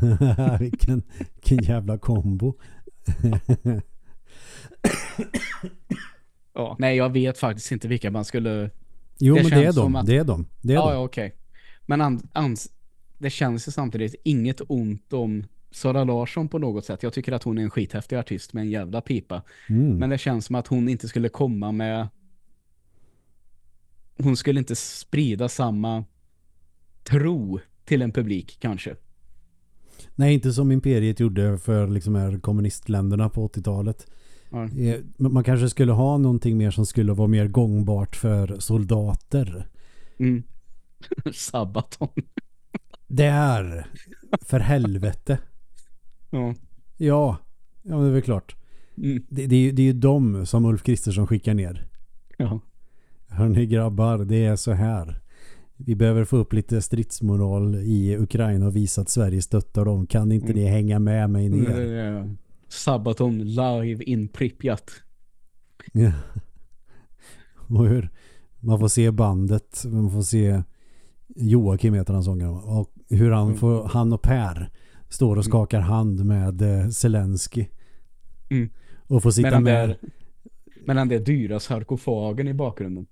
vilken, 0.60 1.02
vilken 1.34 1.58
jävla 1.64 1.98
kombo. 1.98 2.54
Ja. 6.54 6.76
Nej, 6.78 6.96
jag 6.96 7.12
vet 7.12 7.38
faktiskt 7.38 7.72
inte 7.72 7.88
vilka 7.88 8.10
man 8.10 8.24
skulle... 8.24 8.70
Jo 9.18 9.34
Det 9.34 9.42
men 9.42 9.50
det 9.50 9.64
är 9.66 9.72
de. 9.72 9.96
att- 9.96 10.06
Det 10.06 10.16
är 10.16 10.24
de. 10.24 10.46
Det 10.60 10.72
är 10.72 10.76
Ja, 10.76 10.86
de. 10.88 10.92
ja 10.94 11.04
okej. 11.04 11.34
Men 11.86 12.00
an, 12.00 12.28
ans, 12.32 12.68
det 13.18 13.30
känns 13.30 13.68
ju 13.68 13.72
samtidigt 13.72 14.14
inget 14.24 14.60
ont 14.68 15.12
om 15.12 15.44
Sara 15.70 16.04
Larsson 16.04 16.48
på 16.48 16.58
något 16.58 16.84
sätt. 16.84 17.02
Jag 17.02 17.12
tycker 17.12 17.32
att 17.32 17.42
hon 17.42 17.58
är 17.58 17.62
en 17.62 17.70
skithäftig 17.70 18.16
artist 18.16 18.52
med 18.52 18.60
en 18.62 18.70
jävla 18.70 19.00
pipa. 19.00 19.42
Mm. 19.68 19.98
Men 19.98 20.10
det 20.10 20.18
känns 20.18 20.44
som 20.46 20.54
att 20.56 20.66
hon 20.66 20.88
inte 20.88 21.08
skulle 21.08 21.28
komma 21.28 21.72
med... 21.72 22.08
Hon 24.18 24.36
skulle 24.36 24.60
inte 24.60 24.76
sprida 24.76 25.48
samma 25.48 26.04
tro 27.04 27.60
till 27.84 28.02
en 28.02 28.12
publik 28.12 28.56
kanske. 28.60 28.96
Nej, 30.14 30.34
inte 30.34 30.52
som 30.52 30.72
Imperiet 30.72 31.20
gjorde 31.20 31.58
för 31.58 31.88
liksom 31.88 32.14
här 32.14 32.38
kommunistländerna 32.38 33.28
på 33.28 33.48
80-talet. 33.48 34.06
Ja. 34.50 34.64
Eh, 34.64 35.00
Man 35.18 35.44
kanske 35.44 35.68
skulle 35.68 35.92
ha 35.92 36.18
någonting 36.18 36.56
mer 36.56 36.70
som 36.70 36.86
skulle 36.86 37.12
vara 37.12 37.28
mer 37.28 37.48
gångbart 37.48 38.16
för 38.16 38.56
soldater. 38.60 39.68
Mm. 40.18 40.42
Sabaton. 41.32 42.08
Där! 43.06 43.86
För 44.40 44.60
helvete. 44.60 45.38
Ja. 46.30 46.54
Ja, 46.96 47.36
ja 47.82 47.96
det 47.96 48.06
är 48.06 48.10
väl 48.10 48.22
klart. 48.22 48.56
Mm. 48.96 49.26
Det, 49.28 49.46
det, 49.46 49.56
är, 49.56 49.72
det 49.72 49.82
är 49.82 49.86
ju 49.86 49.92
de 49.92 50.46
som 50.46 50.64
Ulf 50.64 50.82
Kristersson 50.82 51.26
skickar 51.26 51.54
ner. 51.54 51.88
ja. 52.38 52.60
Hörni 53.36 53.66
grabbar, 53.66 54.18
det 54.18 54.44
är 54.44 54.56
så 54.56 54.72
här. 54.72 55.20
Vi 55.76 55.94
behöver 55.96 56.24
få 56.24 56.36
upp 56.36 56.52
lite 56.52 56.82
stridsmoral 56.82 57.74
i 57.74 58.16
Ukraina 58.18 58.66
och 58.66 58.76
visa 58.76 59.00
att 59.00 59.08
Sverige 59.08 59.42
stöttar 59.42 59.84
dem. 59.84 60.06
Kan 60.06 60.32
inte 60.32 60.46
Mm. 60.46 60.56
ni 60.56 60.64
hänga 60.68 60.98
med 60.98 61.30
mig 61.30 61.48
ner? 61.48 62.06
Eh, 62.16 62.24
Sabaton 62.68 63.38
live 63.38 64.04
in 64.04 64.28
Pripyat. 64.28 64.90
Ja. 65.92 66.12
Och 67.68 67.88
hur 67.88 68.10
man 68.60 68.78
får 68.78 68.88
se 68.88 69.10
bandet, 69.10 69.82
man 69.86 70.10
får 70.10 70.22
se 70.22 70.62
Joakim 71.36 71.94
heter 71.94 72.14
han 72.14 72.22
sångaren 72.24 72.54
och 72.54 72.92
hur 73.08 73.30
han, 73.30 73.46
Mm. 73.46 73.58
får, 73.58 73.88
han 73.88 74.12
och 74.12 74.22
Per 74.22 74.70
står 75.08 75.36
och 75.36 75.44
skakar 75.44 75.80
hand 75.80 76.24
med 76.24 76.62
eh, 76.62 76.88
Zelensky. 76.88 77.66
Mm. 78.50 78.68
Och 79.06 79.22
får 79.22 79.30
sitta 79.30 79.46
Medan 79.48 79.62
med. 79.62 79.90
är, 79.90 79.96
medan 80.86 81.08
det 81.08 81.14
är 81.14 81.20
dyra 81.20 81.60
sarkofagen 81.60 82.48
i 82.48 82.54
bakgrunden. 82.54 83.06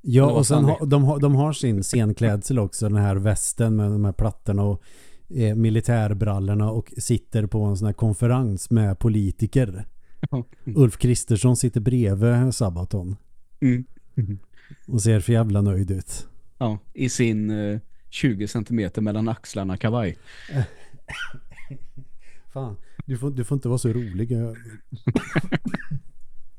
Ja, 0.00 0.30
och 0.30 0.46
sen 0.46 0.64
har, 0.64 0.86
de, 0.86 1.04
har, 1.04 1.18
de 1.20 1.34
har 1.34 1.52
sin 1.52 1.82
scenklädsel 1.82 2.58
också, 2.58 2.88
den 2.88 2.98
här 2.98 3.16
västen 3.16 3.76
med 3.76 3.90
de 3.90 4.04
här 4.04 4.12
plattorna 4.12 4.62
och 4.62 4.82
eh, 5.34 5.54
militärbrallorna 5.54 6.70
och 6.70 6.92
sitter 6.98 7.46
på 7.46 7.62
en 7.64 7.76
sån 7.76 7.86
här 7.86 7.92
konferens 7.92 8.70
med 8.70 8.98
politiker. 8.98 9.84
Mm. 10.32 10.44
Ulf 10.76 10.96
Kristersson 10.98 11.56
sitter 11.56 11.80
bredvid 11.80 12.54
Sabaton 12.54 13.16
Mm. 13.60 13.84
och 14.88 15.02
ser 15.02 15.20
för 15.20 15.32
jävla 15.32 15.60
nöjd 15.62 15.90
ut. 15.90 16.28
Ja, 16.58 16.78
i 16.94 17.08
sin 17.08 17.50
eh, 17.50 17.80
20 18.10 18.48
centimeter 18.48 19.02
mellan 19.02 19.28
axlarna 19.28 19.76
kavaj. 19.76 20.16
Fan, 22.52 22.76
du 23.06 23.18
får, 23.18 23.30
du 23.30 23.44
får 23.44 23.56
inte 23.56 23.68
vara 23.68 23.78
så 23.78 23.88
rolig. 23.88 24.32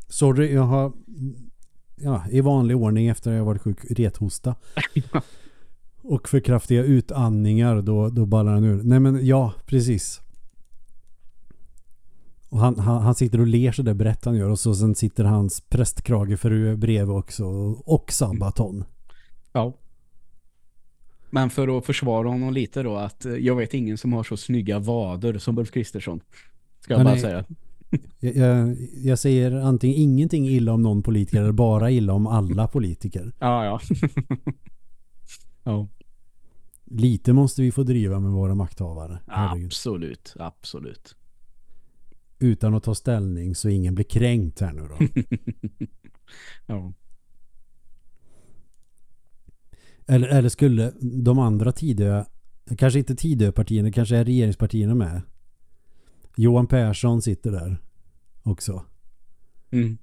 Sorry, 0.07 0.53
jag 0.53 0.61
har 0.63 0.93
ja, 1.95 2.23
i 2.31 2.41
vanlig 2.41 2.77
ordning 2.77 3.07
efter 3.07 3.31
att 3.31 3.37
jag 3.37 3.45
varit 3.45 3.61
sjuk 3.61 3.77
rethosta. 3.89 4.55
Och 6.01 6.29
för 6.29 6.39
kraftiga 6.39 6.83
utandningar 6.83 7.81
då, 7.81 8.09
då 8.09 8.25
ballar 8.25 8.53
han 8.53 8.63
ur. 8.63 8.83
Nej 8.83 8.99
men 8.99 9.25
ja, 9.25 9.53
precis. 9.65 10.21
Och 12.49 12.59
han, 12.59 12.79
han, 12.79 13.01
han 13.01 13.15
sitter 13.15 13.39
och 13.41 13.47
ler 13.47 13.71
så 13.71 13.81
där 13.81 13.93
brett 13.93 14.25
han 14.25 14.35
gör 14.35 14.49
och 14.49 14.59
så 14.59 14.75
sen 14.75 14.95
sitter 14.95 15.23
hans 15.23 15.61
prästkragefru 15.61 16.75
bredvid 16.75 17.15
också 17.15 17.45
och 17.85 18.11
Sabaton. 18.11 18.83
Ja. 19.51 19.73
Men 21.29 21.49
för 21.49 21.77
att 21.77 21.85
försvara 21.85 22.27
honom 22.27 22.53
lite 22.53 22.83
då 22.83 22.95
att 22.95 23.25
eh, 23.25 23.33
jag 23.33 23.55
vet 23.55 23.73
ingen 23.73 23.97
som 23.97 24.13
har 24.13 24.23
så 24.23 24.37
snygga 24.37 24.79
vader 24.79 25.37
som 25.37 25.57
Ulf 25.57 25.71
Kristersson. 25.71 26.21
Ska 26.79 26.93
jag 26.93 26.99
Ja, 26.99 27.03
bara 27.03 27.13
nej. 27.13 27.21
säga. 27.21 27.45
Jag, 28.19 28.35
jag, 28.35 28.77
jag 29.03 29.19
säger 29.19 29.51
antingen 29.51 29.97
ingenting 29.97 30.47
illa 30.47 30.73
om 30.73 30.81
någon 30.81 31.03
politiker 31.03 31.41
eller 31.41 31.51
bara 31.51 31.91
illa 31.91 32.13
om 32.13 32.27
alla 32.27 32.67
politiker. 32.67 33.33
Ja, 33.39 33.65
ja. 33.65 33.79
ja, 35.63 35.88
Lite 36.85 37.33
måste 37.33 37.61
vi 37.61 37.71
få 37.71 37.83
driva 37.83 38.19
med 38.19 38.31
våra 38.31 38.55
makthavare. 38.55 39.19
Herregud. 39.27 39.65
absolut, 39.65 40.33
absolut. 40.39 41.15
Utan 42.39 42.73
att 42.73 42.83
ta 42.83 42.95
ställning 42.95 43.55
så 43.55 43.69
ingen 43.69 43.95
blir 43.95 44.05
kränkt 44.05 44.59
här 44.59 44.73
nu 44.73 44.81
då. 44.81 44.97
Ja. 46.65 46.93
eller, 50.07 50.27
eller 50.27 50.49
skulle 50.49 50.93
de 51.01 51.39
andra 51.39 51.71
Tidö, 51.71 52.25
kanske 52.77 52.99
inte 52.99 53.15
Tidöpartierna, 53.15 53.91
kanske 53.91 54.17
är 54.17 54.25
regeringspartierna 54.25 54.95
med. 54.95 55.21
Johan 56.38 56.67
Persson 56.67 57.21
sitter 57.21 57.51
där 57.51 57.77
också. 58.43 58.83
Mm. 59.71 59.97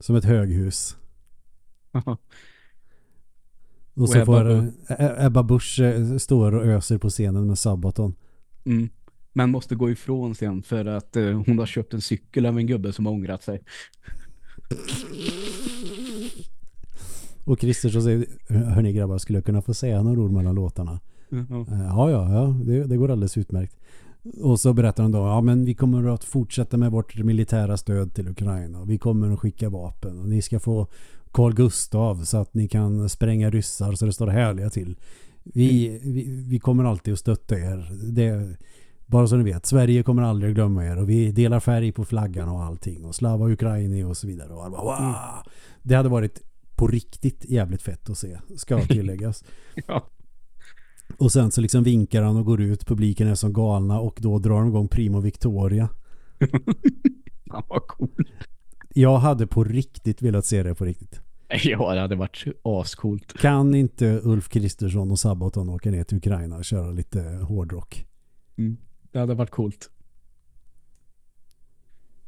Som 0.00 0.16
ett 0.16 0.24
höghus. 0.24 0.96
Och, 1.92 2.18
Och 4.02 4.08
så 4.08 4.18
Ebba 4.18 4.24
får 4.24 4.44
Bu- 4.44 4.72
eh, 4.98 5.24
Ebba 5.26 5.42
Busch 5.42 5.80
eh, 5.80 6.16
står 6.16 6.54
och 6.54 6.64
öser 6.66 6.98
på 6.98 7.10
scenen 7.10 7.46
med 7.46 7.58
Sabaton. 7.58 8.14
Mm. 8.64 8.88
Men 9.32 9.50
måste 9.50 9.74
gå 9.74 9.90
ifrån 9.90 10.34
sen 10.34 10.62
för 10.62 10.84
att 10.84 11.16
eh, 11.16 11.42
hon 11.46 11.58
har 11.58 11.66
köpt 11.66 11.94
en 11.94 12.00
cykel 12.00 12.46
av 12.46 12.58
en 12.58 12.66
gubbe 12.66 12.92
som 12.92 13.06
har 13.06 13.12
ångrat 13.12 13.42
sig. 13.42 13.62
Och 17.44 17.58
Kristersson 17.58 18.02
säger, 18.02 18.26
hörni 18.48 18.92
grabbar, 18.92 19.18
skulle 19.18 19.36
jag 19.38 19.44
kunna 19.44 19.62
få 19.62 19.74
säga 19.74 20.02
några 20.02 20.20
ord 20.20 20.30
mellan 20.30 20.54
låtarna? 20.54 21.00
Eh, 21.32 21.44
Ja, 21.68 22.10
ja, 22.10 22.32
ja 22.32 22.56
det, 22.64 22.84
det 22.84 22.96
går 22.96 23.10
alldeles 23.10 23.36
utmärkt. 23.38 23.76
Och 24.40 24.60
så 24.60 24.72
berättar 24.72 25.02
han 25.02 25.12
då, 25.12 25.18
ja 25.18 25.40
men 25.40 25.64
vi 25.64 25.74
kommer 25.74 26.14
att 26.14 26.24
fortsätta 26.24 26.76
med 26.76 26.90
vårt 26.90 27.16
militära 27.16 27.76
stöd 27.76 28.14
till 28.14 28.28
Ukraina. 28.28 28.84
Vi 28.84 28.98
kommer 28.98 29.30
att 29.30 29.40
skicka 29.40 29.68
vapen 29.68 30.20
och 30.20 30.28
ni 30.28 30.42
ska 30.42 30.60
få 30.60 30.86
Carl 31.32 31.54
Gustav 31.54 32.24
så 32.24 32.36
att 32.36 32.54
ni 32.54 32.68
kan 32.68 33.08
spränga 33.08 33.50
ryssar 33.50 33.92
så 33.92 34.06
det 34.06 34.12
står 34.12 34.26
härliga 34.26 34.70
till. 34.70 34.96
Vi, 35.42 36.00
vi, 36.02 36.44
vi 36.48 36.58
kommer 36.58 36.84
alltid 36.84 37.12
att 37.12 37.20
stötta 37.20 37.58
er. 37.58 37.90
Det, 38.12 38.56
bara 39.06 39.26
så 39.26 39.36
ni 39.36 39.44
vet, 39.44 39.66
Sverige 39.66 40.02
kommer 40.02 40.22
aldrig 40.22 40.50
att 40.50 40.54
glömma 40.54 40.86
er 40.86 40.98
och 40.98 41.10
vi 41.10 41.32
delar 41.32 41.60
färg 41.60 41.92
på 41.92 42.04
flaggan 42.04 42.48
och 42.48 42.62
allting 42.62 43.04
och 43.04 43.14
Slava 43.14 43.48
Ukraini 43.48 44.04
och 44.04 44.16
så 44.16 44.26
vidare. 44.26 44.52
Och 44.52 44.70
bara, 44.70 44.82
wow! 44.82 45.14
Det 45.82 45.94
hade 45.94 46.08
varit 46.08 46.42
på 46.76 46.86
riktigt 46.86 47.44
jävligt 47.44 47.82
fett 47.82 48.10
att 48.10 48.18
se, 48.18 48.38
ska 48.56 48.80
tilläggas. 48.86 49.44
Ja. 49.86 50.06
Och 51.16 51.32
sen 51.32 51.50
så 51.50 51.60
liksom 51.60 51.82
vinkar 51.82 52.22
han 52.22 52.36
och 52.36 52.44
går 52.44 52.60
ut. 52.60 52.86
Publiken 52.86 53.28
är 53.28 53.34
som 53.34 53.52
galna 53.52 54.00
och 54.00 54.18
då 54.20 54.38
drar 54.38 54.60
de 54.60 54.68
igång 54.68 54.88
Primo 54.88 55.20
Victoria. 55.20 55.88
Fan 57.50 57.62
vad 57.68 57.86
cool. 57.86 58.28
Jag 58.94 59.18
hade 59.18 59.46
på 59.46 59.64
riktigt 59.64 60.22
velat 60.22 60.46
se 60.46 60.62
det 60.62 60.74
på 60.74 60.84
riktigt. 60.84 61.20
Ja, 61.64 61.94
det 61.94 62.00
hade 62.00 62.16
varit 62.16 62.44
ascoolt. 62.62 63.38
Kan 63.38 63.74
inte 63.74 64.20
Ulf 64.22 64.48
Kristersson 64.48 65.10
och 65.10 65.18
Sabaton 65.18 65.68
åka 65.68 65.90
ner 65.90 66.04
till 66.04 66.16
Ukraina 66.16 66.56
och 66.56 66.64
köra 66.64 66.90
lite 66.90 67.20
hårdrock? 67.22 68.06
Mm. 68.58 68.76
Det 69.12 69.18
hade 69.18 69.34
varit 69.34 69.50
coolt. 69.50 69.90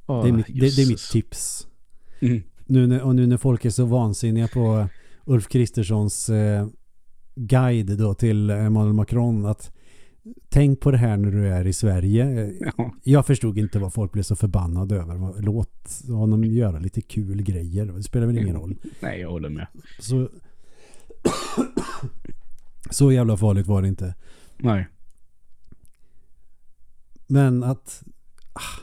det, 0.06 0.12
är 0.12 0.32
mitt, 0.32 0.46
det, 0.46 0.76
det, 0.76 0.82
är 0.82 0.88
mitt 0.88 1.10
tips. 1.10 1.66
Mm. 2.20 2.42
Nu, 2.66 2.86
när, 2.86 3.02
och 3.02 3.14
nu 3.14 3.26
när 3.26 3.36
folk 3.36 3.64
är 3.64 3.70
så 3.70 3.84
vansinniga 3.84 4.48
på 4.48 4.88
Ulf 5.24 5.48
Kristerssons 5.48 6.30
eh, 6.30 6.66
guide 7.34 7.98
då 7.98 8.14
till 8.14 8.50
Emmanuel 8.50 8.92
Macron 8.92 9.46
att 9.46 9.72
tänk 10.48 10.80
på 10.80 10.90
det 10.90 10.96
här 10.96 11.16
när 11.16 11.30
du 11.30 11.48
är 11.48 11.66
i 11.66 11.72
Sverige. 11.72 12.52
Ja. 12.76 12.94
Jag 13.02 13.26
förstod 13.26 13.58
inte 13.58 13.78
vad 13.78 13.92
folk 13.92 14.12
blev 14.12 14.22
så 14.22 14.36
förbannade 14.36 14.96
över. 14.96 15.42
Låt 15.42 16.02
honom 16.08 16.44
göra 16.44 16.78
lite 16.78 17.00
kul 17.00 17.42
grejer. 17.42 17.86
Det 17.86 18.02
spelar 18.02 18.26
väl 18.26 18.38
ingen 18.38 18.56
roll. 18.56 18.76
Nej, 19.00 19.20
jag 19.20 19.30
håller 19.30 19.48
med. 19.48 19.66
Så, 19.98 20.28
så 22.90 23.12
jävla 23.12 23.36
farligt 23.36 23.66
var 23.66 23.82
det 23.82 23.88
inte. 23.88 24.14
Nej. 24.58 24.88
Men 27.26 27.62
att... 27.62 28.02
Ah, 28.52 28.82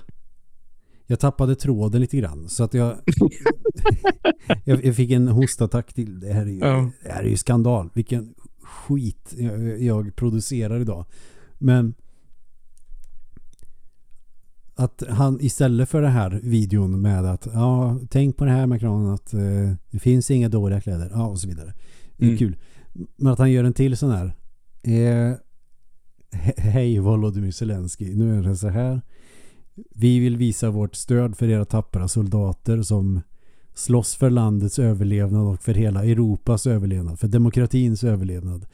jag 1.06 1.20
tappade 1.20 1.56
tråden 1.56 2.02
lite 2.02 2.18
grann. 2.18 2.50
Så 2.50 2.64
att 2.64 2.74
jag... 2.74 2.95
jag, 4.66 4.86
jag, 4.86 4.95
fick 4.95 5.12
en 5.12 5.28
hostattack 5.28 5.93
till. 5.93 6.20
Det 6.20 6.34
här 6.34 6.41
är 6.41 6.50
ju, 6.50 6.60
ja. 6.60 6.91
det 7.04 7.12
här 7.12 7.24
är 7.24 7.30
ju 7.30 7.38
skandal. 7.38 7.89
Vilken 7.93 8.34
skit 8.70 9.36
jag, 9.38 9.82
jag 9.82 10.16
producerar 10.16 10.80
idag. 10.80 11.06
Men 11.58 11.94
att 14.76 15.04
han 15.10 15.38
istället 15.42 15.90
för 15.90 16.02
det 16.02 16.08
här 16.08 16.40
videon 16.44 17.02
med 17.02 17.26
att 17.26 17.48
ja, 17.54 18.00
tänk 18.10 18.38
på 18.38 18.46
det 18.46 18.52
här 18.52 18.68
Macron 18.68 19.14
att 19.14 19.34
eh, 19.34 19.72
det 19.92 20.00
finns 20.00 20.32
inga 20.32 20.50
dåliga 20.50 20.82
kläder 20.82 21.10
ja, 21.14 21.28
och 21.28 21.40
så 21.40 21.48
vidare. 21.48 21.74
Det 22.18 22.26
är 22.26 22.28
mm. 22.28 22.38
kul. 22.38 22.56
Men 23.16 23.34
att 23.34 23.40
han 23.40 23.52
gör 23.52 23.64
en 23.64 23.74
till 23.74 23.98
sån 23.98 24.12
här 24.12 24.34
eh, 24.84 25.36
Hej 26.58 27.00
Volodymyr 27.00 27.52
Zelensky, 27.52 28.16
nu 28.16 28.40
är 28.40 28.44
det 28.44 28.56
så 28.56 28.68
här. 28.68 29.02
Vi 29.96 30.20
vill 30.20 30.38
visa 30.38 30.70
vårt 30.70 30.96
stöd 30.96 31.38
för 31.38 31.50
era 31.50 31.66
tappra 31.66 32.08
soldater 32.08 32.82
som 32.82 33.22
slåss 33.74 34.16
för 34.16 34.30
landets 34.30 34.80
överlevnad 34.80 35.48
och 35.48 35.62
för 35.62 35.74
hela 35.74 36.06
Europas 36.06 36.68
överlevnad, 36.68 37.20
för 37.20 37.28
demokratins 37.28 38.04
överlevnad. 38.04 38.66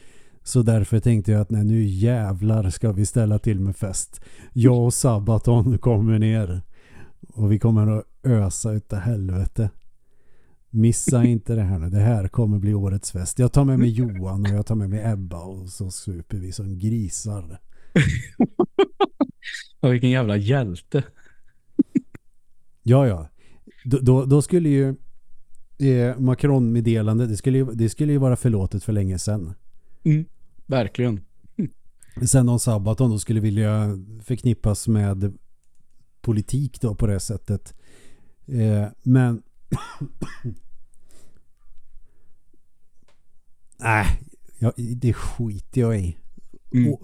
Så 0.43 0.62
därför 0.62 1.00
tänkte 1.00 1.32
jag 1.32 1.41
att 1.41 1.50
nej, 1.50 1.64
nu 1.64 1.84
jävlar 1.84 2.70
ska 2.70 2.91
vi 2.91 3.06
ställa 3.06 3.39
till 3.39 3.60
med 3.60 3.78
fest. 3.78 4.22
Jag 4.54 4.86
och 4.86 4.93
Sabaton 4.93 5.78
kommer 5.78 6.20
ner. 6.20 6.62
Och 7.28 7.52
vi 7.52 7.60
kommer 7.60 7.88
att 7.98 8.06
ösa 8.24 8.72
utav 8.72 9.00
helvete. 9.00 9.70
Missa 10.70 11.24
inte 11.24 11.56
det 11.56 11.62
här 11.62 11.80
nu. 11.80 11.89
Det 11.89 12.00
här 12.00 12.28
kommer 12.28 12.60
bli 12.60 12.74
årets 12.74 13.12
fest. 13.12 13.39
Jag 13.39 13.52
tar 13.52 13.66
med 13.66 13.80
mig 13.80 13.89
Johan 13.89 14.41
och 14.41 14.58
jag 14.58 14.66
tar 14.66 14.76
med 14.76 14.89
mig 14.89 15.12
Ebba 15.12 15.41
och 15.41 15.70
så 15.70 15.91
super 15.91 16.38
vi 16.38 16.52
som 16.52 16.80
grisar. 16.80 17.60
och 19.80 19.93
vilken 19.93 20.10
jävla 20.10 20.38
hjälte. 20.38 21.04
ja, 22.84 23.08
ja. 23.08 23.28
Då, 23.86 23.99
då, 23.99 24.25
då 24.25 24.41
skulle 24.41 24.69
ju 24.69 24.95
eh, 25.77 26.19
Macron-meddelande, 26.19 27.27
det 27.27 27.38
skulle, 27.38 27.57
ju, 27.57 27.65
det 27.65 27.89
skulle 27.89 28.11
ju 28.11 28.17
vara 28.17 28.36
förlåtet 28.36 28.83
för 28.83 28.93
länge 28.93 29.19
sedan. 29.19 29.53
Mm. 30.03 30.25
Verkligen. 30.65 31.19
Sen 32.27 32.49
om 32.49 32.59
Sabaton 32.59 33.11
då 33.11 33.19
skulle 33.19 33.39
vilja 33.39 33.99
förknippas 34.23 34.88
med 34.88 35.33
politik 36.21 36.81
då 36.81 36.95
på 36.95 37.07
det 37.07 37.19
sättet. 37.19 37.73
Eh, 38.45 38.88
men 39.03 39.41
Nej, 43.79 44.05
äh, 44.59 44.71
det 44.95 45.13
skiter 45.13 45.81
jag 45.81 45.99
i. 45.99 46.17
Mm. 46.73 46.95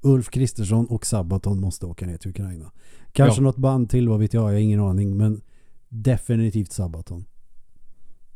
Ulf 0.00 0.30
Kristersson 0.30 0.86
och 0.86 1.06
Sabaton 1.06 1.60
måste 1.60 1.86
åka 1.86 2.06
ner 2.06 2.16
till 2.16 2.30
Ukraina. 2.30 2.72
Kanske 3.12 3.40
ja. 3.40 3.42
något 3.42 3.56
band 3.56 3.90
till, 3.90 4.08
vad 4.08 4.20
vet 4.20 4.34
jag, 4.34 4.42
jag 4.42 4.48
har 4.48 4.54
ingen 4.54 4.80
aning. 4.80 5.16
Men 5.16 5.42
definitivt 5.88 6.72
Sabaton. 6.72 7.24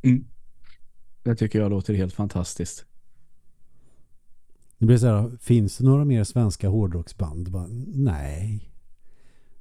Mm. 0.02 0.24
Det 1.22 1.36
tycker 1.36 1.60
jag 1.60 1.70
låter 1.70 1.94
helt 1.94 2.14
fantastiskt. 2.14 2.86
Det 4.78 4.86
blir 4.86 4.98
så 4.98 5.06
här, 5.06 5.36
finns 5.40 5.78
det 5.78 5.84
några 5.84 6.04
mer 6.04 6.24
svenska 6.24 6.68
hårdrocksband? 6.68 7.50
Bara, 7.50 7.66
nej. 7.86 8.72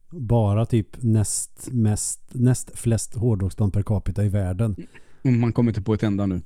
Bara 0.09 0.65
typ 0.65 1.03
näst, 1.03 1.69
mest, 1.71 2.21
näst 2.31 2.77
flest 2.77 3.15
hårdrocksband 3.15 3.73
per 3.73 3.83
capita 3.83 4.25
i 4.25 4.29
världen. 4.29 4.75
Man 5.21 5.53
kommer 5.53 5.71
inte 5.71 5.81
på 5.81 5.93
ett 5.93 6.03
enda 6.03 6.25
nu. 6.25 6.41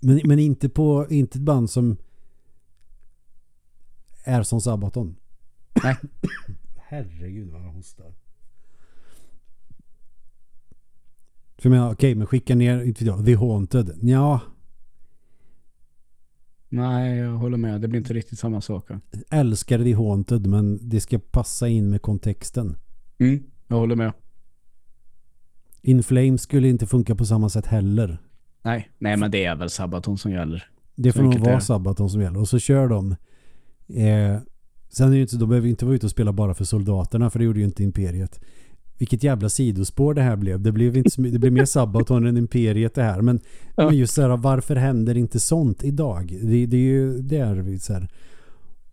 Men, 0.00 0.20
men 0.24 0.38
inte 0.38 0.68
på 0.68 1.06
inte 1.10 1.38
ett 1.38 1.44
band 1.44 1.70
som 1.70 1.96
är 4.24 4.42
som 4.42 4.60
Sabaton. 4.60 5.16
Nej. 5.82 5.96
Herregud 6.76 7.50
vad 7.50 7.62
jag 7.62 7.72
hostar. 7.72 8.14
För 11.62 11.68
jag 11.68 11.76
menar, 11.76 11.86
okej, 11.86 11.94
okay, 11.94 12.14
men 12.14 12.26
skicka 12.26 12.54
ner, 12.54 12.82
inte 12.82 13.04
jag, 13.04 13.26
The 13.26 13.34
Haunted. 13.34 13.98
Ja, 14.02 14.40
Nej, 16.68 17.18
jag 17.18 17.32
håller 17.32 17.56
med. 17.56 17.80
Det 17.80 17.88
blir 17.88 18.00
inte 18.00 18.14
riktigt 18.14 18.38
samma 18.38 18.60
sak. 18.60 18.88
Älskar 19.30 19.78
The 19.78 19.92
Haunted, 19.92 20.46
men 20.46 20.88
det 20.88 21.00
ska 21.00 21.18
passa 21.18 21.68
in 21.68 21.90
med 21.90 22.02
kontexten. 22.02 22.76
Mm, 23.18 23.42
jag 23.68 23.76
håller 23.76 23.96
med. 23.96 24.12
In 25.82 26.02
Flames 26.02 26.42
skulle 26.42 26.68
inte 26.68 26.86
funka 26.86 27.14
på 27.14 27.24
samma 27.24 27.48
sätt 27.48 27.66
heller. 27.66 28.18
Nej, 28.62 28.90
nej 28.98 29.16
men 29.16 29.30
det 29.30 29.44
är 29.44 29.56
väl 29.56 29.70
Sabaton 29.70 30.18
som 30.18 30.32
gäller. 30.32 30.68
Det 30.94 31.12
får 31.12 31.22
nog 31.22 31.38
vara 31.38 31.60
Sabaton 31.60 32.10
som 32.10 32.20
gäller. 32.20 32.40
Och 32.40 32.48
så 32.48 32.58
kör 32.58 32.88
de... 32.88 33.10
Eh, 33.88 34.40
sen 34.88 35.06
är 35.06 35.10
det 35.10 35.16
ju 35.16 35.22
inte, 35.22 35.36
de 35.36 35.48
behöver 35.48 35.68
inte 35.68 35.84
vara 35.84 35.94
ute 35.94 36.06
och 36.06 36.10
spela 36.10 36.32
bara 36.32 36.54
för 36.54 36.64
soldaterna, 36.64 37.30
för 37.30 37.38
det 37.38 37.44
gjorde 37.44 37.58
ju 37.58 37.64
inte 37.64 37.82
Imperiet 37.82 38.40
vilket 39.02 39.22
jävla 39.22 39.48
sidospår 39.48 40.14
det 40.14 40.22
här 40.22 40.36
blev. 40.36 40.60
Det 40.60 40.72
blev, 40.72 40.96
inte 40.96 41.22
det 41.22 41.38
blev 41.38 41.52
mer 41.52 41.64
Sabaton 41.64 42.26
än 42.26 42.36
Imperiet 42.36 42.94
det 42.94 43.02
här. 43.02 43.20
Men, 43.20 43.40
ja. 43.76 43.86
men 43.86 43.96
just 43.96 44.14
så 44.14 44.22
här, 44.22 44.36
varför 44.36 44.76
händer 44.76 45.16
inte 45.16 45.40
sånt 45.40 45.84
idag? 45.84 46.38
Det, 46.42 46.66
det 46.66 46.76
är 46.76 46.80
ju 46.80 47.18
där 47.18 47.54
vi 47.54 47.78
så 47.78 47.92
här. 47.92 48.08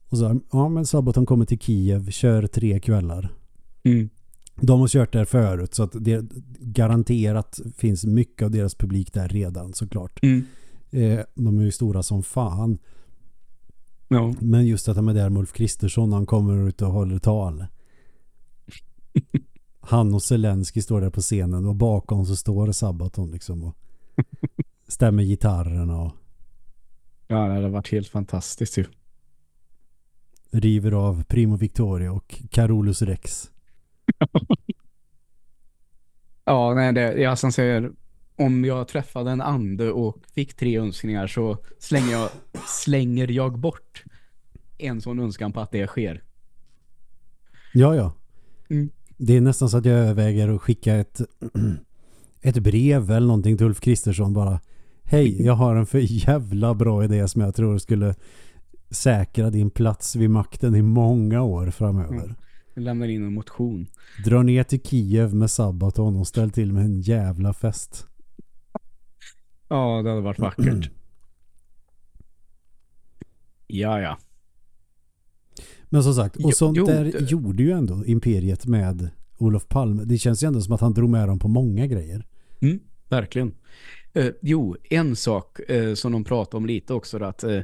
Och 0.09 0.17
så 0.17 0.39
ja 0.51 0.69
men 0.69 0.85
Sabaton 0.85 1.25
kommer 1.25 1.45
till 1.45 1.59
Kiev, 1.59 2.11
kör 2.11 2.47
tre 2.47 2.79
kvällar. 2.79 3.33
Mm. 3.83 4.09
De 4.55 4.79
har 4.79 4.87
kört 4.87 5.13
där 5.13 5.25
förut 5.25 5.73
så 5.73 5.83
att 5.83 5.95
det 5.99 6.25
garanterat 6.59 7.59
finns 7.77 8.05
mycket 8.05 8.45
av 8.45 8.51
deras 8.51 8.75
publik 8.75 9.13
där 9.13 9.27
redan 9.27 9.73
såklart. 9.73 10.23
Mm. 10.23 10.45
Eh, 10.91 11.19
de 11.35 11.59
är 11.59 11.63
ju 11.63 11.71
stora 11.71 12.03
som 12.03 12.23
fan. 12.23 12.77
Ja. 14.07 14.33
Men 14.39 14.67
just 14.67 14.87
att 14.87 14.95
de 14.95 15.07
är 15.07 15.13
där 15.13 15.29
med 15.29 15.39
Ulf 15.39 15.53
Kristersson 15.53 16.13
han 16.13 16.25
kommer 16.25 16.67
ut 16.67 16.81
och 16.81 16.91
håller 16.91 17.19
tal. 17.19 17.65
han 19.89 20.13
och 20.13 20.23
Zelensky 20.23 20.81
står 20.81 21.01
där 21.01 21.09
på 21.09 21.21
scenen 21.21 21.65
och 21.65 21.75
bakom 21.75 22.25
så 22.25 22.35
står 22.35 22.71
Sabaton 22.71 23.31
liksom 23.31 23.63
och 23.63 23.75
stämmer 24.87 25.23
gitarrerna 25.23 26.01
och 26.01 26.11
Ja, 27.27 27.47
det 27.47 27.53
hade 27.53 27.69
varit 27.69 27.91
helt 27.91 28.07
fantastiskt 28.07 28.77
ju. 28.77 28.85
River 30.51 30.91
av 30.91 31.23
Primo 31.23 31.55
Victoria 31.55 32.11
och 32.11 32.41
Carolus 32.51 33.01
Rex. 33.01 33.51
ja, 36.45 36.73
nej, 36.73 36.93
det, 36.93 37.13
jag 37.13 37.39
som 37.39 37.51
säger 37.51 37.91
om 38.35 38.65
jag 38.65 38.87
träffade 38.87 39.31
en 39.31 39.41
ande 39.41 39.91
och 39.91 40.17
fick 40.33 40.53
tre 40.53 40.79
önskningar 40.79 41.27
så 41.27 41.57
slänger 41.79 42.11
jag, 42.11 42.29
slänger 42.67 43.27
jag 43.27 43.59
bort 43.59 44.03
en 44.77 45.01
sån 45.01 45.19
önskan 45.19 45.53
på 45.53 45.59
att 45.59 45.71
det 45.71 45.87
sker. 45.87 46.23
Ja, 47.73 47.95
ja. 47.95 48.13
Mm. 48.69 48.89
Det 49.21 49.37
är 49.37 49.41
nästan 49.41 49.69
så 49.69 49.77
att 49.77 49.85
jag 49.85 49.99
överväger 49.99 50.49
att 50.49 50.61
skicka 50.61 50.95
ett, 50.95 51.21
ett 52.41 52.57
brev 52.57 53.11
eller 53.11 53.27
någonting 53.27 53.57
till 53.57 53.65
Ulf 53.65 53.79
Kristersson 53.79 54.33
bara. 54.33 54.59
Hej, 55.03 55.45
jag 55.45 55.53
har 55.53 55.75
en 55.75 55.85
för 55.85 55.99
jävla 55.99 56.73
bra 56.73 57.03
idé 57.03 57.27
som 57.27 57.41
jag 57.41 57.55
tror 57.55 57.77
skulle 57.77 58.15
säkra 58.89 59.49
din 59.49 59.69
plats 59.69 60.15
vid 60.15 60.29
makten 60.29 60.75
i 60.75 60.81
många 60.81 61.41
år 61.41 61.69
framöver. 61.69 62.23
Mm. 62.23 62.35
Jag 62.73 62.83
lämnar 62.83 63.07
in 63.07 63.23
en 63.23 63.33
motion. 63.33 63.87
Dra 64.25 64.43
ner 64.43 64.63
till 64.63 64.81
Kiev 64.81 65.35
med 65.35 65.51
Sabaton 65.51 66.15
och 66.15 66.27
ställ 66.27 66.51
till 66.51 66.73
med 66.73 66.85
en 66.85 67.01
jävla 67.01 67.53
fest. 67.53 68.07
Ja, 69.67 70.01
det 70.01 70.09
hade 70.09 70.21
varit 70.21 70.39
vackert. 70.39 70.91
ja, 73.67 74.01
ja. 74.01 74.17
Men 75.89 76.03
som 76.03 76.13
sagt, 76.13 76.35
och 76.35 76.53
sånt 76.53 76.77
jo, 76.77 76.85
där 76.85 77.05
det... 77.05 77.31
gjorde 77.31 77.63
ju 77.63 77.71
ändå 77.71 78.05
Imperiet 78.05 78.65
med 78.65 79.09
Olof 79.37 79.67
Palme. 79.67 80.03
Det 80.05 80.17
känns 80.17 80.43
ju 80.43 80.47
ändå 80.47 80.61
som 80.61 80.75
att 80.75 80.81
han 80.81 80.93
drog 80.93 81.09
med 81.09 81.27
dem 81.27 81.39
på 81.39 81.47
många 81.47 81.87
grejer. 81.87 82.25
Mm, 82.61 82.79
verkligen. 83.09 83.55
Eh, 84.13 84.27
jo, 84.41 84.75
en 84.89 85.15
sak 85.15 85.59
eh, 85.59 85.93
som 85.93 86.11
de 86.11 86.23
pratade 86.23 86.57
om 86.57 86.65
lite 86.65 86.93
också 86.93 87.23
att 87.23 87.43
eh, 87.43 87.61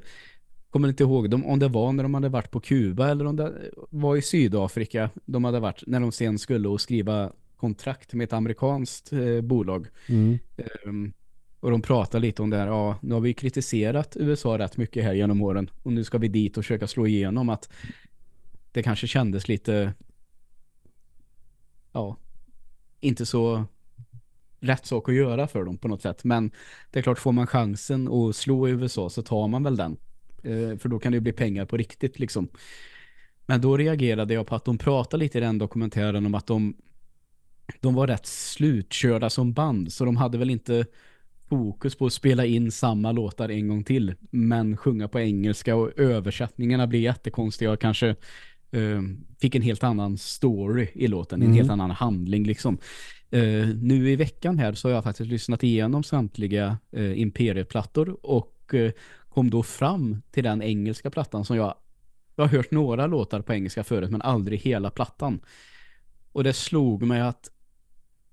kommer 0.69 0.87
inte 0.87 1.03
ihåg 1.03 1.29
de, 1.29 1.45
om 1.45 1.59
det 1.59 1.67
var 1.67 1.93
när 1.93 2.03
de 2.03 2.13
hade 2.13 2.29
varit 2.29 2.51
på 2.51 2.59
Kuba 2.59 3.09
eller 3.09 3.25
om 3.25 3.35
det 3.35 3.53
var 3.89 4.15
i 4.15 4.21
Sydafrika 4.21 5.09
de 5.25 5.43
hade 5.43 5.59
varit 5.59 5.83
när 5.87 5.99
de 5.99 6.11
sen 6.11 6.39
skulle 6.39 6.67
och 6.67 6.81
skriva 6.81 7.31
kontrakt 7.55 8.13
med 8.13 8.25
ett 8.25 8.33
amerikanskt 8.33 9.13
eh, 9.13 9.41
bolag. 9.41 9.87
Mm. 10.07 10.37
Um, 10.85 11.13
Och 11.59 11.71
de 11.71 11.81
pratar 11.81 12.19
lite 12.19 12.41
om 12.41 12.49
det 12.49 12.57
här, 12.57 12.67
ja, 12.67 12.97
nu 13.01 13.13
har 13.13 13.21
vi 13.21 13.33
kritiserat 13.33 14.17
USA 14.19 14.57
rätt 14.57 14.77
mycket 14.77 15.03
här 15.03 15.13
genom 15.13 15.41
åren. 15.41 15.69
Och 15.83 15.93
nu 15.93 16.03
ska 16.03 16.17
vi 16.17 16.27
dit 16.27 16.57
och 16.57 16.63
försöka 16.63 16.87
slå 16.87 17.07
igenom 17.07 17.49
att 17.49 17.69
det 18.75 18.83
kanske 18.83 19.07
kändes 19.07 19.47
lite 19.47 19.93
ja, 21.91 22.17
inte 22.99 23.25
så 23.25 23.65
rätt 24.59 24.85
sak 24.85 25.09
att 25.09 25.15
göra 25.15 25.47
för 25.47 25.63
dem 25.63 25.77
på 25.77 25.87
något 25.87 26.01
sätt. 26.01 26.23
Men 26.23 26.51
det 26.91 26.99
är 26.99 27.03
klart, 27.03 27.19
får 27.19 27.31
man 27.31 27.47
chansen 27.47 28.07
att 28.07 28.35
slå 28.35 28.67
i 28.67 28.71
USA 28.71 29.09
så 29.09 29.21
tar 29.21 29.47
man 29.47 29.63
väl 29.63 29.75
den. 29.75 29.97
Eh, 30.43 30.77
för 30.77 30.89
då 30.89 30.99
kan 30.99 31.11
det 31.11 31.19
bli 31.19 31.31
pengar 31.31 31.65
på 31.65 31.77
riktigt 31.77 32.19
liksom. 32.19 32.47
Men 33.45 33.61
då 33.61 33.77
reagerade 33.77 34.33
jag 34.33 34.47
på 34.47 34.55
att 34.55 34.65
de 34.65 34.77
pratade 34.77 35.23
lite 35.23 35.37
i 35.37 35.41
den 35.41 35.57
dokumentären 35.57 36.25
om 36.25 36.35
att 36.35 36.47
de, 36.47 36.75
de 37.79 37.95
var 37.95 38.07
rätt 38.07 38.25
slutkörda 38.25 39.29
som 39.29 39.53
band. 39.53 39.93
Så 39.93 40.05
de 40.05 40.17
hade 40.17 40.37
väl 40.37 40.49
inte 40.49 40.85
fokus 41.49 41.95
på 41.95 42.05
att 42.05 42.13
spela 42.13 42.45
in 42.45 42.71
samma 42.71 43.11
låtar 43.11 43.49
en 43.49 43.67
gång 43.67 43.83
till. 43.83 44.15
Men 44.31 44.77
sjunga 44.77 45.07
på 45.07 45.19
engelska 45.19 45.75
och 45.75 45.99
översättningarna 45.99 46.87
blir 46.87 46.99
jättekonstiga 46.99 47.71
och 47.71 47.81
kanske 47.81 48.15
fick 49.39 49.55
en 49.55 49.61
helt 49.61 49.83
annan 49.83 50.17
story 50.17 50.87
i 50.93 51.07
låten. 51.07 51.41
Mm. 51.41 51.51
En 51.51 51.57
helt 51.57 51.71
annan 51.71 51.91
handling 51.91 52.43
liksom. 52.43 52.77
Uh, 53.33 53.75
nu 53.75 54.11
i 54.11 54.15
veckan 54.15 54.59
här 54.59 54.73
så 54.73 54.87
har 54.87 54.93
jag 54.93 55.03
faktiskt 55.03 55.29
lyssnat 55.29 55.63
igenom 55.63 56.03
samtliga 56.03 56.77
uh, 56.97 57.19
Imperiet-plattor 57.19 58.17
och 58.25 58.71
uh, 58.73 58.91
kom 59.29 59.49
då 59.49 59.63
fram 59.63 60.21
till 60.31 60.43
den 60.43 60.61
engelska 60.61 61.09
plattan 61.09 61.45
som 61.45 61.57
jag 61.57 61.75
jag 62.35 62.43
har 62.43 62.57
hört 62.57 62.71
några 62.71 63.07
låtar 63.07 63.41
på 63.41 63.53
engelska 63.53 63.83
förut 63.83 64.11
men 64.11 64.21
aldrig 64.21 64.59
hela 64.59 64.89
plattan. 64.89 65.39
Och 66.31 66.43
det 66.43 66.53
slog 66.53 67.01
mig 67.01 67.21
att 67.21 67.51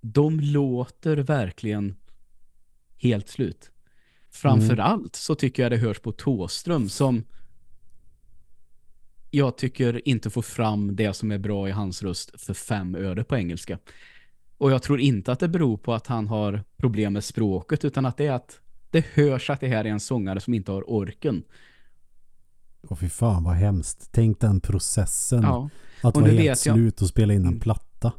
de 0.00 0.40
låter 0.40 1.16
verkligen 1.16 1.96
helt 2.96 3.28
slut. 3.28 3.70
Framförallt 4.30 5.00
mm. 5.00 5.10
så 5.12 5.34
tycker 5.34 5.62
jag 5.62 5.72
det 5.72 5.76
hörs 5.76 5.98
på 5.98 6.12
Tåström 6.12 6.88
som 6.88 7.24
jag 9.34 9.56
tycker 9.56 10.08
inte 10.08 10.30
får 10.30 10.42
fram 10.42 10.96
det 10.96 11.14
som 11.14 11.30
är 11.30 11.38
bra 11.38 11.68
i 11.68 11.70
hans 11.70 12.02
röst 12.02 12.40
för 12.40 12.54
fem 12.54 12.94
öre 12.94 13.24
på 13.24 13.36
engelska. 13.36 13.78
Och 14.58 14.72
jag 14.72 14.82
tror 14.82 15.00
inte 15.00 15.32
att 15.32 15.40
det 15.40 15.48
beror 15.48 15.76
på 15.76 15.94
att 15.94 16.06
han 16.06 16.28
har 16.28 16.64
problem 16.76 17.12
med 17.12 17.24
språket 17.24 17.84
utan 17.84 18.06
att 18.06 18.16
det 18.16 18.26
är 18.26 18.32
att 18.32 18.60
det 18.90 19.06
hörs 19.14 19.50
att 19.50 19.60
det 19.60 19.68
här 19.68 19.84
är 19.84 19.88
en 19.88 20.00
sångare 20.00 20.40
som 20.40 20.54
inte 20.54 20.72
har 20.72 20.90
orken. 20.90 21.42
Och 22.88 22.98
fy 22.98 23.08
fan 23.08 23.44
vad 23.44 23.54
hemskt. 23.54 24.08
Tänk 24.12 24.40
den 24.40 24.60
processen. 24.60 25.42
Ja. 25.42 25.70
Att 26.02 26.16
vara 26.16 26.26
helt 26.26 26.58
slut 26.58 26.94
jag... 26.96 27.02
och 27.02 27.08
spela 27.08 27.32
in 27.34 27.40
en 27.40 27.46
mm. 27.46 27.60
platta. 27.60 28.12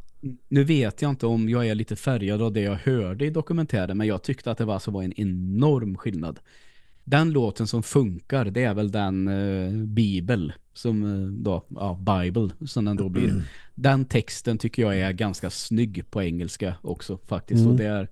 Nu 0.47 0.63
vet 0.63 1.01
jag 1.01 1.09
inte 1.09 1.25
om 1.27 1.49
jag 1.49 1.67
är 1.67 1.75
lite 1.75 1.95
färgad 1.95 2.41
av 2.41 2.53
det 2.53 2.61
jag 2.61 2.75
hörde 2.75 3.25
i 3.25 3.29
dokumentären 3.29 3.97
men 3.97 4.07
jag 4.07 4.23
tyckte 4.23 4.51
att 4.51 4.57
det 4.57 4.65
var, 4.65 4.79
så 4.79 4.91
var 4.91 5.03
en 5.03 5.19
enorm 5.19 5.97
skillnad. 5.97 6.39
Den 7.03 7.31
låten 7.31 7.67
som 7.67 7.83
funkar 7.83 8.45
det 8.45 8.63
är 8.63 8.73
väl 8.73 8.91
den 8.91 9.27
uh, 9.27 9.85
Bibel 9.85 10.53
som 10.73 11.03
uh, 11.03 11.31
då, 11.31 11.63
ja, 11.69 11.99
Bible 12.21 12.49
som 12.65 12.85
den 12.85 12.95
då 12.95 13.09
blir. 13.09 13.29
Mm. 13.29 13.41
Den 13.75 14.05
texten 14.05 14.57
tycker 14.57 14.81
jag 14.81 14.99
är 14.99 15.11
ganska 15.11 15.49
snygg 15.49 16.11
på 16.11 16.23
engelska 16.23 16.75
också 16.81 17.17
faktiskt. 17.17 17.59
Mm. 17.59 17.71
Och 17.71 17.77
det 17.77 17.85
är 17.85 18.09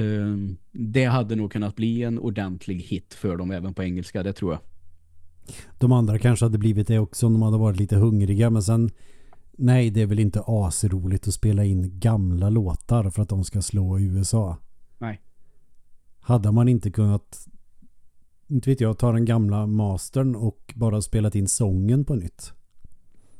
uh, 0.00 0.50
det 0.72 1.04
hade 1.04 1.36
nog 1.36 1.52
kunnat 1.52 1.76
bli 1.76 2.02
en 2.02 2.18
ordentlig 2.18 2.76
hit 2.76 3.14
för 3.14 3.36
dem 3.36 3.50
även 3.50 3.74
på 3.74 3.82
engelska, 3.82 4.22
det 4.22 4.32
tror 4.32 4.52
jag. 4.52 4.60
De 5.78 5.92
andra 5.92 6.18
kanske 6.18 6.44
hade 6.44 6.58
blivit 6.58 6.88
det 6.88 6.98
också 6.98 7.26
om 7.26 7.32
de 7.32 7.42
hade 7.42 7.58
varit 7.58 7.78
lite 7.78 7.96
hungriga 7.96 8.50
men 8.50 8.62
sen 8.62 8.90
nej 9.58 9.90
det 9.90 10.02
är 10.02 10.06
väl 10.06 10.18
inte 10.18 10.42
asroligt 10.46 11.28
att 11.28 11.34
spela 11.34 11.64
in 11.64 12.00
gamla 12.00 12.50
låtar 12.50 13.10
för 13.10 13.22
att 13.22 13.28
de 13.28 13.44
ska 13.44 13.62
slå 13.62 13.98
i 13.98 14.04
USA. 14.04 14.56
Nej. 14.98 15.20
Hade 16.20 16.52
man 16.52 16.68
inte 16.68 16.90
kunnat 16.90 17.48
inte 18.48 18.70
vet 18.70 18.80
jag, 18.80 18.98
ta 18.98 19.12
den 19.12 19.24
gamla 19.24 19.66
mastern 19.66 20.34
och 20.34 20.74
bara 20.76 21.02
spelat 21.02 21.34
in 21.34 21.48
sången 21.48 22.04
på 22.04 22.14
nytt. 22.14 22.52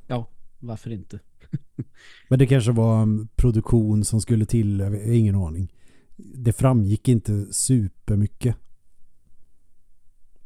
Ja, 0.06 0.26
varför 0.59 0.90
inte? 0.90 1.20
Men 2.28 2.38
det 2.38 2.46
kanske 2.46 2.72
var 2.72 3.02
en 3.02 3.28
produktion 3.36 4.04
som 4.04 4.20
skulle 4.20 4.46
till, 4.46 4.80
ingen 5.06 5.34
aning. 5.34 5.72
Det 6.16 6.52
framgick 6.52 7.09
inte 7.09 7.52
supermycket. 7.52 8.56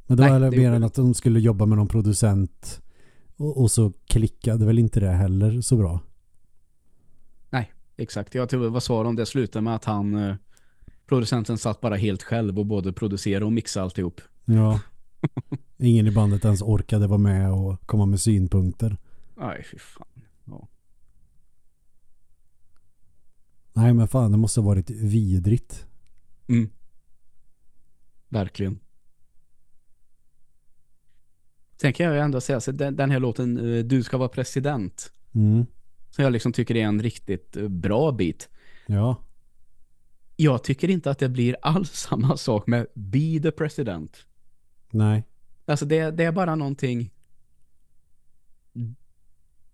Men 0.07 0.17
det 0.17 0.23
Nej, 0.23 0.33
var 0.33 0.41
det 0.41 0.57
mer 0.57 0.73
än 0.73 0.83
att 0.83 0.95
de 0.95 1.15
skulle 1.15 1.41
jobba 1.41 1.67
med 1.67 1.79
någon 1.79 1.89
producent 1.89 2.83
och, 3.37 3.61
och, 3.61 3.71
så 3.71 3.93
klickade 4.07 4.67
väl 4.67 4.79
inte 4.79 5.01
det 5.01 5.11
heller 5.11 5.61
så 5.61 5.77
bra. 5.77 6.01
Nej, 7.51 7.73
exakt. 7.97 8.35
Jag 8.35 8.49
tror 8.49 8.71
vad 8.71 8.83
sa 8.83 9.03
de 9.03 9.17
det 9.17 9.27
slutade 9.27 9.63
med 9.63 9.75
att 9.75 9.85
han 9.85 10.15
eh, 10.15 10.35
producenten 11.07 11.59
satt 11.59 11.81
bara 11.81 11.97
helt 11.97 12.23
själv 12.23 12.59
och 12.59 12.67
både 12.67 12.93
producerade 12.93 13.45
och 13.45 13.53
mixade 13.53 13.85
alltihop. 13.85 14.21
Ja. 14.45 14.81
Ingen 15.79 16.07
i 16.07 16.11
bandet 16.11 16.45
ens 16.45 16.63
orkade 16.63 17.07
vara 17.07 17.19
med 17.19 17.53
och 17.53 17.87
komma 17.87 18.07
med 18.07 18.21
synpunkter. 18.21 18.97
Nej, 19.37 19.65
fy 19.71 19.79
fan. 19.79 20.07
Ja. 20.45 20.69
Nej, 23.73 23.93
men 23.93 24.09
fan, 24.09 24.33
det 24.33 24.39
måste 24.39 24.61
ha 24.61 24.67
varit 24.67 24.91
vidrigt. 24.91 25.87
Mm. 26.49 26.71
Verkligen. 28.29 28.79
Sen 31.81 31.93
kan 31.93 32.07
jag 32.07 32.15
ju 32.15 32.21
ändå 32.21 32.41
säga, 32.41 32.61
så 32.61 32.73
den, 32.73 32.97
den 32.97 33.11
här 33.11 33.21
låten 33.21 33.77
eh, 33.77 33.85
Du 33.85 34.03
ska 34.03 34.19
vara 34.19 34.29
president. 34.29 35.13
Mm. 35.35 35.67
Som 36.11 36.25
jag 36.25 36.33
liksom 36.33 36.53
tycker 36.53 36.77
är 36.77 36.85
en 36.85 37.03
riktigt 37.03 37.57
eh, 37.57 37.69
bra 37.69 38.13
bit. 38.13 38.49
Ja. 38.87 39.17
Jag 40.37 40.65
tycker 40.65 40.89
inte 40.89 41.11
att 41.11 41.19
det 41.19 41.29
blir 41.29 41.57
alls 41.63 41.93
samma 42.09 42.37
sak 42.37 42.67
med 42.67 42.87
Be 42.95 43.41
the 43.43 43.51
President. 43.51 44.27
Nej. 44.93 45.25
Alltså 45.67 45.87
det, 45.87 46.11
det 46.11 46.25
är 46.25 46.33
bara 46.33 46.55
någonting 46.55 47.11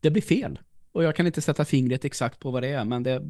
det 0.01 0.11
blir 0.11 0.23
fel. 0.23 0.59
Och 0.93 1.05
jag 1.05 1.17
kan 1.17 1.27
inte 1.27 1.41
sätta 1.41 1.65
fingret 1.65 2.05
exakt 2.05 2.41
på 2.41 2.51
vad 2.51 2.63
det 2.63 2.69
är, 2.69 2.85
men 2.85 3.03
det 3.03 3.23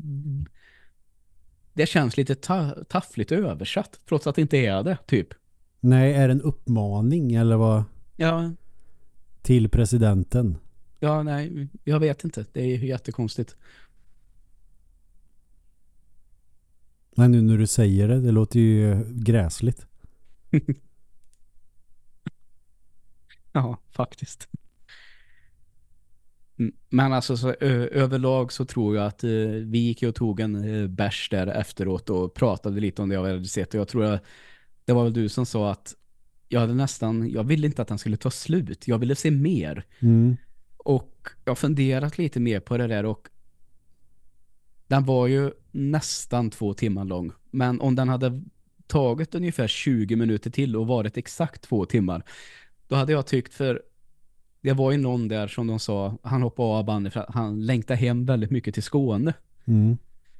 det 1.72 1.86
känns 1.86 2.16
lite 2.16 2.34
ta 2.34 2.70
taffligt 2.88 3.32
översatt, 3.32 4.00
trots 4.08 4.26
att 4.26 4.34
det 4.34 4.42
inte 4.42 4.56
är 4.56 4.82
det, 4.82 4.98
typ. 5.06 5.28
Nej, 5.80 6.14
är 6.14 6.28
det 6.28 6.32
en 6.32 6.42
uppmaning 6.42 7.34
eller 7.34 7.56
vad? 7.56 7.84
Ja. 8.16 8.52
Till 9.42 9.68
presidenten? 9.68 10.58
Ja, 11.00 11.22
nej, 11.22 11.68
jag 11.84 12.00
vet 12.00 12.24
inte. 12.24 12.44
Det 12.52 12.60
är 12.60 12.78
jättekonstigt. 12.78 13.56
Men 17.16 17.32
nu 17.32 17.42
när 17.42 17.58
du 17.58 17.66
säger 17.66 18.08
det, 18.08 18.20
det 18.20 18.32
låter 18.32 18.60
ju 18.60 19.04
gräsligt. 19.08 19.86
ja, 23.58 23.76
faktiskt. 23.90 24.48
Mm, 26.58 26.72
men 26.88 27.12
alltså 27.12 27.36
så, 27.36 27.50
överlag 27.50 28.52
så 28.52 28.64
tror 28.64 28.96
jag 28.96 29.06
att 29.06 29.24
uh, 29.24 29.50
vi 29.50 29.78
gick 29.78 30.02
och 30.02 30.14
tog 30.14 30.40
en 30.40 30.64
uh, 30.64 30.88
bärs 30.88 31.28
där 31.30 31.46
efteråt 31.46 32.10
och 32.10 32.34
pratade 32.34 32.80
lite 32.80 33.02
om 33.02 33.08
det 33.08 33.14
jag 33.14 33.24
hade 33.24 33.44
sett. 33.44 33.74
Och 33.74 33.80
jag 33.80 33.88
tror 33.88 34.04
att 34.04 34.24
det 34.84 34.92
var 34.92 35.04
väl 35.04 35.12
du 35.12 35.28
som 35.28 35.46
sa 35.46 35.70
att 35.70 35.94
jag 36.48 36.60
hade 36.60 36.74
nästan, 36.74 37.30
jag 37.30 37.44
ville 37.44 37.66
inte 37.66 37.82
att 37.82 37.88
den 37.88 37.98
skulle 37.98 38.16
ta 38.16 38.30
slut. 38.30 38.88
Jag 38.88 38.98
ville 38.98 39.16
se 39.16 39.30
mer. 39.30 39.84
Mm. 40.00 40.36
Och 40.76 41.28
jag 41.44 41.50
har 41.50 41.56
funderat 41.56 42.18
lite 42.18 42.40
mer 42.40 42.60
på 42.60 42.76
det 42.76 42.86
där 42.86 43.04
och 43.04 43.28
den 44.86 45.04
var 45.04 45.26
ju 45.26 45.50
nästan 45.70 46.50
två 46.50 46.74
timmar 46.74 47.04
lång. 47.04 47.32
Men 47.50 47.80
om 47.80 47.94
den 47.94 48.08
hade 48.08 48.42
tagit 48.86 49.34
ungefär 49.34 49.68
20 49.68 50.16
minuter 50.16 50.50
till 50.50 50.76
och 50.76 50.86
varit 50.86 51.16
exakt 51.16 51.62
två 51.62 51.84
timmar 51.84 52.22
då 52.88 52.96
hade 52.96 53.12
jag 53.12 53.26
tyckt 53.26 53.54
för 53.54 53.82
det 54.60 54.72
var 54.72 54.92
ju 54.92 54.98
någon 54.98 55.28
där 55.28 55.48
som 55.48 55.66
de 55.66 55.78
sa, 55.78 56.18
han 56.22 56.42
hoppade 56.42 56.68
av 56.68 56.84
bandet 56.84 57.12
för 57.12 57.20
att 57.20 57.34
han 57.34 57.66
längtade 57.66 57.96
hem 58.00 58.26
väldigt 58.26 58.50
mycket 58.50 58.74
till 58.74 58.82
Skåne. 58.82 59.34
Mm. 59.64 59.96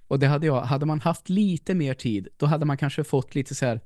Och 0.09 0.19
det 0.19 0.27
hade 0.27 0.47
jag, 0.47 0.63
hade 0.63 0.87
man 0.87 1.01
haft 1.01 1.29
lite 1.29 1.75
mer 1.75 1.95
tid, 1.95 2.29
då 2.37 2.47
hade 2.47 2.65
man 2.65 2.77
kanske 2.77 3.05
fått 3.05 3.35
lite 3.35 3.55
så 3.55 3.67
här 3.67 3.81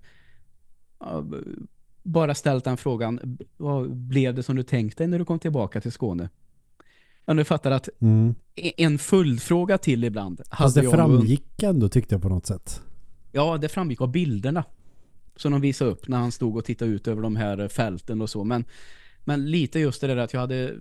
bara 2.03 2.35
ställt 2.35 2.65
den 2.65 2.77
frågan, 2.77 3.39
vad 3.57 3.97
blev 3.97 4.35
det 4.35 4.43
som 4.43 4.57
du 4.57 4.63
tänkte 4.63 5.07
när 5.07 5.19
du 5.19 5.25
kom 5.25 5.39
tillbaka 5.39 5.81
till 5.81 5.93
Skåne? 5.93 6.29
Men 7.27 7.37
du 7.37 7.45
fattar 7.45 7.71
att 7.71 7.89
mm. 8.01 8.35
E- 8.55 8.73
en 8.77 8.99
fullfråga 8.99 9.79
till 9.79 10.05
ibland. 10.05 10.41
Fast 10.59 10.75
det 10.75 10.91
framgick 10.91 11.63
ändå 11.63 11.89
tyckte 11.89 12.15
jag 12.15 12.23
på 12.23 12.29
något 12.29 12.47
sätt. 12.47 12.83
Ja, 13.33 13.59
det 13.59 13.69
framgick 13.69 14.01
av 14.01 14.13
bilderna 14.13 14.65
som 15.43 15.53
de 15.53 15.61
visade 15.61 15.91
upp 15.91 16.09
när 16.09 16.19
han 16.19 16.33
stod 16.33 16.57
och 16.57 16.65
tittade 16.65 16.91
ut 16.91 17.09
över 17.09 17.23
de 17.23 17.37
här 17.37 17.69
fälten 17.69 18.21
och 18.23 18.31
så. 18.31 18.45
Men, 18.45 18.65
men 19.25 19.51
lite 19.51 19.79
just 19.79 20.01
det 20.01 20.07
där 20.07 20.17
att 20.17 20.33
jag 20.33 20.41
hade 20.41 20.75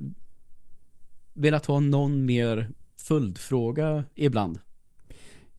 velat 1.33 1.65
ha 1.65 1.79
någon 1.79 2.25
mer 2.25 2.69
följdfråga 2.97 4.03
ibland. 4.15 4.59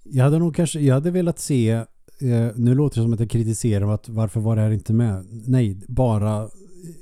Jag 0.02 0.24
hade 0.24 0.38
nog 0.38 0.56
kanske, 0.56 0.80
jag 0.80 0.94
hade 0.94 1.10
velat 1.10 1.38
se 1.38 1.70
eh, 1.70 2.50
nu 2.56 2.74
låter 2.74 2.96
det 2.96 3.04
som 3.04 3.12
att 3.12 3.20
jag 3.20 3.30
kritiserar 3.30 3.94
att 3.94 4.08
varför 4.08 4.40
var 4.40 4.56
det 4.56 4.62
här 4.62 4.70
inte 4.70 4.92
med? 4.92 5.26
Nej, 5.46 5.80
bara 5.88 6.48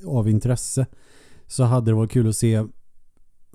av 0.07 0.29
intresse 0.29 0.87
så 1.47 1.65
hade 1.65 1.91
det 1.91 1.95
varit 1.95 2.11
kul 2.11 2.29
att 2.29 2.37
se 2.37 2.65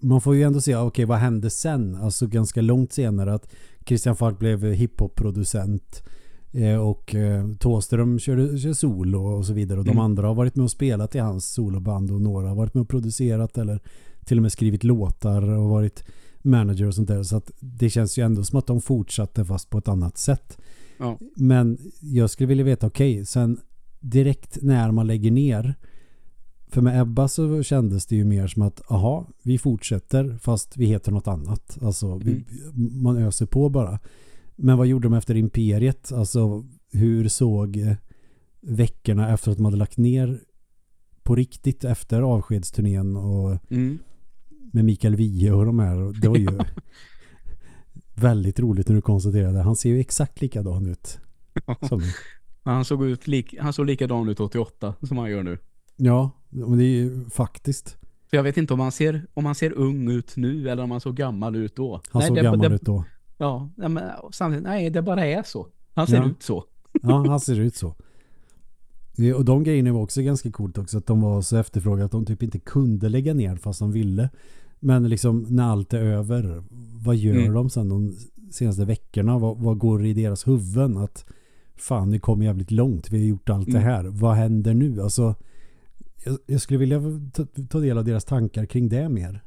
man 0.01 0.21
får 0.21 0.35
ju 0.35 0.43
ändå 0.43 0.61
se, 0.61 0.75
okej 0.75 0.87
okay, 0.87 1.05
vad 1.05 1.17
hände 1.17 1.49
sen? 1.49 1.95
Alltså 1.95 2.27
ganska 2.27 2.61
långt 2.61 2.93
senare 2.93 3.33
att 3.33 3.51
Christian 3.85 4.15
Falk 4.15 4.39
blev 4.39 4.63
hiphop-producent 4.63 6.03
och 6.79 7.15
eh, 7.15 7.47
Tåström 7.59 8.19
körde, 8.19 8.57
körde 8.57 8.75
solo 8.75 9.25
och 9.25 9.45
så 9.45 9.53
vidare. 9.53 9.79
Och 9.79 9.85
de 9.85 9.91
Mm. 9.91 10.03
andra 10.03 10.27
har 10.27 10.35
varit 10.35 10.55
med 10.55 10.63
och 10.63 10.71
spelat 10.71 11.15
i 11.15 11.19
hans 11.19 11.45
soloband 11.53 12.11
och 12.11 12.21
några 12.21 12.47
har 12.47 12.55
varit 12.55 12.73
med 12.73 12.81
och 12.81 12.89
producerat 12.89 13.57
eller 13.57 13.79
till 14.25 14.37
och 14.37 14.41
med 14.41 14.51
skrivit 14.51 14.83
låtar 14.83 15.41
och 15.41 15.69
varit 15.69 16.03
manager 16.41 16.85
och 16.87 16.95
sånt 16.95 17.07
där. 17.07 17.23
Så 17.23 17.37
att 17.37 17.51
det 17.59 17.89
känns 17.89 18.17
ju 18.17 18.25
ändå 18.25 18.43
som 18.43 18.59
att 18.59 18.67
de 18.67 18.81
fortsatte 18.81 19.45
fast 19.45 19.69
på 19.69 19.77
ett 19.77 19.87
annat 19.87 20.17
sätt. 20.17 20.57
Ja. 20.97 21.19
Men 21.35 21.77
jag 22.01 22.29
skulle 22.29 22.47
vilja 22.47 22.63
veta, 22.63 22.87
okej, 22.87 23.25
sen 23.25 23.59
direkt 23.99 24.57
när 24.61 24.91
man 24.91 25.07
lägger 25.07 25.31
ner 25.31 25.75
för 26.67 26.81
med 26.81 27.01
Ebba 27.01 27.27
så 27.27 27.63
kändes 27.63 28.05
det 28.05 28.15
ju 28.15 28.23
mer 28.25 28.47
som 28.47 28.61
att 28.61 28.91
aha, 28.91 29.27
vi 29.43 29.57
fortsätter 29.57 30.37
fast 30.41 30.77
vi 30.77 30.85
heter 30.85 31.11
något 31.11 31.27
annat. 31.27 31.77
Alltså 31.81 32.17
vi, 32.17 32.45
man 32.91 33.17
öser 33.17 33.45
på 33.45 33.69
bara. 33.69 33.99
Men 34.55 34.77
vad 34.77 34.87
gjorde 34.87 35.05
de 35.05 35.13
efter 35.13 35.35
Imperiet? 35.35 36.11
Alltså 36.11 36.63
hur 36.91 37.27
såg 37.27 37.77
eh, 37.77 37.93
veckorna 38.61 39.33
efter 39.33 39.51
att 39.51 39.57
de 39.57 39.65
hade 39.65 39.77
lagt 39.77 39.97
ner 39.97 40.39
på 41.23 41.35
riktigt 41.35 41.83
efter 41.83 42.21
avskedsturnén 42.21 43.15
och 43.17 43.71
Mm. 43.71 43.97
med 44.73 44.85
Mikael 44.85 45.15
Wiehe 45.15 45.51
och 45.51 45.65
de 45.65 45.79
här. 45.79 46.21
Det 46.21 46.27
var 46.27 46.37
ju 46.37 46.47
väldigt 48.15 48.59
roligt 48.59 48.87
när 48.87 48.95
du 48.95 49.01
konstaterade. 49.01 49.59
Han 49.61 49.75
ser 49.75 49.89
ju 49.89 49.99
exakt 49.99 50.41
likadan 50.41 50.85
ut. 50.85 51.19
Som, 51.89 52.01
Han 52.63 52.85
såg, 52.85 53.05
ut 53.05 53.27
lik, 53.27 53.55
han 53.59 53.73
såg 53.73 53.85
likadan 53.85 54.29
ut 54.29 54.39
88 54.39 54.93
som 55.01 55.17
han 55.17 55.31
gör 55.31 55.43
nu. 55.43 55.57
ja, 55.95 56.31
men 56.49 56.77
det 56.77 56.83
är 56.83 56.95
ju 56.95 57.25
faktiskt. 57.29 57.97
Jag 58.31 58.43
vet 58.43 58.57
inte 58.57 58.73
om 58.73 58.79
han 58.79 58.91
ser, 58.91 59.25
om 59.33 59.45
han 59.45 59.55
ser 59.55 59.71
ung 59.73 60.09
ut 60.11 60.35
nu 60.37 60.69
eller 60.69 60.83
om 60.83 60.91
han 60.91 61.01
såg 61.01 61.15
gammal 61.15 61.55
ut 61.55 61.75
då. 61.75 62.01
Han 62.11 62.19
nej, 62.19 62.27
såg 62.27 62.37
det, 62.37 62.43
gammal 62.43 62.69
det, 62.69 62.75
ut 62.75 62.81
då. 62.81 63.03
Ja, 63.37 63.69
men 63.75 64.01
samtidigt, 64.31 64.63
nej, 64.63 64.89
det 64.89 65.01
bara 65.01 65.25
är 65.25 65.43
så. 65.43 65.67
Han 65.93 66.07
ser 66.07 66.15
Ja. 66.15 66.29
ut 66.29 66.43
så. 66.43 66.63
Ja, 67.01 67.25
han 67.27 67.39
ser 67.39 67.59
ut 67.59 67.75
så. 67.75 67.95
Det- 69.17 69.33
Och 69.33 69.45
de 69.45 69.63
grejerna 69.63 69.93
var 69.93 70.01
också 70.01 70.21
ganska 70.21 70.51
coolt 70.51 70.77
också. 70.77 70.97
Att 70.97 71.05
de 71.07 71.21
var 71.21 71.41
så 71.41 71.57
efterfrågade 71.57 72.05
att 72.05 72.11
de 72.11 72.25
typ 72.25 72.43
inte 72.43 72.59
kunde 72.59 73.09
lägga 73.09 73.33
ner 73.33 73.55
fast 73.55 73.79
de 73.79 73.91
ville. 73.91 74.29
Men 74.79 75.09
liksom 75.09 75.45
när 75.49 75.63
allt 75.63 75.93
är 75.93 75.99
över. 76.01 76.63
Vad 77.05 77.15
gör 77.15 77.35
Mm. 77.35 77.53
de 77.53 77.69
sen 77.69 77.89
de 77.89 78.15
senaste 78.51 78.85
veckorna? 78.85 79.37
Vad, 79.39 79.57
vad 79.57 79.77
går 79.77 80.05
i 80.05 80.13
deras 80.13 80.47
huvuden? 80.47 80.97
Att 80.97 81.25
fan, 81.75 82.11
vi 82.11 82.19
kom 82.19 82.41
jävligt 82.43 82.71
långt. 82.71 83.11
Vi 83.11 83.17
har 83.17 83.25
gjort 83.25 83.49
allt 83.49 83.65
det 83.65 83.71
Mm. 83.77 83.83
här. 83.83 84.03
Vad 84.03 84.35
händer 84.35 84.73
nu? 84.73 85.01
Alltså, 85.01 85.35
jag, 86.25 86.37
jag 86.45 86.61
skulle 86.61 86.79
vilja 86.79 87.01
ta, 87.33 87.45
ta 87.69 87.79
del 87.79 87.97
av 87.97 88.05
deras 88.05 88.25
tankar 88.25 88.65
kring 88.65 88.89
det 88.89 89.09
mer. 89.09 89.43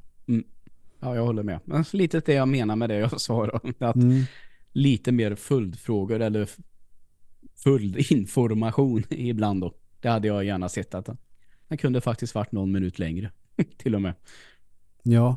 Ja, 1.01 1.15
jag 1.15 1.27
håller 1.27 1.43
med. 1.43 1.61
Men 1.65 1.85
lite 1.93 2.21
det 2.21 2.33
jag 2.35 2.49
menar 2.49 2.77
med 2.77 2.91
det 2.91 2.97
jag 2.99 3.21
sa 3.21 3.47
då. 3.47 3.61
Att 3.87 3.97
Mm. 3.97 4.23
lite 4.73 5.13
mer 5.13 5.35
följdfrågor 5.35 6.21
eller 6.21 6.49
följdinformation 7.55 9.05
ibland 9.11 9.61
då. 9.61 9.75
Det 10.01 10.09
hade 10.09 10.29
jag 10.29 10.45
gärna 10.45 10.69
sett 10.69 10.95
att 10.95 11.09
den 11.69 11.79
kunde 11.79 12.01
faktiskt 12.01 12.35
varit 12.35 12.53
någon 12.53 12.73
minut 12.73 12.99
längre. 12.99 13.31
Till 13.77 13.95
och 13.95 14.03
med. 14.03 14.15
Ja. 15.03 15.37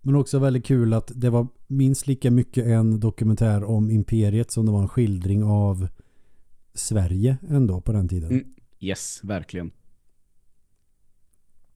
Men 0.00 0.14
också 0.14 0.38
väldigt 0.38 0.66
kul 0.66 0.92
att 0.92 1.12
det 1.14 1.30
var 1.30 1.46
minst 1.66 2.06
lika 2.06 2.30
mycket 2.30 2.66
en 2.66 3.00
dokumentär 3.00 3.64
om 3.64 3.90
imperiet 3.90 4.50
som 4.50 4.66
det 4.66 4.72
var 4.72 4.82
en 4.82 4.88
skildring 4.88 5.44
av 5.44 5.88
Sverige 6.74 7.36
ändå 7.48 7.80
på 7.80 7.92
den 7.92 8.08
tiden. 8.08 8.30
Mm. 8.30 8.54
Yes, 8.80 9.20
verkligen. 9.24 9.70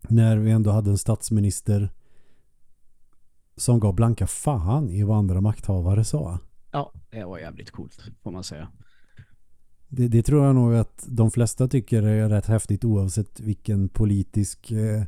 När 0.08 0.36
vi 0.36 0.50
ändå 0.50 0.70
hade 0.70 0.90
en 0.90 0.98
statsminister 0.98 1.90
som 3.56 3.80
gav 3.80 3.94
blanka 3.94 4.26
fan 4.26 4.90
i 4.90 5.02
vad 5.02 5.18
andra 5.18 5.40
makthavare 5.40 6.04
sa. 6.04 6.38
Ja, 6.70 6.92
det 7.10 7.24
var 7.24 7.38
jävligt 7.38 7.70
coolt 7.70 8.04
får 8.22 8.30
man 8.30 8.44
säga. 8.44 8.68
Det, 9.88 10.08
det 10.08 10.22
tror 10.22 10.46
jag 10.46 10.54
nog 10.54 10.74
att 10.74 11.04
de 11.08 11.30
flesta 11.30 11.68
tycker 11.68 12.02
är 12.02 12.28
rätt 12.28 12.46
häftigt 12.46 12.84
oavsett 12.84 13.40
vilken 13.40 13.88
politisk 13.88 14.70
eh, 14.70 15.02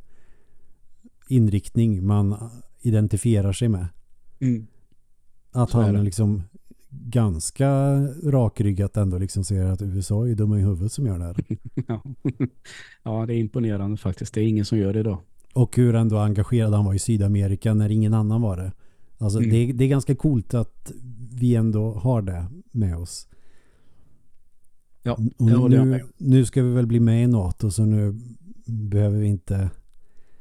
inriktning 1.28 2.07
man 2.07 2.51
identifierar 2.80 3.53
sig 3.53 3.68
med. 3.68 3.86
Mm. 4.40 4.66
Att 5.53 5.70
Så 5.70 5.80
han 5.80 6.05
liksom 6.05 6.42
ganska 6.90 7.68
rakryggat 8.24 8.96
ändå 8.96 9.18
liksom 9.18 9.44
säger 9.44 9.66
att 9.66 9.82
USA 9.82 10.28
är 10.28 10.34
dumma 10.34 10.59
i 10.59 10.62
huvudet 10.62 10.92
som 10.92 11.07
gör 11.07 11.18
det 11.18 11.24
här. 11.24 11.36
Ja. 11.88 12.03
ja, 13.03 13.26
det 13.26 13.34
är 13.34 13.38
imponerande 13.38 13.96
faktiskt. 13.96 14.34
Det 14.34 14.40
är 14.40 14.49
ingen 14.49 14.64
som 14.64 14.78
gör 14.78 14.92
det 14.92 15.01
idag. 15.01 15.18
Och 15.59 15.76
hur 15.76 15.94
ändå 15.94 16.18
engagerad 16.18 16.74
han 16.74 16.84
var 16.84 16.94
i 16.94 16.98
Sydamerika 16.98 17.74
när 17.74 17.90
ingen 17.90 18.14
annan 18.14 18.42
var 18.42 18.56
det. 18.56 18.72
Alltså 19.18 19.38
Mm. 19.38 19.50
det, 19.50 19.72
det 19.72 19.84
är 19.84 19.88
ganska 19.88 20.14
coolt 20.14 20.54
att 20.54 20.92
vi 21.34 21.54
ändå 21.54 21.92
har 21.94 22.22
det 22.22 22.46
med 22.70 22.96
oss. 22.96 23.28
Ja, 25.02 25.12
Och 25.38 25.46
det 25.46 25.54
håller 25.54 25.76
jag 25.76 25.86
nu, 25.86 25.90
med 25.90 26.02
nu 26.16 26.44
ska 26.44 26.62
vi 26.62 26.72
väl 26.72 26.86
bli 26.86 27.00
med 27.00 27.24
i 27.24 27.26
NATO 27.26 27.70
så 27.70 27.84
nu 27.84 28.18
behöver 28.66 29.18
vi 29.18 29.26
inte... 29.26 29.70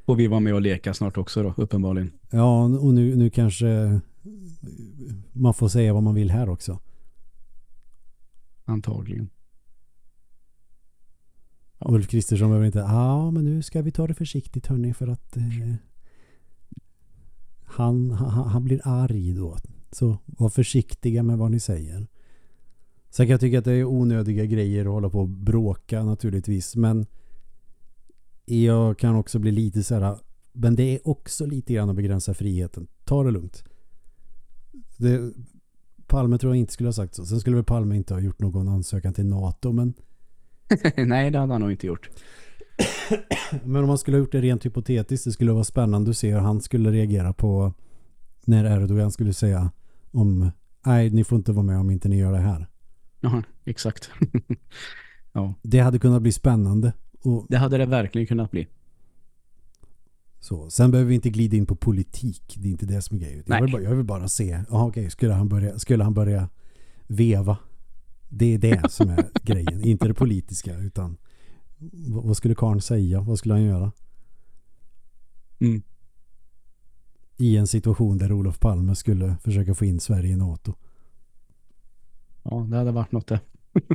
Och 0.06 0.20
vi 0.20 0.28
var 0.28 0.40
med 0.40 0.54
och 0.54 0.62
leka 0.62 0.94
snart 0.94 1.18
också 1.18 1.44
då, 1.44 1.54
uppenbarligen. 1.58 2.12
Ja, 2.30 2.64
och 2.64 2.94
nu, 2.94 3.16
nu 3.16 3.30
kanske 3.30 4.00
man 5.34 5.54
får 5.54 5.68
säga 5.68 5.94
vad 5.94 6.04
man 6.04 6.16
vill 6.16 6.32
här 6.32 6.50
också. 6.50 6.80
Antagligen. 8.66 9.30
Ulf 11.80 12.08
Kristersson 12.08 12.50
behöver 12.50 12.66
inte, 12.66 12.80
ja 12.80 13.32
men 13.32 13.46
nu 13.46 13.62
ska 13.62 13.82
vi 13.82 13.92
ta 13.92 14.08
det 14.08 14.14
försiktigt 14.14 14.68
hörni 14.68 14.94
för 14.94 15.08
att 15.08 15.38
eh, 15.38 15.76
han, 17.66 18.12
han, 18.12 18.48
han 18.50 18.64
blir 18.64 18.82
arg 18.84 19.34
då. 19.34 19.58
Så 19.92 20.18
var 20.26 20.50
försiktiga 20.50 21.24
med 21.24 21.38
vad 21.38 21.52
ni 21.52 21.60
säger. 21.60 22.08
Sen 23.10 23.26
kan 23.26 23.32
jag 23.32 23.40
tycka 23.40 23.60
att 23.60 23.66
det 23.66 23.74
är 23.74 23.86
onödiga 23.86 24.46
grejer 24.46 24.86
att 24.86 24.92
hålla 24.92 25.10
på 25.10 25.20
och 25.20 25.30
bråka 25.30 26.04
naturligtvis. 26.04 26.76
Men 26.76 27.06
jag 28.46 29.00
kan 29.00 29.16
också 29.16 29.40
bli 29.40 29.52
lite 29.52 29.84
så 29.84 29.96
här, 29.96 30.18
men 30.52 30.76
det 30.76 30.84
är 30.84 31.08
också 31.08 31.46
lite 31.46 31.74
grann 31.74 31.90
att 31.90 31.96
begränsa 31.96 32.34
friheten. 32.34 32.88
Ta 33.06 33.24
det 33.24 33.32
lugnt. 33.32 33.64
Det, 34.98 35.34
Palme 36.08 36.38
tror 36.38 36.54
jag 36.54 36.60
inte 36.60 36.74
skulle 36.74 36.88
ha 36.88 36.94
sagt 36.94 37.16
så. 37.16 37.26
Sen 37.26 37.40
skulle 37.40 37.56
väl 37.56 37.66
Palme 37.66 37.96
inte 37.96 38.14
ha 38.14 38.22
gjort 38.22 38.40
någon 38.40 38.68
ansökan 38.68 39.14
till 39.14 39.26
NATO. 39.26 39.72
Men 39.72 39.94
Nej, 40.98 41.32
det 41.32 41.40
hade 41.40 41.54
han 41.54 41.62
nog 41.62 41.72
inte 41.72 41.88
gjort. 41.88 42.10
Men 43.64 43.82
om 43.82 43.88
man 43.88 43.98
skulle 43.98 44.18
ha 44.18 44.20
gjort 44.20 44.32
det 44.32 44.42
rent 44.42 44.66
hypotetiskt 44.66 45.26
det 45.26 45.32
skulle 45.32 45.52
vara 45.52 45.64
spännande 45.64 46.10
att 46.10 46.18
se 46.18 46.34
hur 46.34 46.40
han 46.40 46.62
skulle 46.62 46.92
reagera 46.92 47.34
på 47.34 47.74
när 48.46 48.66
Erdogan 48.84 49.12
skulle 49.12 49.34
säga 49.34 49.72
om 50.12 50.52
nej, 50.86 51.10
ni 51.10 51.24
får 51.24 51.36
inte 51.38 51.52
vara 51.52 51.66
med 51.66 51.80
om 51.80 51.90
inte 51.90 52.10
ni 52.10 52.18
gör 52.18 52.32
det 52.32 52.38
här. 52.38 52.68
Ja, 53.20 53.44
exakt. 53.66 54.10
ja, 55.34 55.54
Det 55.62 55.80
hade 55.80 56.00
kunnat 56.00 56.22
bli 56.22 56.32
spännande. 56.32 56.94
Och 57.22 57.46
det 57.50 57.58
hade 57.58 57.78
det 57.78 57.86
verkligen 57.86 58.28
kunnat 58.28 58.52
bli. 58.52 58.68
så. 60.40 60.70
Sen 60.70 60.92
behöver 60.92 61.10
vi 61.10 61.16
inte 61.16 61.30
glida 61.30 61.58
in 61.58 61.66
på 61.66 61.76
politik. 61.76 62.56
Det 62.58 62.68
är 62.68 62.72
inte 62.72 62.86
det 62.86 63.02
som 63.02 63.18
är 63.18 63.22
grejen. 63.22 63.44
Jag 63.48 63.62
vill 63.62 63.72
bara, 63.72 63.82
jag 63.82 63.96
vill 63.96 64.06
bara 64.06 64.28
se. 64.28 64.60
Aha, 64.70 64.88
okej, 64.88 65.10
skulle, 65.10 65.34
han 65.34 65.50
börja, 65.50 65.80
skulle 65.80 66.04
han 66.04 66.14
börja 66.14 66.50
veva? 67.08 67.58
Det 68.30 68.54
är 68.54 68.58
det 68.58 68.92
som 68.92 69.10
är 69.10 69.30
grejen. 69.44 69.84
Inte 69.84 70.08
det 70.08 70.14
politiska 70.14 70.78
utan 70.78 71.18
vad, 72.08 72.38
skulle 72.38 72.56
Karn 72.56 72.82
säga? 72.82 73.22
Vad 73.22 73.40
skulle 73.40 73.54
han 73.54 73.64
göra? 73.64 73.92
Mm. 75.60 75.82
I 77.38 77.58
en 77.58 77.68
situation 77.68 78.18
där 78.18 78.32
Olof 78.32 78.60
Palme 78.60 78.96
skulle 78.96 79.36
försöka 79.44 79.76
få 79.76 79.86
in 79.86 80.00
Sverige 80.00 80.32
i 80.32 80.36
NATO. 80.36 80.74
Ja, 82.44 82.68
det 82.70 82.78
hade 82.78 82.92
varit 82.92 83.12
något 83.12 83.28
det. 83.28 83.40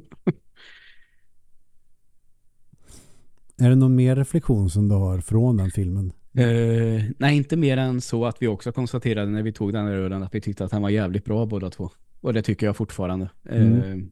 Är 3.56 3.68
det 3.68 3.76
någon 3.76 3.94
mer 3.94 4.16
reflektion 4.16 4.70
som 4.70 4.88
du 4.88 4.94
har 4.94 5.20
från 5.20 5.56
den 5.56 5.70
filmen? 5.70 6.12
Eh, 6.34 7.02
nej, 7.18 7.36
inte 7.36 7.56
mer 7.56 7.76
än 7.76 8.00
så 8.00 8.26
att 8.26 8.42
vi 8.42 8.46
också 8.46 8.72
konstaterade 8.72 9.30
när 9.30 9.42
vi 9.42 9.52
tog 9.52 9.72
den 9.72 9.86
här 9.86 9.92
ölen 9.92 10.22
att 10.22 10.34
vi 10.34 10.40
tyckte 10.40 10.64
att 10.64 10.72
han 10.72 10.82
var 10.82 10.90
jävligt 10.90 11.24
bra 11.24 11.46
båda 11.46 11.70
två. 11.70 11.90
Och 12.20 12.32
det 12.34 12.42
tycker 12.42 12.66
jag 12.66 12.76
fortfarande. 12.76 13.30
Mm. 13.48 13.82
Eh, 13.82 14.06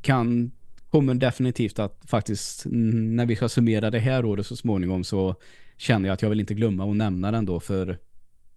kan, 0.00 0.50
kommer 0.90 1.14
definitivt 1.14 1.78
att 1.78 2.02
faktiskt 2.06 2.64
mm, 2.64 3.16
när 3.16 3.26
vi 3.26 3.36
ska 3.36 3.48
summera 3.48 3.90
det 3.90 3.98
här 3.98 4.24
året 4.24 4.46
så 4.46 4.56
småningom 4.56 5.04
så 5.04 5.34
känner 5.76 6.08
jag 6.08 6.14
att 6.14 6.22
jag 6.22 6.30
vill 6.30 6.40
inte 6.40 6.54
glömma 6.54 6.90
att 6.90 6.96
nämna 6.96 7.30
den 7.30 7.44
då 7.44 7.60
för 7.60 7.98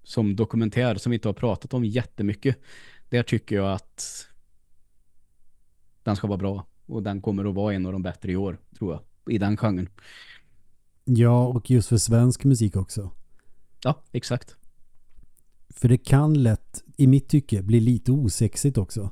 som 0.04 0.36
dokumentär 0.36 0.96
som 0.96 1.10
vi 1.10 1.16
inte 1.16 1.28
har 1.28 1.34
pratat 1.34 1.74
om 1.74 1.86
jättemycket. 1.86 2.58
Där 3.10 3.24
tycker 3.24 3.56
jag 3.56 3.74
att 3.74 4.28
den 6.04 6.16
ska 6.16 6.28
vara 6.28 6.38
bra. 6.38 6.68
Och 6.86 7.04
den 7.04 7.22
kommer 7.22 7.46
att 7.46 7.56
vara 7.56 7.74
en 7.74 7.86
av 7.86 7.92
de 7.92 8.04
bättre 8.04 8.32
i 8.32 8.36
år, 8.36 8.58
tror 8.78 8.94
jag. 8.94 9.34
I 9.34 9.38
den 9.38 9.58
genren. 9.58 9.90
Ja, 11.04 11.48
och 11.48 11.70
just 11.70 11.90
för 11.90 11.98
svensk 11.98 12.44
musik 12.44 12.76
också. 12.76 13.12
Ja, 13.84 14.04
exakt. 14.12 14.56
För 15.70 15.88
det 15.88 15.98
kan 15.98 16.44
lätt, 16.44 16.84
i 16.98 17.08
mitt 17.08 17.30
tycke, 17.30 17.62
bli 17.62 17.80
lite 17.80 18.12
osexigt 18.12 18.78
också. 18.78 19.10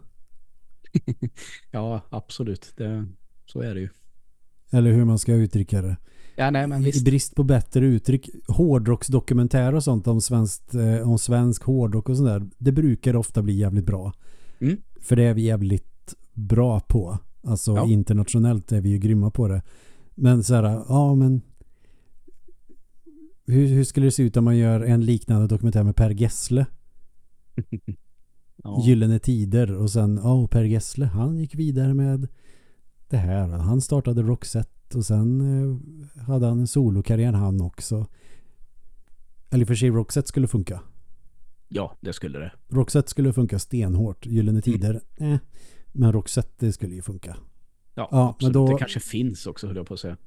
Ja, 1.72 2.02
absolut. 2.10 2.74
Det, 2.78 3.06
så 3.46 3.62
är 3.62 3.74
det 3.74 3.80
ju. 3.82 3.90
Eller 4.72 4.92
hur 4.92 5.06
man 5.06 5.20
ska 5.20 5.34
uttrycka 5.34 5.82
det. 5.82 5.98
Ja, 6.36 6.52
nej, 6.52 6.68
men 6.68 6.82
I 6.82 6.86
visst. 6.86 7.06
brist 7.06 7.36
på 7.36 7.44
bättre 7.44 7.86
uttryck. 7.86 8.30
Hårdrocksdokumentärer 8.48 9.76
och 9.76 9.84
sånt 9.84 10.08
om, 10.08 10.22
svenskt, 10.22 10.76
eh, 10.76 11.10
om 11.10 11.20
svensk 11.20 11.64
hårdrock 11.64 12.10
och 12.10 12.18
sånt 12.18 12.30
där. 12.30 12.50
Det 12.58 12.72
brukar 12.72 13.16
ofta 13.16 13.42
bli 13.42 13.54
jävligt 13.54 13.86
bra. 13.86 14.14
Mm. 14.60 14.78
För 15.02 15.16
det 15.16 15.24
är 15.24 15.34
vi 15.34 15.42
jävligt 15.42 16.16
bra 16.34 16.80
på. 16.80 17.18
Alltså 17.44 17.72
Ja. 17.76 17.88
internationellt 17.88 18.72
är 18.72 18.82
vi 18.82 18.90
ju 18.90 18.98
grymma 18.98 19.32
på 19.32 19.48
det. 19.48 19.62
Men 20.16 20.44
så 20.44 20.56
här, 20.56 20.64
ja 20.90 21.16
men 21.16 21.42
hur, 23.48 23.68
hur 23.68 23.84
skulle 23.84 24.06
det 24.08 24.12
se 24.12 24.24
ut 24.24 24.38
om 24.38 24.44
man 24.46 24.58
gör 24.58 24.82
en 24.82 25.06
liknande 25.06 25.48
dokumentär 25.48 25.84
med 25.84 25.96
Per 25.96 26.10
Gessle? 26.10 26.66
Ja. 28.64 28.84
Gyllene 28.86 29.20
Tider 29.20 29.76
och 29.76 29.92
sen, 29.92 30.20
ja 30.24 30.48
Per 30.48 30.64
Gessle 30.64 31.06
han 31.06 31.38
gick 31.38 31.56
vidare 31.56 31.94
med 31.94 32.28
det 33.10 33.18
här. 33.18 33.48
Han 33.48 33.82
startade 33.82 34.22
Roxette 34.22 34.98
och 34.98 35.06
sen 35.06 35.42
eh, 35.42 36.22
hade 36.22 36.46
han 36.48 36.60
en 36.60 36.68
solokarriär 36.68 37.34
han 37.34 37.62
också. 37.62 38.06
Eller 39.50 39.66
för 39.66 39.76
sig 39.76 39.90
Roxette 39.90 40.28
skulle 40.28 40.48
funka. 40.48 40.82
ja, 41.68 41.98
det 42.02 42.14
skulle 42.14 42.40
det. 42.40 42.52
Roxette 42.70 43.10
skulle 43.10 43.34
funka 43.34 43.60
stenhårt. 43.60 44.26
Gyllene 44.26 44.62
Tider, 44.62 45.02
eh. 45.18 45.38
Men 45.92 46.14
Roxette 46.14 46.66
det 46.66 46.72
skulle 46.74 46.96
ju 46.96 47.02
funka. 47.02 47.38
Ja, 47.96 48.08
Ja, 48.12 48.20
men 48.22 48.30
absolut. 48.30 48.54
då- 48.54 48.68
Det 48.68 48.78
kanske 48.80 49.00
finns 49.00 49.46
också, 49.48 49.68
höll 49.68 49.76
jag 49.76 49.88
på 49.88 49.94
att 49.94 50.00
säga. 50.00 50.18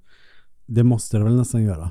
Det 0.67 0.83
måste 0.83 1.19
det 1.19 1.25
väl 1.25 1.37
nästan 1.37 1.63
göra. 1.63 1.91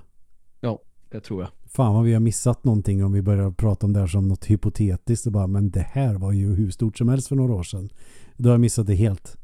Det 1.10 1.20
tror 1.20 1.42
jag. 1.42 1.52
Fan 1.74 1.94
vad 1.94 2.04
vi 2.04 2.14
har 2.14 2.20
missat 2.20 2.64
någonting 2.64 3.04
om 3.04 3.12
vi 3.12 3.22
börjar 3.22 3.52
prata 3.52 3.86
om 3.86 3.94
det 3.94 4.00
här 4.00 4.08
som 4.08 4.28
något 4.28 4.46
hypotetiskt 4.46 5.26
och 5.26 5.32
bara, 5.32 5.48
men 5.48 5.72
det 5.72 5.88
här 5.92 6.16
var 6.16 6.32
ju 6.32 6.56
hur 6.56 6.72
stort 6.72 6.98
som 6.98 7.10
helst 7.10 7.28
för 7.28 7.36
några 7.36 7.54
år 7.54 7.64
sedan. 7.64 7.90
Då 8.38 8.50
har 8.50 8.54
jag 8.54 8.62
missat 8.62 8.88
det 8.88 8.96
helt. 8.96 9.38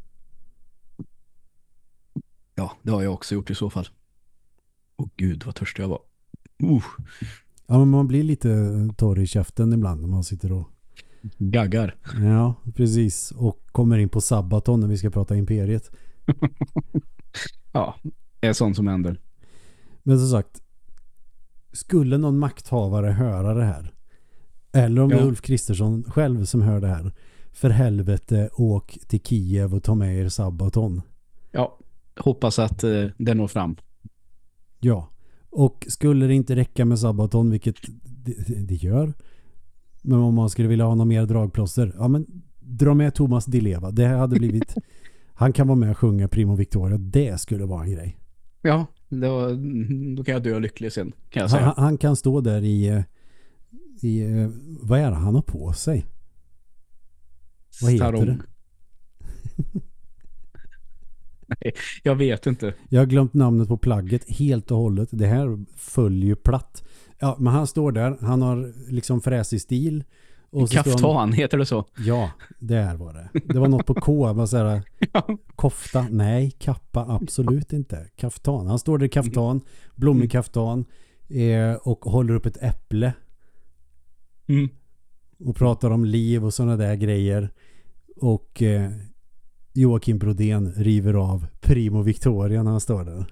Ja, 2.56 2.72
det 2.82 2.92
har 2.92 3.04
jag 3.04 3.14
också 3.14 3.36
gjort 3.36 3.50
i 3.50 3.56
så 3.56 3.70
fall. 3.70 3.88
Åh 4.98 5.08
gud, 5.16 5.44
vad 5.46 5.56
törstig 5.56 5.84
jag 5.84 5.88
var. 5.88 6.02
Uh, 6.64 6.84
Ja, 7.70 7.80
men 7.80 7.90
man 7.90 8.08
blir 8.08 8.24
lite 8.24 8.50
torr 8.98 9.20
i 9.20 9.28
käften 9.28 9.74
ibland 9.74 10.02
när 10.02 10.08
man 10.08 10.24
sitter 10.24 10.52
och 10.52 10.70
gaggar. 11.38 11.96
Ja, 12.22 12.56
precis. 12.76 13.32
Och 13.32 13.66
kommer 13.72 13.98
in 13.98 14.10
på 14.10 14.22
Sabaton 14.22 14.80
när 14.80 14.88
vi 14.88 14.98
ska 14.98 15.10
prata 15.10 15.36
Imperiet. 15.36 15.92
Ja, 17.72 17.96
det 18.40 18.48
är 18.48 18.54
sånt 18.54 18.76
som 18.76 18.88
händer. 18.88 19.22
Men 20.04 20.20
som 20.20 20.30
sagt, 20.30 20.62
skulle 21.78 22.18
någon 22.18 22.40
makthavare 22.40 23.08
höra 23.08 23.54
det 23.54 23.64
här 23.66 23.94
eller 24.74 25.02
om 25.02 25.10
det 25.10 25.16
Ja. 25.16 25.22
är 25.22 25.26
Ulf 25.28 25.42
Kristersson 25.42 26.04
själv 26.04 26.46
som 26.46 26.62
hör 26.62 26.82
det 26.82 26.88
här 26.88 27.12
för 27.52 27.70
helvete 27.70 28.50
åk 28.54 28.98
till 29.08 29.20
Kiev 29.22 29.74
och 29.76 29.84
ta 29.84 29.96
med 29.96 30.18
er 30.18 30.30
Sabaton. 30.30 31.02
Ja, 31.52 31.78
hoppas 32.20 32.60
att 32.60 32.84
eh, 32.84 33.06
det 33.18 33.34
når 33.34 33.48
fram. 33.48 33.76
Ja. 34.80 35.10
Och 35.50 35.86
skulle 35.90 36.28
det 36.28 36.34
inte 36.34 36.56
räcka 36.56 36.86
med 36.86 37.00
Sabaton, 37.00 37.50
vilket 37.52 37.76
det, 38.04 38.48
det- 38.48 38.66
det 38.68 38.76
gör, 38.76 39.14
men 40.02 40.20
om 40.20 40.34
man 40.36 40.50
skulle 40.50 40.68
vilja 40.68 40.86
ha 40.86 40.96
något 40.96 41.08
mer 41.08 41.26
dragplåster, 41.26 41.94
ja 41.98 42.08
men 42.08 42.26
dra 42.60 42.94
med 42.94 43.14
Thomas 43.16 43.46
Di 43.46 43.62
Leva. 43.62 43.92
Det 43.92 44.06
hade 44.08 44.36
blivit, 44.36 44.76
han 45.34 45.54
kan 45.54 45.68
vara 45.68 45.76
med 45.78 45.92
och 45.92 45.98
sjunga 45.98 46.28
Primo 46.28 46.56
Victoria. 46.56 46.98
Det 46.98 47.42
skulle 47.42 47.66
vara 47.66 47.84
en 47.84 47.92
grej. 47.92 48.18
Ja, 48.62 48.86
det 48.96 48.97
var, 49.10 49.50
då 50.16 50.24
kan 50.24 50.34
jag 50.34 50.44
dö 50.44 50.60
lycklig 50.60 50.92
sen, 50.92 51.12
kan 51.30 51.42
jag 51.42 51.52
säga. 51.52 51.64
Han, 51.64 51.74
han 51.78 51.98
kan 51.98 52.16
stå 52.16 52.42
där 52.42 52.64
i, 52.64 53.04
i 54.02 54.26
vad 54.82 55.00
är 55.00 55.12
det 55.12 55.18
han 55.18 55.36
har 55.36 55.42
på 55.42 55.74
sig? 55.74 56.06
vad 57.82 57.92
heter 57.92 58.06
Starong. 58.06 58.26
det? 58.26 58.38
Nej, 61.48 61.74
jag 62.04 62.16
vet 62.16 62.46
inte. 62.46 62.74
Jag 62.90 63.02
har 63.02 63.06
glömt 63.06 63.34
namnet 63.34 63.68
på 63.68 63.78
plagget 63.78 64.30
helt 64.30 64.72
och 64.72 64.78
hållet. 64.78 65.10
Det 65.12 65.28
här 65.28 65.66
följer 65.76 66.26
ju 66.26 66.36
platt. 66.36 66.84
Ja, 67.20 67.38
men 67.40 67.54
han 67.54 67.68
står 67.68 67.92
där. 67.92 68.18
Han 68.22 68.42
har 68.42 68.74
liksom 68.92 69.22
fräsig 69.22 69.62
stil. 69.62 70.04
Och 70.64 70.70
Kaftan, 70.70 71.34
heter 71.34 71.58
det 71.58 71.66
så? 71.66 71.86
ja, 71.98 72.32
där 72.60 72.96
var 72.96 73.14
det. 73.14 73.30
Det 73.54 73.60
var 73.60 73.68
något 73.68 73.86
på 73.86 73.94
K. 73.94 74.34
Vad 74.34 74.50
säger? 74.50 74.82
Ja. 75.14 75.28
Kofta? 75.56 76.08
Nej, 76.12 76.52
kappa 76.52 77.06
absolut 77.10 77.74
inte. 77.74 78.08
Kaftan. 78.16 78.68
Han 78.68 78.80
står 78.80 78.98
där 78.98 79.06
i 79.06 79.10
kaftan, 79.10 79.62
blommig 79.96 80.32
kaftan 80.32 80.86
eh, 81.30 81.74
och 81.74 82.06
håller 82.06 82.36
upp 82.36 82.46
ett 82.46 82.64
äpple 82.64 83.14
Mm. 84.50 84.70
och 85.40 85.56
pratar 85.56 85.92
om 85.92 86.06
liv 86.06 86.46
och 86.46 86.54
sådana 86.54 86.78
där 86.78 86.96
grejer. 86.96 87.50
Och 88.16 88.62
eh, 88.62 88.92
Joakim 89.74 90.18
Brodén 90.18 90.72
river 90.74 91.14
av 91.14 91.46
Primo 91.62 92.02
Victoria 92.02 92.64
när 92.64 92.72
han 92.72 92.80
står 92.82 93.04
där. 93.04 93.26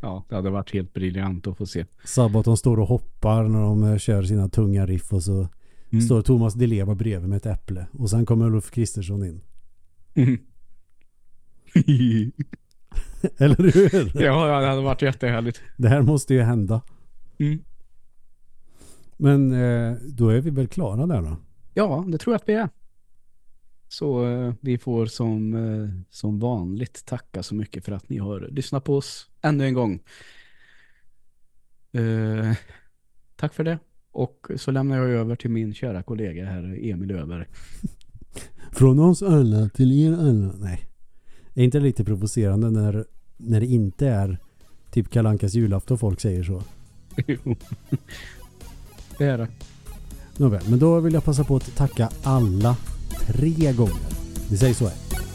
Ja, 0.00 0.24
det 0.28 0.34
hade 0.34 0.50
varit 0.50 0.72
helt 0.74 0.92
briljant 0.92 1.46
att 1.46 1.56
få 1.58 1.66
se. 1.66 1.84
Sabaton 2.04 2.56
står 2.56 2.80
och 2.80 2.88
hoppar 2.88 3.44
när 3.48 3.60
de 3.60 3.82
eh, 3.84 3.98
kör 3.98 4.22
sina 4.22 4.48
tunga 4.48 4.86
riff 4.86 5.12
och 5.12 5.22
så 5.22 5.48
Mm. 5.90 6.04
står 6.04 6.22
Thomas 6.22 6.54
Di 6.54 6.66
Leva 6.66 6.94
bredvid 6.94 7.28
med 7.28 7.36
ett 7.36 7.46
äpple. 7.46 7.86
Och 7.92 8.10
sen 8.10 8.26
kommer 8.26 8.54
Ulf 8.54 8.70
Kristersson 8.70 9.24
in. 9.24 9.40
Mm. 10.14 10.38
Eller 13.38 13.72
hur? 13.72 14.22
ja, 14.22 14.60
det 14.60 14.66
hade 14.66 14.82
varit 14.82 15.02
jättehärligt. 15.02 15.60
Det 15.76 15.88
här 15.88 16.02
måste 16.02 16.34
ju 16.34 16.42
hända. 16.42 16.82
Mm. 17.38 17.58
Men 19.16 19.52
eh, 19.52 19.96
då 20.08 20.28
är 20.28 20.40
vi 20.40 20.50
väl 20.50 20.68
klara 20.68 21.06
där 21.06 21.22
då? 21.22 21.36
Ja, 21.74 22.04
det 22.08 22.18
tror 22.18 22.34
jag 22.34 22.40
att 22.40 22.48
vi 22.48 22.54
är. 22.54 22.68
Så 23.88 24.26
eh, 24.26 24.54
vi 24.60 24.78
får 24.78 25.06
som, 25.06 25.54
eh, 25.54 25.88
som 26.10 26.38
vanligt 26.38 27.06
tacka 27.06 27.42
så 27.42 27.54
mycket 27.54 27.84
för 27.84 27.92
att 27.92 28.08
ni 28.08 28.18
har 28.18 28.40
lyssnat 28.40 28.84
på 28.84 28.96
oss 28.96 29.30
ännu 29.42 29.64
en 29.64 29.74
gång. 29.74 30.00
Eh, 31.92 32.52
tack 33.36 33.54
för 33.54 33.64
det. 33.64 33.78
Och 34.18 34.50
så 34.56 34.70
lämnar 34.70 34.96
jag 34.96 35.10
över 35.10 35.36
till 35.36 35.50
min 35.50 35.74
kära 35.74 36.02
kollega 36.02 36.44
här, 36.44 36.78
Emil 36.82 37.10
Öberg. 37.10 37.46
Från 38.72 38.98
oss 38.98 39.22
alla 39.22 39.68
till 39.68 39.92
er 39.92 40.12
alla. 40.12 40.52
Nej. 40.60 40.80
Är 41.54 41.64
inte 41.64 41.78
det 41.78 41.84
lite 41.84 42.04
provocerande 42.04 42.70
när, 42.70 43.04
när 43.36 43.60
det 43.60 43.66
inte 43.66 44.08
är 44.08 44.38
typ 44.90 45.10
Kalankas 45.10 45.54
julafton 45.54 45.98
folk 45.98 46.20
säger 46.20 46.42
så? 46.42 46.62
det 49.18 49.24
är 49.24 49.38
det. 49.38 49.48
Nåväl, 50.36 50.62
men 50.70 50.78
då 50.78 51.00
vill 51.00 51.14
jag 51.14 51.24
passa 51.24 51.44
på 51.44 51.56
att 51.56 51.76
tacka 51.76 52.10
alla 52.22 52.76
tre 53.26 53.72
gånger. 53.72 54.08
Vi 54.50 54.56
säger 54.56 54.74
så 54.74 54.84
här. 54.84 55.27